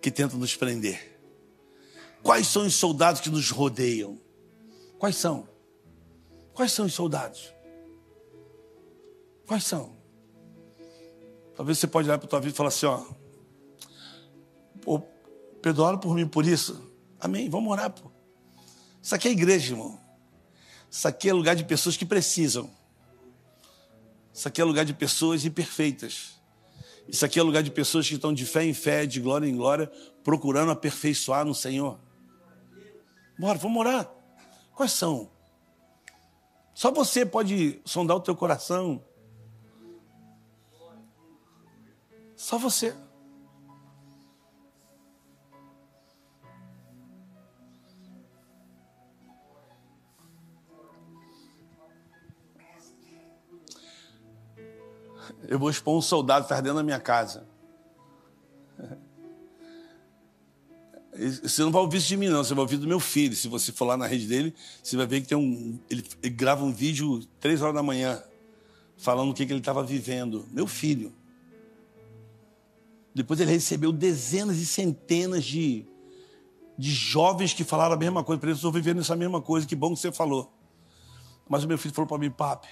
que 0.00 0.10
tentam 0.10 0.38
nos 0.38 0.56
prender? 0.56 1.18
Quais 2.22 2.46
são 2.46 2.66
os 2.66 2.74
soldados 2.74 3.20
que 3.20 3.30
nos 3.30 3.50
rodeiam? 3.50 4.20
Quais 4.98 5.16
são? 5.16 5.48
Quais 6.56 6.72
são 6.72 6.86
os 6.86 6.94
soldados? 6.94 7.52
Quais 9.46 9.62
são? 9.62 9.94
Talvez 11.54 11.78
você 11.78 11.86
pode 11.86 12.08
olhar 12.08 12.16
para 12.16 12.26
a 12.26 12.30
tua 12.30 12.40
vida 12.40 12.54
e 12.54 12.56
falar 12.56 12.70
assim, 12.70 12.86
ó. 12.86 13.04
Pô, 14.80 15.00
Pedro, 15.60 15.82
ora 15.82 15.98
por 15.98 16.14
mim 16.14 16.26
por 16.26 16.46
isso. 16.46 16.90
Amém, 17.20 17.50
vamos 17.50 17.70
orar, 17.70 17.90
pô. 17.90 18.10
Isso 19.02 19.14
aqui 19.14 19.28
é 19.28 19.32
igreja, 19.32 19.74
irmão. 19.74 20.00
Isso 20.90 21.06
aqui 21.06 21.28
é 21.28 21.32
lugar 21.34 21.54
de 21.54 21.62
pessoas 21.62 21.94
que 21.94 22.06
precisam. 22.06 22.70
Isso 24.32 24.48
aqui 24.48 24.58
é 24.58 24.64
lugar 24.64 24.86
de 24.86 24.94
pessoas 24.94 25.44
imperfeitas. 25.44 26.40
Isso 27.06 27.22
aqui 27.24 27.38
é 27.38 27.42
lugar 27.42 27.62
de 27.62 27.70
pessoas 27.70 28.08
que 28.08 28.14
estão 28.14 28.32
de 28.32 28.46
fé 28.46 28.64
em 28.64 28.72
fé, 28.72 29.04
de 29.04 29.20
glória 29.20 29.46
em 29.46 29.54
glória, 29.54 29.92
procurando 30.24 30.72
aperfeiçoar 30.72 31.44
no 31.44 31.54
Senhor. 31.54 32.00
Bora, 33.38 33.58
vamos 33.58 33.78
orar. 33.78 34.10
Quais 34.74 34.92
são? 34.92 35.35
Só 36.76 36.92
você 36.92 37.24
pode 37.24 37.80
sondar 37.86 38.18
o 38.18 38.20
teu 38.20 38.36
coração. 38.36 39.02
Só 42.36 42.58
você. 42.58 42.94
eu 55.48 55.58
vou 55.58 55.70
expor 55.70 55.96
um 55.96 56.02
soldado 56.02 56.44
que 56.44 56.52
está 56.52 56.60
dentro 56.60 56.76
da 56.76 56.82
minha 56.82 57.00
casa. 57.00 57.45
Você 61.42 61.62
não 61.62 61.70
vai 61.70 61.82
ouvir 61.82 61.98
isso 61.98 62.08
de 62.08 62.16
mim, 62.16 62.28
não. 62.28 62.44
Você 62.44 62.54
vai 62.54 62.62
ouvir 62.62 62.76
do 62.76 62.86
meu 62.86 63.00
filho. 63.00 63.34
Se 63.34 63.48
você 63.48 63.72
for 63.72 63.86
lá 63.86 63.96
na 63.96 64.06
rede 64.06 64.26
dele, 64.26 64.54
você 64.82 64.96
vai 64.96 65.06
ver 65.06 65.20
que 65.22 65.28
tem 65.28 65.38
um. 65.38 65.78
Ele, 65.88 66.04
ele 66.22 66.34
grava 66.34 66.64
um 66.64 66.72
vídeo 66.72 67.20
três 67.40 67.62
horas 67.62 67.74
da 67.74 67.82
manhã, 67.82 68.22
falando 68.96 69.30
o 69.30 69.34
que, 69.34 69.46
que 69.46 69.52
ele 69.52 69.60
estava 69.60 69.82
vivendo. 69.82 70.46
Meu 70.52 70.66
filho. 70.66 71.12
Depois 73.14 73.40
ele 73.40 73.50
recebeu 73.50 73.92
dezenas 73.92 74.58
e 74.58 74.66
centenas 74.66 75.44
de, 75.44 75.86
de 76.76 76.90
jovens 76.90 77.54
que 77.54 77.64
falaram 77.64 77.94
a 77.94 77.98
mesma 77.98 78.22
coisa 78.22 78.38
para 78.38 78.50
ele. 78.50 78.56
Estou 78.56 78.70
vivendo 78.70 79.00
essa 79.00 79.16
mesma 79.16 79.40
coisa. 79.40 79.66
Que 79.66 79.74
bom 79.74 79.94
que 79.94 80.00
você 80.00 80.12
falou. 80.12 80.52
Mas 81.48 81.64
o 81.64 81.68
meu 81.68 81.78
filho 81.78 81.94
falou 81.94 82.08
para 82.08 82.18
mim, 82.18 82.30
papi, 82.30 82.68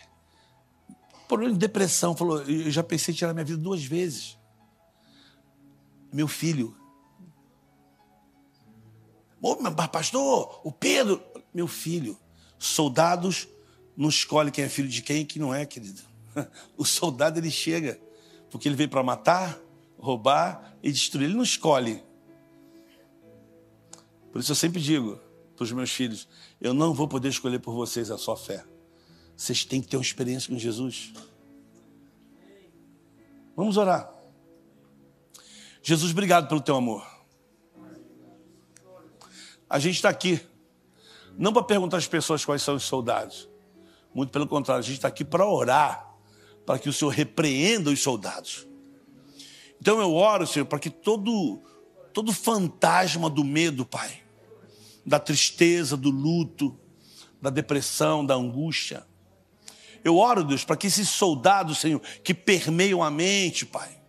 problema 1.27 1.53
de 1.53 1.59
depressão. 1.59 2.15
Falou, 2.15 2.43
eu 2.43 2.71
já 2.71 2.83
pensei 2.83 3.15
em 3.15 3.17
tirar 3.17 3.33
minha 3.33 3.45
vida 3.45 3.59
duas 3.59 3.83
vezes. 3.83 4.37
Meu 6.13 6.29
filho. 6.29 6.77
Ô, 9.45 9.57
pastor, 9.89 10.59
o 10.65 10.73
Pedro. 10.73 11.23
Meu 11.53 11.69
filho. 11.69 12.19
Soldados 12.59 13.47
não 13.95 14.09
escolhe 14.09 14.51
quem 14.51 14.65
é 14.65 14.69
filho 14.71 14.89
de 14.89 15.03
quem 15.03 15.21
e 15.21 15.25
quem 15.27 15.43
não 15.43 15.55
é, 15.55 15.67
querido. 15.67 16.01
O 16.79 16.85
soldado 16.85 17.39
ele 17.39 17.51
chega 17.51 18.01
porque 18.51 18.67
ele 18.67 18.75
veio 18.75 18.89
para 18.89 19.03
matar, 19.03 19.61
roubar 19.99 20.75
e 20.83 20.91
destruir. 20.91 21.27
Ele 21.27 21.35
não 21.35 21.43
escolhe. 21.43 22.03
Por 24.33 24.41
isso 24.41 24.51
eu 24.51 24.57
sempre 24.57 24.81
digo 24.81 25.21
para 25.55 25.65
os 25.65 25.73
meus 25.73 25.91
filhos: 25.91 26.27
eu 26.59 26.73
não 26.73 26.95
vou 26.95 27.07
poder 27.07 27.29
escolher 27.29 27.59
por 27.59 27.75
vocês 27.75 28.11
a 28.11 28.17
sua 28.17 28.39
fé. 28.39 28.65
Vocês 29.37 29.63
têm 29.63 29.83
que 29.83 29.89
ter 29.89 29.99
uma 29.99 30.03
experiência 30.03 30.51
com 30.51 30.59
Jesus. 30.59 31.13
Vamos 33.55 33.77
orar. 33.77 34.11
Jesus, 35.83 36.13
obrigado 36.13 36.49
pelo 36.49 36.63
teu 36.63 36.77
amor. 36.77 37.14
A 39.75 39.81
gente 39.81 39.97
está 39.97 40.09
aqui 40.09 40.41
Não 41.37 41.53
para 41.53 41.65
perguntar 41.65 41.97
às 41.97 42.07
pessoas 42.07 42.45
quais 42.45 42.63
são 42.63 42.77
os 42.77 42.85
soldados. 42.85 43.49
Muito 44.15 44.31
pelo 44.31 44.47
contrário, 44.47 44.79
a 44.79 44.87
gente 44.87 44.99
está 44.99 45.09
aqui 45.09 45.25
para 45.25 45.45
orar, 45.45 46.15
para 46.65 46.79
que 46.79 46.89
o 46.89 46.93
Senhor 46.93 47.11
repreenda 47.11 47.91
os 47.91 48.01
soldados. 48.01 48.69
Então 49.81 50.01
eu 50.01 50.15
oro, 50.15 50.47
Senhor, 50.47 50.65
para 50.65 50.79
que 50.79 50.89
todo, 50.89 51.61
todo 52.13 52.33
fantasma 52.33 53.29
do 53.29 53.43
medo, 53.43 53.85
Pai, 53.85 54.23
da 55.05 55.19
tristeza, 55.19 55.97
do 55.97 56.09
luto, 56.09 56.79
da 57.43 57.51
depressão, 57.51 58.25
da 58.25 58.35
angústia, 58.35 59.05
eu 60.05 60.19
oro, 60.19 60.45
Deus, 60.45 60.63
para 60.63 60.77
que 60.77 60.87
esses 60.87 61.09
soldados, 61.09 61.79
Senhor, 61.79 62.01
que 62.23 62.33
permeiam 62.33 63.03
a 63.03 63.11
mente, 63.11 63.67
Pai, 63.67 64.01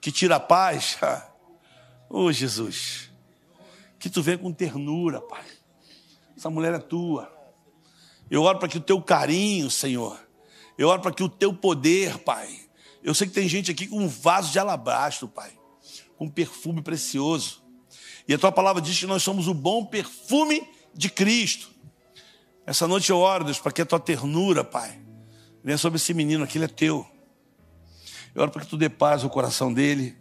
que 0.00 0.10
tira 0.10 0.34
a 0.34 0.40
paz, 0.40 0.98
oh 2.10 2.32
Jesus, 2.32 3.13
que 4.08 4.10
tu 4.14 4.22
venha 4.22 4.36
com 4.36 4.52
ternura, 4.52 5.20
Pai. 5.20 5.44
Essa 6.36 6.50
mulher 6.50 6.74
é 6.74 6.78
tua. 6.78 7.32
Eu 8.30 8.42
oro 8.42 8.58
para 8.58 8.68
que 8.68 8.76
o 8.76 8.80
teu 8.80 9.00
carinho, 9.00 9.70
Senhor, 9.70 10.18
eu 10.76 10.88
oro 10.88 11.00
para 11.00 11.12
que 11.12 11.22
o 11.22 11.28
teu 11.28 11.54
poder, 11.54 12.18
Pai. 12.18 12.48
Eu 13.02 13.14
sei 13.14 13.26
que 13.26 13.32
tem 13.32 13.48
gente 13.48 13.70
aqui 13.70 13.86
com 13.86 13.98
um 13.98 14.08
vaso 14.08 14.52
de 14.52 14.58
alabastro, 14.58 15.26
Pai, 15.26 15.50
com 16.18 16.28
perfume 16.28 16.82
precioso. 16.82 17.62
E 18.28 18.34
a 18.34 18.38
tua 18.38 18.52
palavra 18.52 18.82
diz 18.82 18.98
que 18.98 19.06
nós 19.06 19.22
somos 19.22 19.48
o 19.48 19.54
bom 19.54 19.86
perfume 19.86 20.66
de 20.92 21.08
Cristo. 21.08 21.70
Essa 22.66 22.86
noite 22.86 23.10
eu 23.10 23.18
oro, 23.18 23.44
Deus, 23.44 23.58
para 23.58 23.72
que 23.72 23.80
a 23.80 23.86
tua 23.86 24.00
ternura, 24.00 24.62
Pai, 24.62 25.00
venha 25.62 25.78
sobre 25.78 25.96
esse 25.96 26.12
menino, 26.12 26.44
aquele 26.44 26.64
é 26.64 26.68
teu. 26.68 27.06
Eu 28.34 28.42
oro 28.42 28.50
para 28.50 28.62
que 28.62 28.68
tu 28.68 28.76
dê 28.76 28.88
paz 28.90 29.24
ao 29.24 29.30
coração 29.30 29.72
dele, 29.72 30.14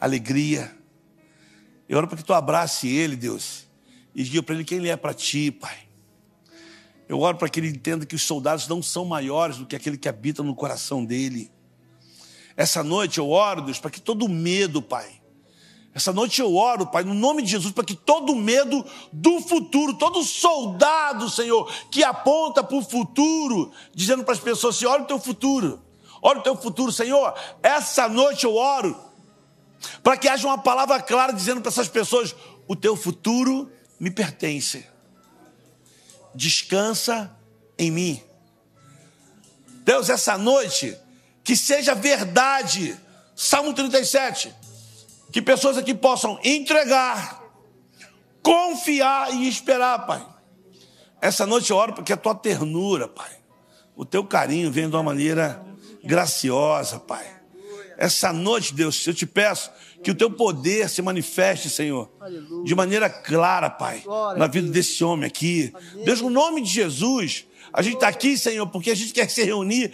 alegria. 0.00 0.81
Eu 1.92 1.98
oro 1.98 2.08
para 2.08 2.16
que 2.16 2.24
tu 2.24 2.32
abrace 2.32 2.88
ele, 2.88 3.14
Deus, 3.14 3.66
e 4.14 4.24
diga 4.24 4.42
para 4.42 4.54
ele 4.54 4.64
quem 4.64 4.78
ele 4.78 4.88
é 4.88 4.96
para 4.96 5.12
ti, 5.12 5.50
Pai. 5.50 5.76
Eu 7.06 7.20
oro 7.20 7.36
para 7.36 7.50
que 7.50 7.60
ele 7.60 7.68
entenda 7.68 8.06
que 8.06 8.14
os 8.14 8.22
soldados 8.22 8.66
não 8.66 8.82
são 8.82 9.04
maiores 9.04 9.58
do 9.58 9.66
que 9.66 9.76
aquele 9.76 9.98
que 9.98 10.08
habita 10.08 10.42
no 10.42 10.54
coração 10.54 11.04
dele. 11.04 11.52
Essa 12.56 12.82
noite 12.82 13.18
eu 13.18 13.28
oro, 13.28 13.60
Deus, 13.60 13.78
para 13.78 13.90
que 13.90 14.00
todo 14.00 14.26
medo, 14.26 14.80
Pai, 14.80 15.20
essa 15.94 16.14
noite 16.14 16.40
eu 16.40 16.56
oro, 16.56 16.86
Pai, 16.86 17.04
no 17.04 17.12
nome 17.12 17.42
de 17.42 17.50
Jesus, 17.50 17.74
para 17.74 17.84
que 17.84 17.94
todo 17.94 18.34
medo 18.34 18.82
do 19.12 19.42
futuro, 19.42 19.92
todo 19.92 20.24
soldado, 20.24 21.28
Senhor, 21.28 21.70
que 21.90 22.02
aponta 22.02 22.64
para 22.64 22.78
o 22.78 22.82
futuro, 22.82 23.70
dizendo 23.94 24.24
para 24.24 24.32
as 24.32 24.40
pessoas 24.40 24.76
assim: 24.76 24.86
olha 24.86 25.02
o 25.02 25.06
teu 25.06 25.18
futuro, 25.18 25.78
olha 26.22 26.40
o 26.40 26.42
teu 26.42 26.56
futuro, 26.56 26.90
Senhor. 26.90 27.34
Essa 27.62 28.08
noite 28.08 28.44
eu 28.44 28.56
oro, 28.56 29.11
para 30.02 30.16
que 30.16 30.28
haja 30.28 30.46
uma 30.46 30.58
palavra 30.58 31.00
clara 31.00 31.32
dizendo 31.32 31.60
para 31.60 31.70
essas 31.70 31.88
pessoas: 31.88 32.34
o 32.66 32.76
teu 32.76 32.96
futuro 32.96 33.70
me 33.98 34.10
pertence. 34.10 34.86
Descansa 36.34 37.30
em 37.78 37.90
mim. 37.90 38.22
Deus, 39.84 40.08
essa 40.08 40.38
noite, 40.38 40.96
que 41.44 41.56
seja 41.56 41.94
verdade. 41.94 42.96
Salmo 43.34 43.72
37 43.72 44.62
que 45.32 45.40
pessoas 45.40 45.78
aqui 45.78 45.94
possam 45.94 46.38
entregar, 46.44 47.42
confiar 48.42 49.34
e 49.34 49.48
esperar, 49.48 50.06
Pai. 50.06 50.24
Essa 51.22 51.46
noite 51.46 51.70
eu 51.70 51.76
oro 51.76 51.94
porque 51.94 52.12
a 52.12 52.16
tua 52.18 52.34
ternura, 52.34 53.08
Pai, 53.08 53.30
o 53.96 54.04
teu 54.04 54.22
carinho 54.24 54.70
vem 54.70 54.90
de 54.90 54.94
uma 54.94 55.02
maneira 55.02 55.64
graciosa, 56.04 57.00
Pai. 57.00 57.26
Essa 58.02 58.32
noite, 58.32 58.74
Deus, 58.74 59.06
eu 59.06 59.14
te 59.14 59.24
peço 59.24 59.70
que 60.02 60.10
o 60.10 60.14
teu 60.14 60.28
poder 60.28 60.88
se 60.88 61.00
manifeste, 61.00 61.70
Senhor, 61.70 62.10
de 62.64 62.74
maneira 62.74 63.08
clara, 63.08 63.70
Pai, 63.70 64.02
na 64.36 64.48
vida 64.48 64.68
desse 64.68 65.04
homem 65.04 65.24
aqui. 65.24 65.72
Deus, 66.04 66.20
no 66.20 66.28
nome 66.28 66.62
de 66.62 66.68
Jesus, 66.68 67.46
a 67.72 67.80
gente 67.80 67.94
está 67.94 68.08
aqui, 68.08 68.36
Senhor, 68.36 68.66
porque 68.66 68.90
a 68.90 68.94
gente 68.96 69.12
quer 69.12 69.30
se 69.30 69.44
reunir 69.44 69.92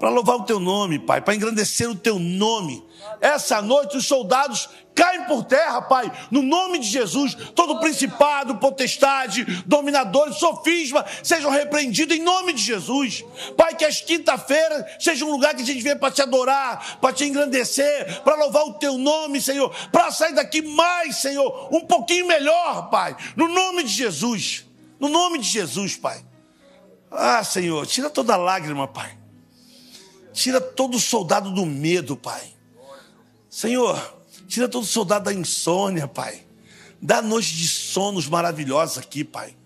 para 0.00 0.08
louvar 0.08 0.36
o 0.36 0.44
teu 0.44 0.58
nome, 0.58 0.98
Pai, 0.98 1.20
para 1.20 1.34
engrandecer 1.34 1.88
o 1.88 1.94
teu 1.94 2.18
nome. 2.18 2.82
Essa 3.20 3.60
noite 3.60 3.98
os 3.98 4.06
soldados 4.06 4.66
caem 4.94 5.24
por 5.24 5.44
terra, 5.44 5.82
Pai, 5.82 6.10
no 6.30 6.40
nome 6.40 6.78
de 6.78 6.86
Jesus. 6.86 7.34
Todo 7.54 7.80
principado, 7.80 8.56
potestade, 8.56 9.44
dominadores, 9.66 10.36
sofisma 10.36 11.04
sejam 11.22 11.50
repreendidos 11.50 12.16
em 12.16 12.22
nome 12.22 12.54
de 12.54 12.62
Jesus. 12.62 13.22
Pai, 13.58 13.76
que 13.76 13.84
as 13.84 14.00
quinta-feiras 14.00 14.86
seja 14.98 15.26
um 15.26 15.30
lugar 15.30 15.54
que 15.54 15.60
a 15.60 15.66
gente 15.66 15.82
venha 15.82 15.96
para 15.96 16.10
te 16.10 16.22
adorar, 16.22 16.98
para 16.98 17.12
te 17.12 17.26
engrandecer, 17.26 18.22
para 18.22 18.36
louvar 18.36 18.64
o 18.64 18.74
teu 18.78 18.96
nome, 18.96 19.38
Senhor, 19.38 19.70
para 19.92 20.10
sair 20.10 20.34
daqui 20.34 20.62
mais, 20.62 21.16
Senhor, 21.16 21.68
um 21.70 21.80
pouquinho 21.80 22.26
melhor, 22.26 22.88
Pai, 22.88 23.14
no 23.36 23.48
nome 23.48 23.82
de 23.82 23.90
Jesus. 23.90 24.64
No 24.98 25.10
nome 25.10 25.38
de 25.38 25.46
Jesus, 25.46 25.94
Pai. 25.96 26.24
Ah, 27.10 27.44
Senhor, 27.44 27.86
tira 27.86 28.08
toda 28.08 28.36
lágrima, 28.36 28.88
Pai. 28.88 29.19
Tira 30.32 30.60
todo 30.60 30.98
soldado 30.98 31.50
do 31.50 31.66
medo, 31.66 32.16
Pai. 32.16 32.42
Senhor, 33.48 34.20
tira 34.46 34.68
todo 34.68 34.86
soldado 34.86 35.24
da 35.24 35.32
insônia, 35.32 36.06
Pai. 36.06 36.42
Dá 37.02 37.22
noite 37.22 37.54
de 37.56 37.66
sonos 37.66 38.28
maravilhosos 38.28 38.98
aqui, 38.98 39.24
Pai. 39.24 39.56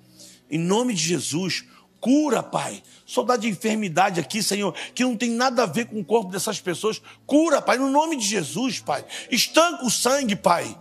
Em 0.51 0.59
nome 0.59 0.95
de 0.95 1.03
Jesus, 1.03 1.65
cura, 2.01 2.43
Pai. 2.43 2.83
Soldado 3.05 3.43
de 3.43 3.49
enfermidade 3.49 4.21
aqui, 4.21 4.43
Senhor, 4.43 4.75
que 4.95 5.05
não 5.05 5.17
tem 5.17 5.31
nada 5.31 5.65
a 5.65 5.67
ver 5.67 5.87
com 5.87 6.01
o 6.01 6.05
corpo 6.05 6.31
dessas 6.31 6.61
pessoas. 6.61 7.01
Cura, 7.27 7.61
Pai, 7.61 7.77
no 7.77 7.91
nome 7.91 8.17
de 8.17 8.27
Jesus, 8.27 8.81
Pai. 8.81 9.05
Estanca 9.31 9.85
o 9.85 9.91
sangue, 9.91 10.37
Pai. 10.37 10.79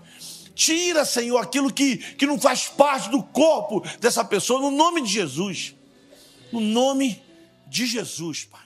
Tira, 0.55 1.03
Senhor, 1.03 1.39
aquilo 1.39 1.73
que, 1.73 1.97
que 1.97 2.27
não 2.27 2.39
faz 2.39 2.67
parte 2.67 3.09
do 3.09 3.21
corpo 3.23 3.84
dessa 3.99 4.23
pessoa, 4.23 4.61
no 4.61 4.71
nome 4.71 5.01
de 5.01 5.09
Jesus. 5.09 5.75
No 6.51 6.61
nome 6.61 7.21
de 7.67 7.86
Jesus, 7.88 8.45
Pai. 8.45 8.62